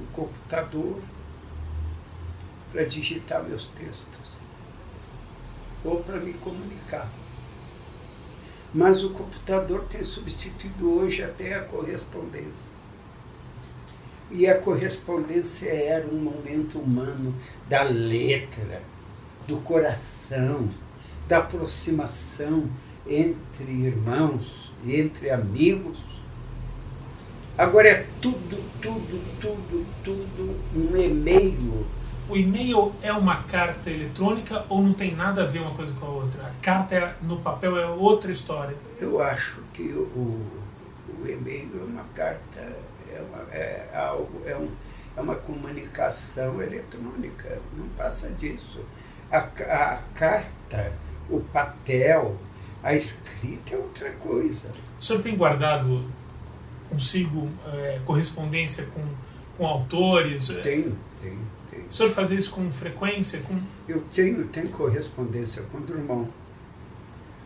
o 0.00 0.06
computador 0.12 1.00
para 2.70 2.84
digitar 2.84 3.42
meus 3.42 3.68
textos 3.68 4.38
ou 5.84 6.04
para 6.04 6.18
me 6.18 6.34
comunicar. 6.34 7.10
Mas 8.72 9.02
o 9.02 9.10
computador 9.10 9.84
tem 9.88 10.04
substituído 10.04 10.98
hoje 10.98 11.24
até 11.24 11.54
a 11.54 11.64
correspondência. 11.64 12.66
E 14.30 14.46
a 14.46 14.60
correspondência 14.60 15.68
era 15.68 16.06
um 16.06 16.18
momento 16.18 16.78
humano 16.78 17.34
da 17.68 17.82
letra, 17.82 18.82
do 19.48 19.58
coração, 19.58 20.68
da 21.28 21.38
aproximação 21.38 22.68
entre 23.06 23.70
irmãos, 23.70 24.72
entre 24.86 25.30
amigos. 25.30 25.98
Agora 27.56 27.88
é 27.88 28.06
tudo, 28.20 28.62
tudo, 28.80 29.22
tudo, 29.40 29.86
tudo 30.04 30.56
um 30.74 30.96
e-mail 30.96 31.86
o 32.28 32.36
e-mail 32.36 32.92
é 33.02 33.12
uma 33.12 33.44
carta 33.44 33.88
eletrônica 33.88 34.64
ou 34.68 34.82
não 34.82 34.92
tem 34.92 35.14
nada 35.14 35.44
a 35.44 35.46
ver 35.46 35.60
uma 35.60 35.74
coisa 35.74 35.94
com 35.94 36.06
a 36.06 36.08
outra? 36.08 36.42
A 36.42 36.50
carta 36.60 36.94
é, 36.96 37.14
no 37.22 37.38
papel 37.38 37.76
é 37.78 37.86
outra 37.86 38.32
história? 38.32 38.76
Eu 39.00 39.22
acho 39.22 39.62
que 39.72 39.92
o, 39.92 40.42
o 41.20 41.24
e-mail 41.24 41.70
é 41.80 41.84
uma 41.84 42.02
carta, 42.12 42.58
é, 42.58 43.22
uma, 43.30 43.54
é 43.54 43.88
algo, 43.94 44.42
é, 44.44 44.56
um, 44.56 44.68
é 45.16 45.20
uma 45.20 45.36
comunicação 45.36 46.60
eletrônica, 46.60 47.62
não 47.76 47.86
passa 47.90 48.28
disso. 48.30 48.80
A, 49.30 49.38
a 49.38 49.98
carta, 50.12 50.92
o 51.30 51.40
papel, 51.40 52.36
A 52.82 52.94
escrita 52.94 53.74
é 53.74 53.76
outra 53.76 54.12
coisa. 54.12 54.72
O 55.00 55.02
senhor 55.02 55.20
tem 55.20 55.36
guardado 55.36 56.04
consigo 56.88 57.48
é, 57.66 58.00
correspondência 58.04 58.86
com, 58.86 59.02
com 59.56 59.66
autores? 59.66 60.46
Tenho, 60.48 60.96
tenho, 61.20 61.46
tenho. 61.70 61.86
O 61.90 61.92
senhor 61.92 62.10
faz 62.10 62.30
isso 62.30 62.52
com 62.52 62.70
frequência? 62.70 63.40
Com... 63.40 63.60
Eu 63.88 64.00
tenho, 64.02 64.46
tenho 64.48 64.68
correspondência 64.68 65.62
com 65.64 65.78
o 65.78 65.80
Drummond. 65.80 66.30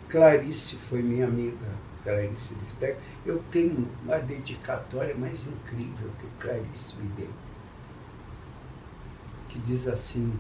Clarice 0.08 0.76
foi 0.76 1.02
minha 1.02 1.26
amiga, 1.26 1.66
Clarice 2.02 2.52
Lispector. 2.62 3.00
Eu 3.24 3.38
tenho 3.50 3.88
uma 4.04 4.18
dedicatória 4.18 5.14
mais 5.14 5.46
incrível 5.46 6.10
que 6.18 6.26
Clarice 6.38 6.96
me 6.96 7.08
deu. 7.16 7.30
Que 9.48 9.58
diz 9.58 9.88
assim, 9.88 10.32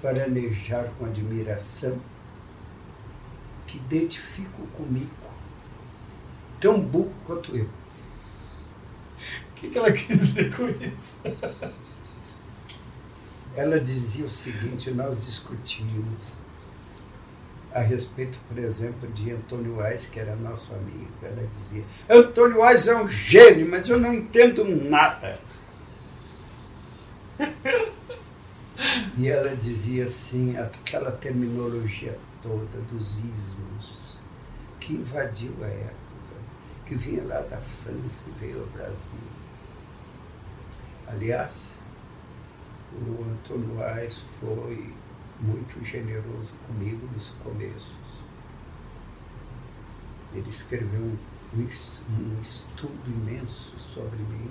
paranejar 0.00 0.90
com 0.98 1.06
admiração, 1.06 1.98
que 3.66 3.76
identifico 3.78 4.66
comigo, 4.68 5.10
tão 6.60 6.80
burro 6.80 7.14
quanto 7.24 7.56
eu. 7.56 7.64
O 7.64 9.54
que, 9.54 9.70
que 9.70 9.78
ela 9.78 9.92
quis 9.92 10.06
dizer 10.06 10.56
com 10.56 10.68
isso? 10.68 11.20
Ela 13.54 13.78
dizia 13.80 14.24
o 14.24 14.30
seguinte, 14.30 14.90
nós 14.90 15.26
discutimos 15.26 16.40
a 17.72 17.80
respeito, 17.80 18.38
por 18.48 18.58
exemplo, 18.58 19.08
de 19.12 19.30
Antônio 19.30 19.78
Wise, 19.80 20.08
que 20.08 20.18
era 20.18 20.34
nosso 20.36 20.72
amigo. 20.74 21.10
Ela 21.22 21.46
dizia, 21.56 21.84
Antônio 22.08 22.62
Wise 22.62 22.90
é 22.90 22.96
um 22.96 23.08
gênio, 23.08 23.68
mas 23.68 23.88
eu 23.88 23.98
não 23.98 24.12
entendo 24.12 24.64
nada. 24.64 25.38
E 29.18 29.28
ela 29.28 29.56
dizia 29.56 30.04
assim, 30.04 30.56
aquela 30.56 31.10
terminologia 31.10 32.16
toda 32.40 32.80
dos 32.90 33.18
ismos 33.18 34.16
que 34.78 34.94
invadiu 34.94 35.52
a 35.62 35.66
época, 35.66 35.96
que 36.86 36.94
vinha 36.94 37.24
lá 37.24 37.40
da 37.42 37.58
França 37.58 38.24
e 38.28 38.40
veio 38.40 38.60
ao 38.60 38.66
Brasil. 38.66 39.20
Aliás, 41.08 41.72
o 42.92 43.24
Antônio 43.24 43.82
Ais 43.82 44.22
foi 44.40 44.94
muito 45.40 45.84
generoso 45.84 46.50
comigo 46.66 47.08
nos 47.12 47.30
começos. 47.42 48.00
Ele 50.32 50.48
escreveu 50.48 51.00
um, 51.00 51.18
um 51.56 52.40
estudo 52.40 53.06
imenso 53.06 53.74
sobre 53.92 54.18
mim 54.18 54.50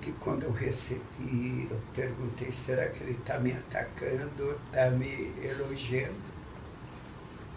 que 0.00 0.12
quando 0.12 0.44
eu 0.44 0.52
recebi, 0.52 1.68
eu 1.70 1.80
perguntei, 1.94 2.50
será 2.50 2.88
que 2.88 3.02
ele 3.02 3.12
está 3.12 3.38
me 3.38 3.52
atacando, 3.52 4.58
está 4.66 4.90
me 4.90 5.32
elogiando? 5.42 6.40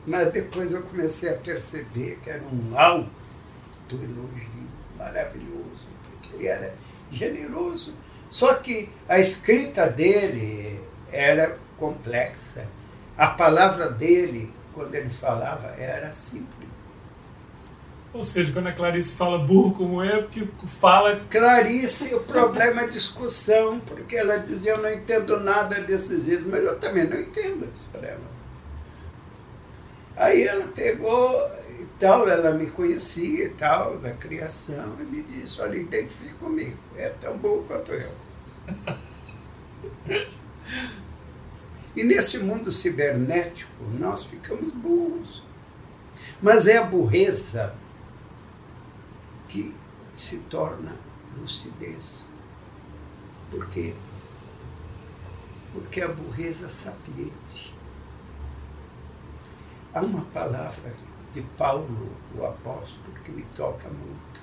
Mas 0.05 0.31
depois 0.31 0.73
eu 0.73 0.83
comecei 0.83 1.29
a 1.29 1.37
perceber 1.37 2.19
que 2.21 2.29
era 2.29 2.43
um 2.43 2.77
alto 2.77 3.09
elogio 3.91 4.67
maravilhoso, 4.97 5.87
porque 6.03 6.35
ele 6.35 6.47
era 6.47 6.75
generoso. 7.11 7.95
Só 8.29 8.55
que 8.55 8.89
a 9.07 9.19
escrita 9.19 9.87
dele 9.87 10.81
era 11.11 11.57
complexa. 11.77 12.67
A 13.17 13.27
palavra 13.27 13.89
dele, 13.89 14.51
quando 14.73 14.95
ele 14.95 15.09
falava, 15.09 15.67
era 15.77 16.11
simples. 16.13 16.62
Ou 18.13 18.23
seja, 18.23 18.53
quando 18.53 18.67
a 18.67 18.71
Clarice 18.71 19.15
fala 19.15 19.39
burro 19.39 19.73
como 19.73 20.03
eu, 20.03 20.23
porque 20.23 20.47
fala. 20.67 21.19
Clarice, 21.31 22.13
o 22.13 22.19
problema 22.19 22.83
é 22.83 22.87
discussão, 22.87 23.79
porque 23.79 24.15
ela 24.15 24.37
dizia: 24.37 24.73
Eu 24.73 24.83
não 24.83 24.93
entendo 24.93 25.39
nada 25.39 25.81
desses 25.81 26.27
ismos, 26.27 26.51
mas 26.51 26.63
eu 26.63 26.77
também 26.77 27.09
não 27.09 27.19
entendo, 27.19 27.67
disse 27.73 27.87
para 27.87 28.09
ela. 28.09 28.33
Aí 30.15 30.43
ela 30.43 30.67
pegou 30.67 31.49
e 31.79 31.87
tal, 31.99 32.29
ela 32.29 32.51
me 32.51 32.67
conhecia 32.67 33.45
e 33.45 33.49
tal, 33.49 33.97
da 33.97 34.11
criação, 34.11 34.95
e 34.99 35.03
me 35.03 35.23
disse: 35.23 35.59
Olha, 35.59 35.75
identifique 35.75 36.35
comigo, 36.35 36.77
é 36.95 37.09
tão 37.19 37.35
burro 37.35 37.65
quanto 37.67 37.93
eu. 37.93 38.11
e 41.95 42.03
nesse 42.03 42.37
mundo 42.37 42.71
cibernético, 42.71 43.83
nós 43.97 44.23
ficamos 44.23 44.69
burros. 44.69 45.41
Mas 46.39 46.67
é 46.67 46.77
a 46.77 46.83
burreza 46.83 47.73
que 49.53 49.71
se 50.15 50.39
torna 50.49 50.97
lucidez. 51.37 52.25
Por 53.51 53.67
quê? 53.69 53.93
Porque 55.71 56.01
a 56.01 56.07
burreza 56.07 56.67
sapiente. 56.67 57.71
Há 59.93 60.01
uma 60.01 60.25
palavra 60.25 60.91
de 61.31 61.43
Paulo, 61.55 62.09
o 62.35 62.43
apóstolo, 62.43 63.13
que 63.23 63.31
me 63.31 63.43
toca 63.55 63.87
muito. 63.89 64.41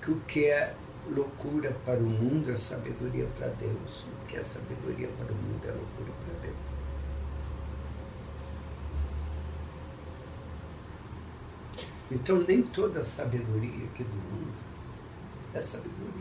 Que 0.00 0.12
o 0.12 0.20
que 0.20 0.44
é 0.44 0.76
loucura 1.08 1.76
para 1.84 1.98
o 1.98 2.02
mundo 2.02 2.48
é 2.48 2.56
sabedoria 2.56 3.26
para 3.36 3.48
Deus. 3.48 4.04
O 4.22 4.26
que 4.26 4.36
é 4.36 4.42
sabedoria 4.42 5.08
para 5.18 5.32
o 5.32 5.34
mundo 5.34 5.64
é 5.64 5.72
loucura 5.72 6.12
para 6.24 6.34
Deus. 6.42 6.72
Então, 12.12 12.44
nem 12.46 12.62
toda 12.62 13.00
a 13.00 13.04
sabedoria 13.04 13.86
aqui 13.92 14.04
do 14.04 14.14
mundo 14.14 14.52
é 15.54 15.62
sabedoria. 15.62 16.12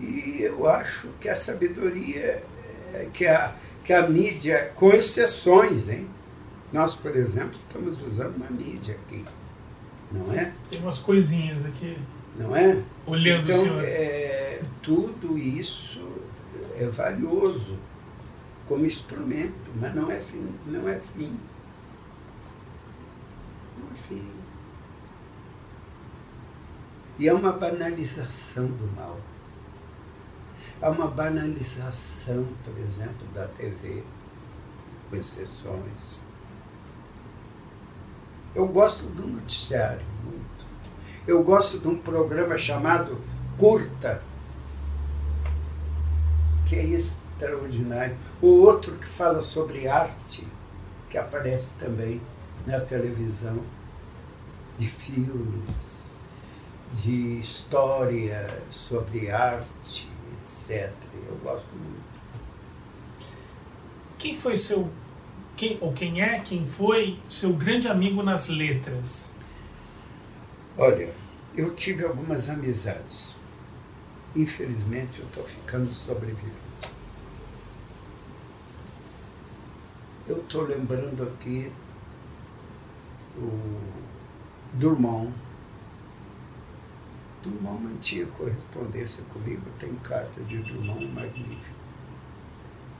E 0.00 0.42
eu 0.42 0.68
acho 0.68 1.08
que 1.20 1.28
a 1.28 1.36
sabedoria, 1.36 2.42
é, 2.94 3.08
que 3.12 3.26
a, 3.26 3.54
que 3.84 3.92
a 3.92 4.08
mídia, 4.08 4.72
com 4.74 4.90
exceções, 4.90 5.88
hein? 5.88 6.08
Nós, 6.72 6.94
por 6.94 7.14
exemplo, 7.14 7.56
estamos 7.56 8.00
usando 8.02 8.36
uma 8.36 8.50
mídia 8.50 8.94
aqui, 8.94 9.24
não 10.10 10.32
é? 10.32 10.52
Tem 10.70 10.80
umas 10.80 10.98
coisinhas 10.98 11.64
aqui. 11.64 11.96
Não 12.38 12.54
é? 12.54 12.82
Olhando 13.06 13.44
então, 13.44 13.60
o 13.60 13.64
senhor. 13.64 13.84
É, 13.84 14.60
tudo 14.82 15.38
isso 15.38 16.00
é 16.78 16.86
valioso 16.86 17.78
como 18.68 18.84
instrumento, 18.84 19.70
mas 19.80 19.94
não 19.94 20.10
é 20.10 20.18
fim. 20.18 20.54
Não 20.66 20.88
é 20.88 20.98
fim. 20.98 21.34
E 27.18 27.28
é 27.28 27.32
uma 27.32 27.52
banalização 27.52 28.66
do 28.66 28.94
mal. 28.94 29.18
Há 30.80 30.90
uma 30.90 31.08
banalização, 31.08 32.46
por 32.62 32.76
exemplo, 32.78 33.26
da 33.32 33.46
TV, 33.46 34.02
com 35.08 35.16
exceções. 35.16 36.20
Eu 38.54 38.68
gosto 38.68 39.04
do 39.04 39.26
noticiário 39.26 40.04
muito. 40.24 40.64
Eu 41.26 41.42
gosto 41.42 41.78
de 41.78 41.88
um 41.88 41.98
programa 41.98 42.58
chamado 42.58 43.18
Curta, 43.56 44.22
que 46.66 46.76
é 46.76 46.84
extraordinário. 46.84 48.16
O 48.42 48.48
outro 48.48 48.92
que 48.96 49.06
fala 49.06 49.40
sobre 49.40 49.88
arte, 49.88 50.46
que 51.08 51.16
aparece 51.16 51.74
também 51.76 52.20
na 52.66 52.80
televisão 52.80 53.62
de 54.76 54.86
filmes, 54.86 56.16
de 56.92 57.38
história 57.38 58.62
sobre 58.70 59.30
arte, 59.30 60.08
etc. 60.42 60.92
Eu 61.28 61.36
gosto 61.36 61.74
muito. 61.74 62.04
Quem 64.18 64.34
foi 64.34 64.56
seu. 64.56 64.90
Quem, 65.56 65.78
ou 65.80 65.92
quem 65.92 66.20
é, 66.20 66.40
quem 66.40 66.66
foi 66.66 67.18
seu 67.28 67.52
grande 67.52 67.88
amigo 67.88 68.22
nas 68.22 68.48
letras? 68.48 69.32
Olha, 70.76 71.10
eu 71.56 71.74
tive 71.74 72.04
algumas 72.04 72.50
amizades. 72.50 73.34
Infelizmente, 74.34 75.20
eu 75.20 75.26
estou 75.26 75.44
ficando 75.44 75.90
sobrevivente. 75.90 76.66
Eu 80.28 80.38
estou 80.38 80.62
lembrando 80.64 81.22
aqui 81.22 81.72
o 83.36 83.80
Durmont. 84.74 85.32
Durmont 87.42 87.82
mantinha 87.82 88.26
correspondência 88.26 89.22
comigo, 89.32 89.62
tem 89.78 89.94
carta 89.96 90.40
de 90.42 90.58
Durmont 90.58 91.06
magnífica. 91.06 91.76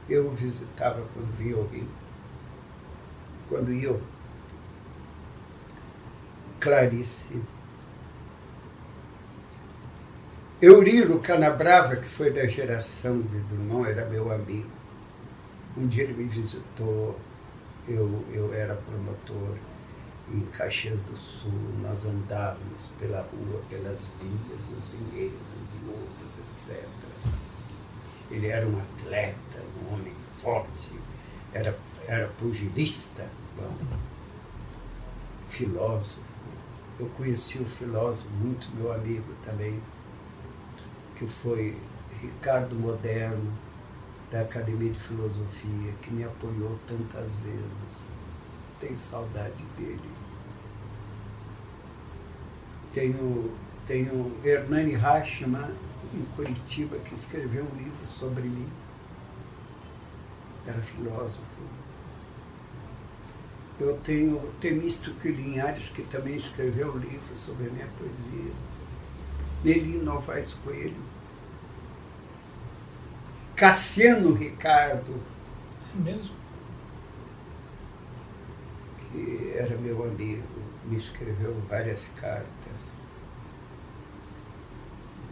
Eu 0.09 0.27
o 0.27 0.31
visitava 0.31 1.05
quando 1.13 1.37
via 1.37 1.57
o 1.57 1.67
Rio. 1.67 1.87
Quando 3.49 3.71
eu, 3.71 4.01
Clarice. 6.59 7.41
Eurilo 10.61 11.19
Canabrava, 11.19 11.95
que 11.97 12.07
foi 12.07 12.31
da 12.31 12.47
geração 12.47 13.21
de 13.21 13.39
Drummond, 13.41 13.89
era 13.89 14.05
meu 14.05 14.31
amigo. 14.31 14.69
Um 15.77 15.85
dia 15.85 16.03
ele 16.03 16.13
me 16.13 16.23
visitou, 16.23 17.19
eu, 17.87 18.25
eu 18.33 18.51
era 18.53 18.75
promotor 18.75 19.55
em 20.31 20.41
Caxias 20.51 20.99
do 21.01 21.17
Sul, 21.17 21.51
nós 21.81 22.05
andávamos 22.05 22.91
pela 22.99 23.21
rua, 23.21 23.61
pelas 23.69 24.11
vinhas, 24.21 24.71
os 24.71 24.87
vinhedos 24.87 25.75
e 25.75 25.85
uvas, 25.85 26.39
etc. 26.71 26.85
Ele 28.29 28.47
era 28.47 28.67
um 28.67 28.77
atleta, 28.77 29.63
um 29.81 29.93
homem 29.93 30.13
forte, 30.33 30.91
era, 31.53 31.77
era 32.07 32.27
pugilista, 32.29 33.29
bom, 33.55 33.73
filósofo. 35.47 36.21
Eu 36.99 37.07
conheci 37.09 37.59
um 37.59 37.65
filósofo 37.65 38.29
muito 38.31 38.69
meu 38.75 38.91
amigo 38.91 39.33
também, 39.45 39.81
que 41.15 41.25
foi 41.25 41.77
Ricardo 42.21 42.75
Moderno, 42.75 43.57
da 44.29 44.41
Academia 44.41 44.91
de 44.91 44.99
Filosofia, 44.99 45.93
que 46.01 46.11
me 46.11 46.23
apoiou 46.23 46.77
tantas 46.85 47.33
vezes. 47.35 48.09
Tenho 48.79 48.97
saudade 48.97 49.63
dele. 49.77 50.09
Tenho, 52.93 53.55
tenho 53.85 54.37
Hernani 54.43 54.93
Rachman, 54.93 55.75
em 56.13 56.25
Curitiba, 56.35 56.97
que 56.99 57.13
escreveu 57.13 57.65
um 57.65 57.77
livro 57.77 58.07
sobre 58.07 58.43
mim. 58.43 58.69
Era 60.65 60.81
filósofo. 60.81 61.39
Eu 63.79 63.97
tenho 64.03 64.39
Temístoco 64.59 65.27
Linhares, 65.27 65.89
que 65.89 66.01
também 66.03 66.35
escreveu 66.35 66.93
um 66.93 66.97
livro 66.97 67.35
sobre 67.35 67.67
a 67.67 67.69
minha 67.69 67.87
poesia. 67.99 68.51
Nelly 69.63 69.99
Novaes 69.99 70.55
Coelho. 70.55 70.95
Cassiano 73.55 74.33
Ricardo. 74.33 75.21
É 75.93 76.01
mesmo? 76.01 76.35
Que 79.11 79.53
era 79.55 79.77
meu 79.77 80.03
amigo, 80.03 80.43
me 80.85 80.97
escreveu 80.97 81.55
várias 81.69 82.11
cartas. 82.19 82.47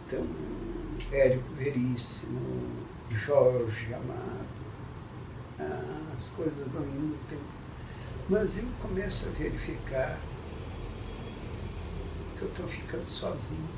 Então, 0.06 0.26
Érico 1.10 1.52
Veríssimo, 1.54 2.86
Jorge 3.10 3.92
Amado. 3.92 4.46
Ah, 5.58 6.14
as 6.18 6.28
coisas 6.28 6.66
vão 6.68 6.82
indo 6.82 7.18
tempo. 7.28 7.42
Mas 8.28 8.58
eu 8.58 8.64
começo 8.80 9.26
a 9.26 9.30
verificar 9.30 10.18
que 12.36 12.42
eu 12.42 12.48
estou 12.48 12.66
ficando 12.66 13.08
sozinho. 13.08 13.68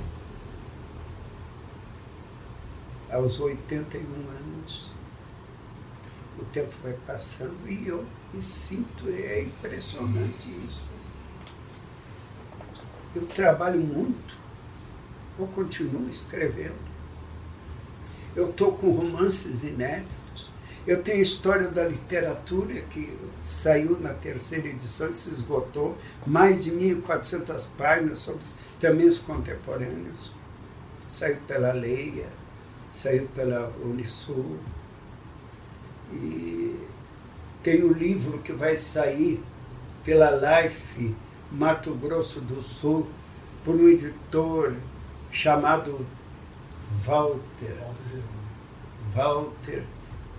Aos 3.10 3.40
81 3.40 4.02
anos, 4.02 4.92
o 6.38 6.44
tempo 6.46 6.72
vai 6.82 6.92
passando 7.06 7.56
e 7.68 7.88
eu 7.88 8.04
me 8.32 8.40
sinto, 8.40 9.08
é 9.08 9.42
impressionante 9.42 10.48
isso. 10.66 10.82
Eu 13.14 13.26
trabalho 13.26 13.80
muito, 13.80 14.36
eu 15.38 15.46
continuo 15.48 16.08
escrevendo. 16.08 16.88
Eu 18.36 18.50
estou 18.50 18.72
com 18.72 18.90
romances 18.92 19.62
inéditos. 19.62 20.50
Eu 20.86 21.02
tenho 21.02 21.20
história 21.20 21.68
da 21.68 21.86
literatura 21.86 22.80
que 22.82 23.18
saiu 23.42 23.98
na 23.98 24.14
terceira 24.14 24.68
edição 24.68 25.10
e 25.10 25.14
se 25.14 25.30
esgotou, 25.30 25.98
mais 26.26 26.64
de 26.64 26.70
1.400 26.70 27.68
páginas 27.76 28.20
sobre 28.20 28.42
também 28.78 29.08
os 29.08 29.18
contemporâneos. 29.18 30.32
Saiu 31.08 31.36
pela 31.46 31.72
Leia, 31.72 32.28
saiu 32.90 33.26
pela 33.34 33.68
Unisul. 33.84 34.58
E 36.12 36.86
tem 37.62 37.82
o 37.82 37.90
um 37.90 37.92
livro 37.92 38.38
que 38.38 38.52
vai 38.52 38.76
sair 38.76 39.42
pela 40.04 40.30
Life 40.30 41.14
Mato 41.50 41.94
Grosso 41.94 42.40
do 42.40 42.62
Sul 42.62 43.08
por 43.64 43.74
um 43.74 43.88
editor 43.88 44.74
chamado 45.30 46.06
Walter. 47.04 47.76
Walter. 49.14 49.84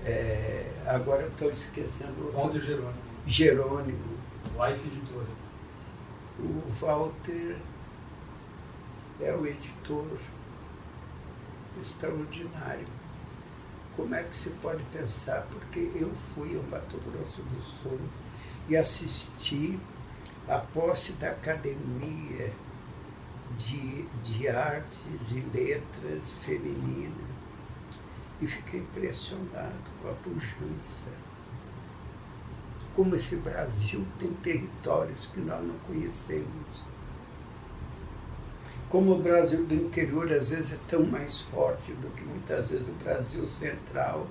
É, 0.04 0.72
agora 0.86 1.28
estou 1.28 1.50
esquecendo. 1.50 2.32
Walter 2.32 2.62
Jerônimo. 2.62 2.94
Jerônimo. 3.28 4.20
Life 4.58 4.88
Editora. 4.88 5.28
O 6.40 6.64
Walter 6.80 7.58
é 9.20 9.36
o 9.36 9.46
editor 9.46 10.18
extraordinário. 11.80 12.88
Como 14.00 14.16
é 14.16 14.24
que 14.24 14.34
se 14.34 14.52
pode 14.62 14.82
pensar? 14.94 15.46
Porque 15.52 15.92
eu 15.94 16.10
fui 16.34 16.56
ao 16.56 16.64
Mato 16.64 16.98
Grosso 17.00 17.42
do 17.42 17.62
Sul 17.62 18.00
e 18.70 18.78
assisti 18.78 19.78
a 20.48 20.58
posse 20.58 21.14
da 21.14 21.32
academia 21.32 22.50
de, 23.58 24.06
de 24.24 24.48
artes 24.48 25.32
e 25.32 25.42
letras 25.54 26.32
feminina 26.32 27.28
e 28.42 28.48
fiquei 28.48 28.80
impressionado 28.80 29.76
com 30.02 30.10
a 30.10 30.14
pujança. 30.14 31.10
Como 32.96 33.16
esse 33.16 33.36
Brasil 33.36 34.08
tem 34.18 34.32
territórios 34.36 35.26
que 35.26 35.42
nós 35.42 35.62
não 35.62 35.78
conhecemos. 35.80 36.86
Como 38.90 39.14
o 39.14 39.20
Brasil 39.20 39.66
do 39.66 39.76
interior 39.76 40.32
às 40.32 40.50
vezes 40.50 40.74
é 40.74 40.78
tão 40.88 41.06
mais 41.06 41.40
forte 41.40 41.92
do 41.94 42.10
que 42.10 42.24
muitas 42.24 42.72
vezes 42.72 42.88
o 42.88 42.94
Brasil 43.04 43.46
central. 43.46 44.26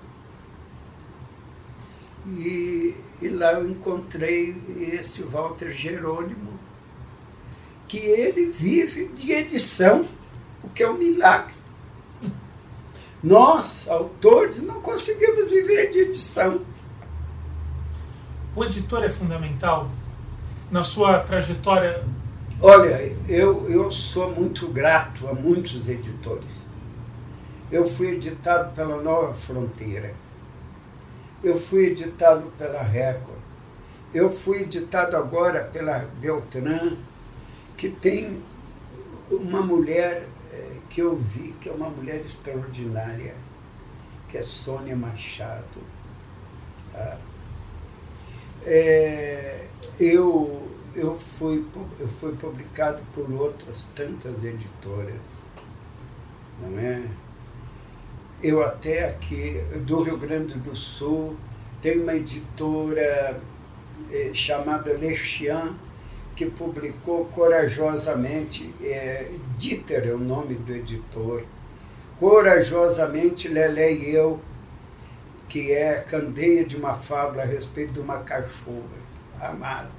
E, 2.27 2.97
e 3.23 3.29
lá 3.29 3.53
eu 3.53 3.71
encontrei 3.71 4.61
esse 4.81 5.23
Walter 5.23 5.71
Jerônimo, 5.71 6.59
que 7.87 7.99
ele 7.99 8.47
vive 8.47 9.09
de 9.09 9.33
edição, 9.33 10.05
o 10.63 10.69
que 10.69 10.83
é 10.83 10.91
um 10.91 10.99
milagre. 10.99 11.55
Nós, 13.23 13.89
autores, 13.89 14.61
não 14.63 14.81
conseguimos 14.81 15.51
viver 15.51 15.91
de 15.91 16.01
edição. 16.01 16.61
O 18.55 18.65
editor 18.65 19.05
é 19.05 19.09
fundamental 19.09 19.89
na 20.71 20.83
sua 20.83 21.21
trajetória? 21.21 22.05
Olha, 22.61 23.13
eu, 23.29 23.71
eu 23.71 23.91
sou 23.91 24.35
muito 24.35 24.69
grato 24.69 25.29
a 25.29 25.35
muitos 25.35 25.89
editores. 25.89 26.59
Eu 27.71 27.87
fui 27.87 28.13
editado 28.15 28.75
pela 28.75 29.01
Nova 29.01 29.33
Fronteira. 29.33 30.15
Eu 31.43 31.59
fui 31.59 31.87
editado 31.87 32.51
pela 32.59 32.83
Record. 32.83 33.39
Eu 34.13 34.31
fui 34.31 34.63
editado 34.63 35.17
agora 35.17 35.65
pela 35.65 35.99
Beltrán, 36.21 36.97
que 37.77 37.89
tem 37.91 38.43
uma 39.31 39.63
mulher 39.63 40.27
que 40.89 41.03
eu 41.03 41.15
vi 41.15 41.53
que 41.61 41.69
é 41.69 41.73
uma 41.73 41.89
mulher 41.91 42.21
extraordinária, 42.21 43.35
que 44.29 44.39
é 44.39 44.43
Sônia 44.43 44.97
Machado. 44.97 45.83
Tá? 46.93 47.19
É, 48.65 49.67
eu, 50.01 50.68
eu, 50.95 51.17
fui, 51.17 51.65
eu 51.99 52.09
fui 52.09 52.35
publicado 52.37 53.01
por 53.15 53.31
outras 53.33 53.85
tantas 53.95 54.45
editoras, 54.45 55.15
não 56.61 56.79
é? 56.79 57.03
Eu 58.43 58.63
até 58.63 59.09
aqui, 59.09 59.61
do 59.85 60.03
Rio 60.03 60.17
Grande 60.17 60.55
do 60.55 60.75
Sul, 60.77 61.37
tem 61.83 62.01
uma 62.01 62.15
editora 62.15 63.41
eh, 64.11 64.31
chamada 64.33 64.93
Lechian, 64.93 65.75
que 66.37 66.47
publicou 66.47 67.25
corajosamente, 67.27 68.73
é, 68.81 69.29
Dieter 69.57 70.07
é 70.07 70.13
o 70.13 70.19
nome 70.19 70.55
do 70.55 70.73
editor, 70.73 71.45
corajosamente 72.17 73.49
Lelé 73.49 73.93
e 73.93 74.15
eu, 74.15 74.41
que 75.49 75.73
é 75.73 75.95
Candeia 75.95 76.65
de 76.65 76.77
uma 76.77 76.95
Fábula 76.95 77.43
a 77.43 77.45
respeito 77.45 77.95
de 77.95 77.99
uma 77.99 78.19
cachorra 78.19 78.85
amada, 79.41 79.91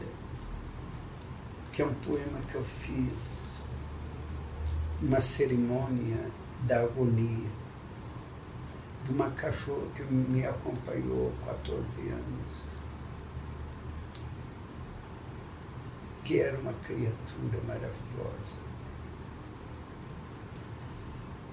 que 1.79 1.83
é 1.83 1.85
um 1.85 1.93
poema 1.93 2.41
que 2.51 2.55
eu 2.55 2.61
fiz, 2.61 3.61
uma 5.01 5.21
cerimônia 5.21 6.29
da 6.63 6.81
agonia, 6.81 7.47
de 9.05 9.13
uma 9.13 9.31
cachorra 9.31 9.87
que 9.95 10.03
me 10.03 10.45
acompanhou 10.45 11.31
14 11.45 12.01
anos 12.09 12.67
que 16.25 16.41
era 16.41 16.57
uma 16.59 16.73
criatura 16.83 17.63
maravilhosa. 17.65 18.57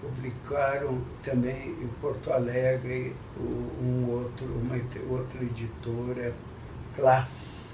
Publicaram 0.00 1.04
também 1.22 1.70
em 1.70 1.88
Porto 2.00 2.32
Alegre 2.32 3.14
um 3.38 4.10
outro, 4.10 4.44
uma 4.44 4.74
outra 5.08 5.40
editora, 5.40 6.34
Class. 6.96 7.65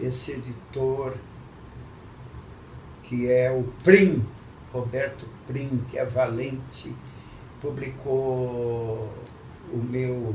Esse 0.00 0.32
editor, 0.32 1.14
que 3.04 3.30
é 3.30 3.50
o 3.50 3.64
Prim, 3.82 4.24
Roberto 4.72 5.26
Prim, 5.46 5.84
que 5.90 5.98
é 5.98 6.04
valente, 6.04 6.94
publicou 7.60 9.12
o 9.72 9.76
meu 9.76 10.34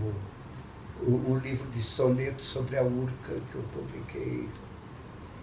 um 1.08 1.38
livro 1.38 1.68
de 1.72 1.82
sonetos 1.82 2.46
sobre 2.46 2.78
a 2.78 2.84
Urca 2.84 3.34
que 3.52 3.56
eu 3.56 3.64
publiquei, 3.74 4.48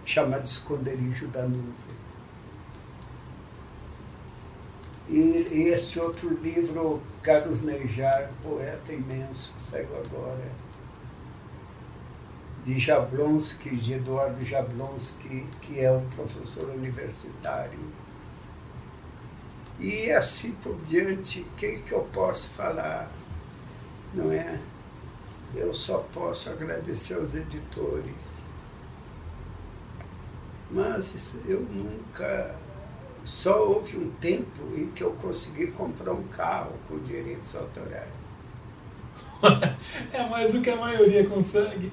chamado 0.05 0.45
Esconderijo 0.45 1.27
da 1.27 1.43
Nuvem. 1.43 1.99
E 5.09 5.69
esse 5.73 5.99
outro 5.99 6.33
livro, 6.35 7.01
Carlos 7.21 7.61
Neijar, 7.63 8.31
poeta 8.43 8.93
imenso, 8.93 9.51
que 9.53 9.61
saiu 9.61 9.89
agora, 9.97 10.51
de 12.69 12.77
Jablonski, 12.77 13.75
de 13.75 13.93
Eduardo 13.93 14.45
Jablonski, 14.45 15.43
que 15.59 15.79
é 15.79 15.91
um 15.91 16.07
professor 16.09 16.69
universitário. 16.69 17.79
E 19.79 20.11
assim 20.11 20.51
por 20.51 20.79
diante, 20.83 21.41
o 21.41 21.45
que, 21.57 21.79
que 21.79 21.91
eu 21.91 22.07
posso 22.13 22.51
falar? 22.51 23.11
Não 24.13 24.31
é? 24.31 24.59
Eu 25.55 25.73
só 25.73 26.05
posso 26.13 26.51
agradecer 26.51 27.15
aos 27.15 27.33
editores. 27.33 28.39
Mas 30.69 31.37
eu 31.47 31.61
nunca 31.61 32.55
só 33.25 33.67
houve 33.67 33.97
um 33.97 34.11
tempo 34.21 34.61
em 34.77 34.91
que 34.91 35.03
eu 35.03 35.13
consegui 35.13 35.71
comprar 35.71 36.13
um 36.13 36.27
carro 36.27 36.73
com 36.87 36.99
direitos 36.99 37.55
autorais. 37.55 38.29
é 40.13 40.29
mais 40.29 40.53
do 40.53 40.61
que 40.61 40.69
a 40.69 40.75
maioria 40.75 41.27
consegue. 41.27 41.91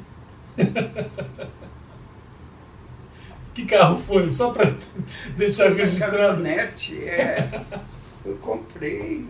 que 3.55 3.67
carro 3.67 3.99
foi? 3.99 4.31
Só 4.31 4.51
para 4.51 4.75
deixar 5.37 5.71
foi 5.71 5.85
registrado. 5.85 6.17
caminhonete, 6.17 7.05
é. 7.05 7.65
Eu 8.25 8.37
comprei 8.39 9.29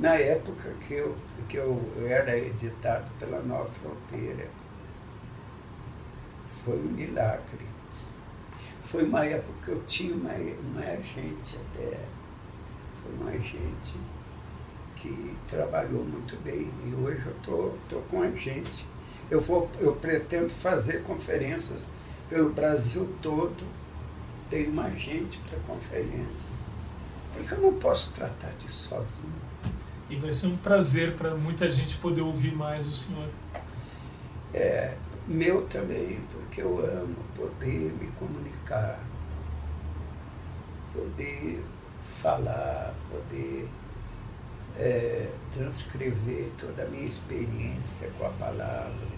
na 0.00 0.14
época 0.16 0.72
que 0.86 0.94
eu, 0.94 1.16
que 1.48 1.58
eu 1.58 1.80
era 2.08 2.36
editado 2.36 3.08
pela 3.20 3.40
Nova 3.42 3.70
Fronteira. 3.70 4.48
Foi 6.64 6.76
um 6.76 6.88
milagre 6.88 7.72
foi 8.92 9.04
uma 9.04 9.24
época 9.24 9.54
que 9.64 9.70
eu 9.70 9.82
tinha 9.86 10.14
uma, 10.14 10.34
uma 10.34 10.82
agente 10.82 11.56
até, 11.56 11.98
foi 13.00 13.12
uma 13.18 13.30
agente 13.30 13.96
que 14.96 15.34
trabalhou 15.48 16.04
muito 16.04 16.36
bem 16.44 16.68
e 16.86 16.94
hoje 16.94 17.22
eu 17.24 17.34
tô, 17.42 17.72
tô 17.88 18.02
com 18.02 18.20
agente. 18.20 18.86
Eu, 19.32 19.40
vou, 19.40 19.66
eu 19.80 19.96
pretendo 19.96 20.50
fazer 20.50 21.02
conferências 21.04 21.86
pelo 22.28 22.50
Brasil 22.50 23.08
todo, 23.22 23.64
tenho 24.50 24.70
uma 24.70 24.84
agente 24.84 25.40
para 25.48 25.58
conferência, 25.60 26.50
porque 27.32 27.54
eu 27.54 27.62
não 27.62 27.78
posso 27.78 28.12
tratar 28.12 28.50
disso 28.58 28.90
sozinho. 28.90 29.32
E 30.10 30.16
vai 30.16 30.34
ser 30.34 30.48
um 30.48 30.56
prazer 30.58 31.16
para 31.16 31.34
muita 31.34 31.70
gente 31.70 31.96
poder 31.96 32.20
ouvir 32.20 32.54
mais 32.54 32.86
o 32.86 32.92
senhor. 32.92 33.26
É, 34.52 34.98
meu 35.26 35.62
também, 35.62 36.20
porque 36.30 36.60
eu 36.60 36.84
amo 36.84 37.16
poder 37.34 37.90
me 37.98 38.08
comunicar, 38.12 39.02
poder 40.92 41.64
falar, 42.20 42.92
poder 43.10 43.66
é, 44.76 45.30
transcrever 45.54 46.50
toda 46.58 46.82
a 46.82 46.86
minha 46.86 47.06
experiência 47.06 48.10
com 48.18 48.26
a 48.26 48.30
palavra. 48.32 49.11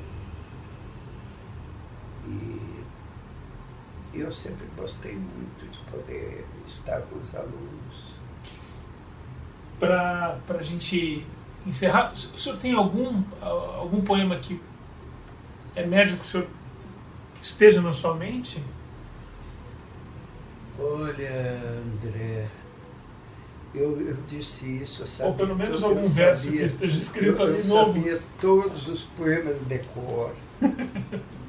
E 2.27 2.61
eu 4.15 4.31
sempre 4.31 4.67
gostei 4.77 5.15
muito 5.15 5.71
de 5.71 5.79
poder 5.91 6.47
estar 6.67 7.01
com 7.03 7.19
os 7.19 7.35
alunos. 7.35 8.05
Para 9.79 10.39
a 10.49 10.63
gente 10.63 11.27
encerrar, 11.67 12.13
o 12.13 12.17
senhor 12.17 12.59
tem 12.59 12.75
algum, 12.75 13.23
algum 13.41 14.03
poema 14.03 14.37
que 14.37 14.61
emerge 15.77 16.17
que 16.17 16.23
o 16.23 16.25
senhor 16.25 16.47
esteja 17.43 17.81
na 17.81 17.93
sua 17.93 18.15
mente? 18.15 18.63
Olha, 20.79 21.83
André, 21.83 22.49
eu, 23.75 24.01
eu 24.01 24.17
disse 24.29 24.83
isso, 24.83 25.03
eu 25.03 25.07
sabia. 25.07 25.33
Ou 25.33 25.37
pelo 25.37 25.57
menos 25.57 25.81
tudo, 25.81 25.95
algum 25.95 26.09
verso 26.09 26.45
sabia, 26.45 26.61
que 26.61 26.67
esteja 26.67 26.99
escrito 26.99 27.43
eu, 27.43 27.47
ali 27.47 27.61
eu 27.61 27.67
novo. 27.67 27.99
Eu 27.99 28.03
sabia 28.03 28.23
todos 28.41 28.89
os 28.89 29.03
poemas 29.03 29.61
de 29.63 29.79
cor. 29.79 30.33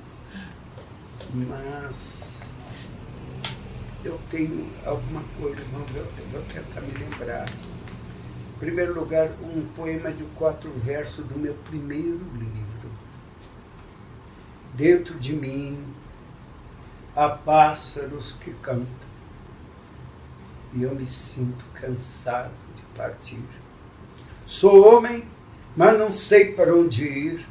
Mas 1.33 2.49
eu 4.03 4.19
tenho 4.29 4.67
alguma 4.85 5.23
coisa, 5.39 5.61
vamos 5.71 5.91
ver, 5.91 6.03
vou 6.31 6.41
tentar 6.43 6.81
me 6.81 6.93
lembrar. 6.93 7.49
Em 7.49 8.59
primeiro 8.59 8.93
lugar, 8.93 9.29
um 9.41 9.65
poema 9.75 10.11
de 10.11 10.23
quatro 10.35 10.71
versos 10.71 11.25
do 11.25 11.37
meu 11.37 11.53
primeiro 11.69 12.23
livro 12.33 12.65
Dentro 14.75 15.17
de 15.17 15.31
mim 15.31 15.81
há 17.15 17.29
pássaros 17.29 18.33
que 18.33 18.51
cantam 18.55 18.85
e 20.73 20.83
eu 20.83 20.93
me 20.93 21.07
sinto 21.07 21.63
cansado 21.73 22.51
de 22.75 22.81
partir. 22.93 23.39
Sou 24.45 24.85
homem, 24.85 25.25
mas 25.77 25.97
não 25.97 26.11
sei 26.11 26.51
para 26.51 26.75
onde 26.75 27.05
ir. 27.05 27.47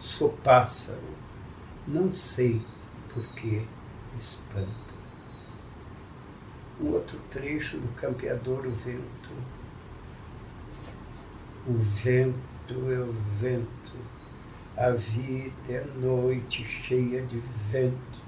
Sou 0.00 0.30
pássaro, 0.42 0.98
não 1.86 2.12
sei 2.12 2.60
por 3.12 3.24
que 3.34 3.66
espanto. 4.18 4.94
Um 6.80 6.92
outro 6.92 7.18
trecho 7.30 7.76
do 7.78 7.88
Campeador, 7.94 8.66
o 8.66 8.74
vento. 8.74 9.30
O 11.66 11.74
vento 11.74 12.90
é 12.90 12.98
o 12.98 13.12
vento 13.38 14.10
a 14.80 14.92
vida 14.92 15.52
é 15.68 15.84
noite 16.00 16.64
cheia 16.64 17.20
de 17.20 17.38
ventos. 17.70 18.20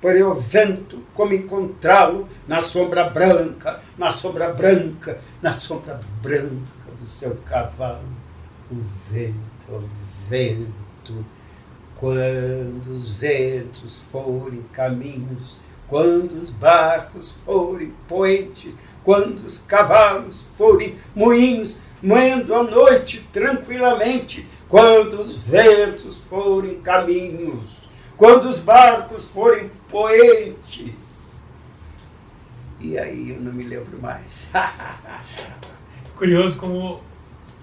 Porém, 0.00 0.22
o 0.22 0.36
vento, 0.36 1.02
como 1.12 1.34
encontrá-lo 1.34 2.28
na 2.46 2.60
sombra 2.60 3.10
branca, 3.10 3.80
na 3.98 4.12
sombra 4.12 4.52
branca, 4.52 5.20
na 5.42 5.52
sombra 5.52 6.00
branca 6.22 6.92
do 7.00 7.08
seu 7.08 7.34
cavalo. 7.44 8.08
O 8.70 8.76
vento, 9.10 9.34
o 9.68 9.82
vento, 10.28 11.26
quando 12.00 12.94
os 12.94 13.12
ventos 13.12 13.94
forem 14.10 14.64
caminhos, 14.72 15.60
quando 15.86 16.40
os 16.40 16.48
barcos 16.48 17.30
forem 17.30 17.92
poentes, 18.08 18.72
quando 19.04 19.44
os 19.44 19.58
cavalos 19.58 20.46
forem 20.56 20.96
moinhos, 21.14 21.76
moendo 22.02 22.54
a 22.54 22.62
noite 22.62 23.28
tranquilamente, 23.30 24.48
quando 24.66 25.20
os 25.20 25.36
ventos 25.36 26.22
forem 26.22 26.80
caminhos, 26.80 27.90
quando 28.16 28.48
os 28.48 28.60
barcos 28.60 29.28
forem 29.28 29.70
poentes. 29.90 31.38
E 32.80 32.98
aí 32.98 33.32
eu 33.32 33.42
não 33.42 33.52
me 33.52 33.64
lembro 33.64 34.00
mais. 34.00 34.48
Curioso 36.16 36.58
como 36.58 37.02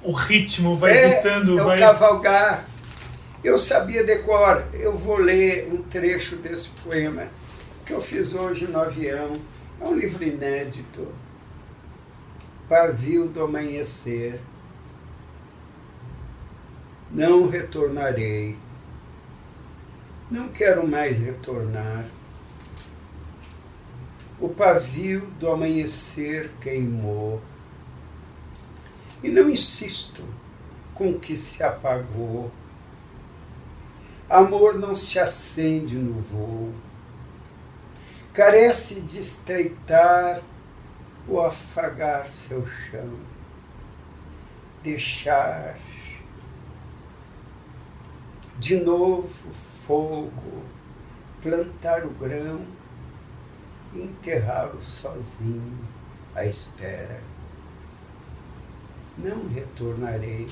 o 0.03 0.11
ritmo 0.11 0.77
vai 0.77 0.95
é, 0.95 1.15
ditando. 1.15 1.59
É 1.59 1.64
vai... 1.64 1.80
cavalgar. 1.80 2.76
Eu 3.48 3.57
sabia 3.57 4.03
decor. 4.03 4.61
Eu 4.74 4.94
vou 4.94 5.15
ler 5.15 5.69
um 5.72 5.82
trecho 5.82 6.36
desse 6.36 6.68
poema 6.84 7.30
que 7.86 7.94
eu 7.94 8.02
fiz 8.02 8.34
hoje 8.34 8.68
no 8.68 8.78
avião. 8.78 9.32
É 9.80 9.86
um 9.86 9.95
livro 9.95 10.22
inédito. 10.22 11.07
Pavio 12.68 13.30
do 13.30 13.41
Amanhecer 13.41 14.38
não 17.10 17.48
retornarei. 17.48 18.57
Não 20.30 20.49
quero 20.49 20.86
mais 20.86 21.18
retornar. 21.18 22.06
O 24.41 24.49
pavio 24.49 25.22
do 25.40 25.49
amanhecer 25.49 26.52
queimou. 26.60 27.41
E 29.24 29.30
não 29.30 29.49
insisto 29.49 30.22
com 30.94 31.11
o 31.11 31.19
que 31.19 31.38
se 31.38 31.64
apagou. 31.64 32.52
Amor 34.29 34.77
não 34.77 34.93
se 34.93 35.19
acende 35.19 35.95
no 35.95 36.21
voo. 36.21 36.73
Carece 38.33 39.01
de 39.01 39.19
estreitar 39.19 40.41
ou 41.27 41.41
afagar 41.41 42.27
seu 42.27 42.65
chão. 42.67 43.13
Deixar 44.83 45.77
de 48.59 48.75
novo 48.75 49.51
fogo, 49.85 50.63
plantar 51.41 52.05
o 52.05 52.09
grão 52.09 52.65
enterrá-lo 53.93 54.81
sozinho 54.81 55.77
à 56.35 56.45
espera. 56.45 57.21
Não 59.17 59.47
retornarei. 59.47 60.47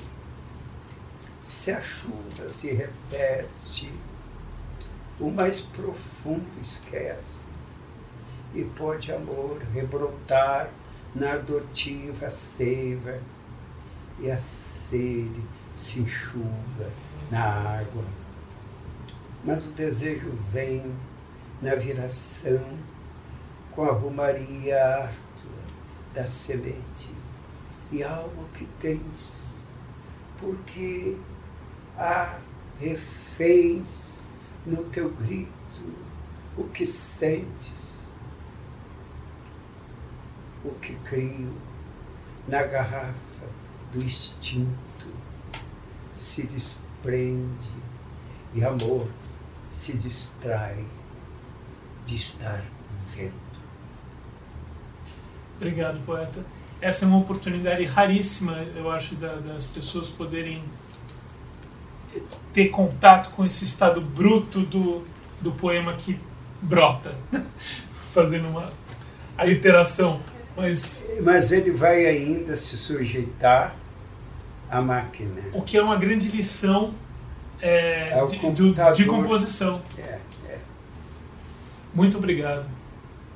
Se 1.46 1.70
a 1.70 1.80
chuva 1.80 2.50
se 2.50 2.72
repete, 2.72 3.94
o 5.20 5.30
mais 5.30 5.62
profundo 5.62 6.60
esquece, 6.60 7.44
e 8.56 8.64
pode 8.64 9.12
amor 9.12 9.62
rebrotar 9.72 10.72
na 11.14 11.34
adotiva 11.34 12.32
seiva, 12.32 13.22
e 14.20 14.32
a 14.32 14.38
sede 14.40 15.40
se 15.76 16.00
enxuga 16.00 16.90
na 17.30 17.44
água. 17.44 18.04
Mas 19.44 19.68
o 19.68 19.70
desejo 19.70 20.32
vem 20.52 20.96
na 21.62 21.76
viração 21.76 22.76
com 23.72 23.84
a 23.84 23.92
rumaria 23.92 24.84
árdua 24.84 25.62
da 26.12 26.28
semente. 26.28 27.14
E 27.92 28.02
alma 28.02 28.46
que 28.52 28.66
tens, 28.80 29.62
porque 30.40 31.16
há 31.98 32.40
reféns 32.80 34.10
no 34.66 34.84
teu 34.86 35.10
grito, 35.10 35.52
o 36.58 36.66
que 36.66 36.86
sentes, 36.86 37.72
o 40.64 40.72
que 40.76 40.96
crio 40.98 41.54
na 42.48 42.64
garrafa 42.64 43.16
do 43.94 44.02
instinto 44.02 45.08
se 46.14 46.44
desprende 46.48 47.70
e 48.54 48.64
amor 48.64 49.08
se 49.70 49.98
distrai 49.98 50.86
de 52.06 52.16
estar 52.16 52.64
vendo. 53.14 53.34
Obrigado, 55.58 56.04
poeta. 56.06 56.46
Essa 56.82 57.06
é 57.06 57.08
uma 57.08 57.18
oportunidade 57.18 57.84
raríssima, 57.86 58.54
eu 58.76 58.92
acho, 58.92 59.16
das 59.16 59.68
pessoas 59.68 60.10
poderem 60.10 60.64
ter 62.54 62.70
contato 62.70 63.32
com 63.32 63.46
esse 63.46 63.64
estado 63.64 64.02
bruto 64.02 64.62
do, 64.62 65.04
do 65.42 65.52
poema 65.52 65.94
que 65.94 66.20
brota, 66.62 67.16
fazendo 68.14 68.48
uma 68.48 68.72
aliteração. 69.38 70.22
Mas, 70.56 71.10
Mas 71.22 71.52
ele 71.52 71.72
vai 71.72 72.06
ainda 72.06 72.56
se 72.56 72.78
sujeitar 72.78 73.76
à 74.70 74.82
máquina. 74.82 75.42
O 75.54 75.62
que 75.62 75.78
é 75.78 75.84
uma 75.84 75.98
grande 75.98 76.30
lição 76.30 76.94
é, 77.62 78.18
é 78.18 78.26
de, 78.26 78.38
do, 78.52 78.74
de, 78.94 79.06
composição. 79.06 79.82
É, 79.98 80.20
é. 80.48 80.60
Muito 81.94 82.18
obrigado. 82.18 82.68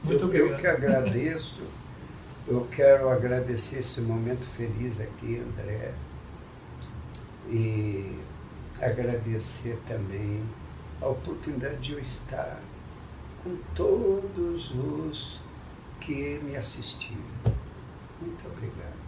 Muito 0.03 0.22
eu, 0.22 0.27
obrigado. 0.27 0.51
Eu 0.51 0.57
que 0.57 0.68
agradeço. 0.68 1.61
Eu 2.47 2.68
quero 2.72 3.10
agradecer 3.10 3.80
esse 3.80 4.01
momento 4.01 4.45
feliz 4.47 4.99
aqui, 4.99 5.39
André. 5.39 5.93
E 7.49 8.18
agradecer 8.81 9.77
também 9.88 10.41
a 11.01 11.07
oportunidade 11.07 11.77
de 11.77 11.93
eu 11.93 11.99
estar 11.99 12.60
com 13.43 13.56
todos 13.76 14.72
os 14.72 15.39
que 15.99 16.39
me 16.43 16.56
assistiram. 16.56 17.18
Muito 18.22 18.47
obrigado. 18.47 18.99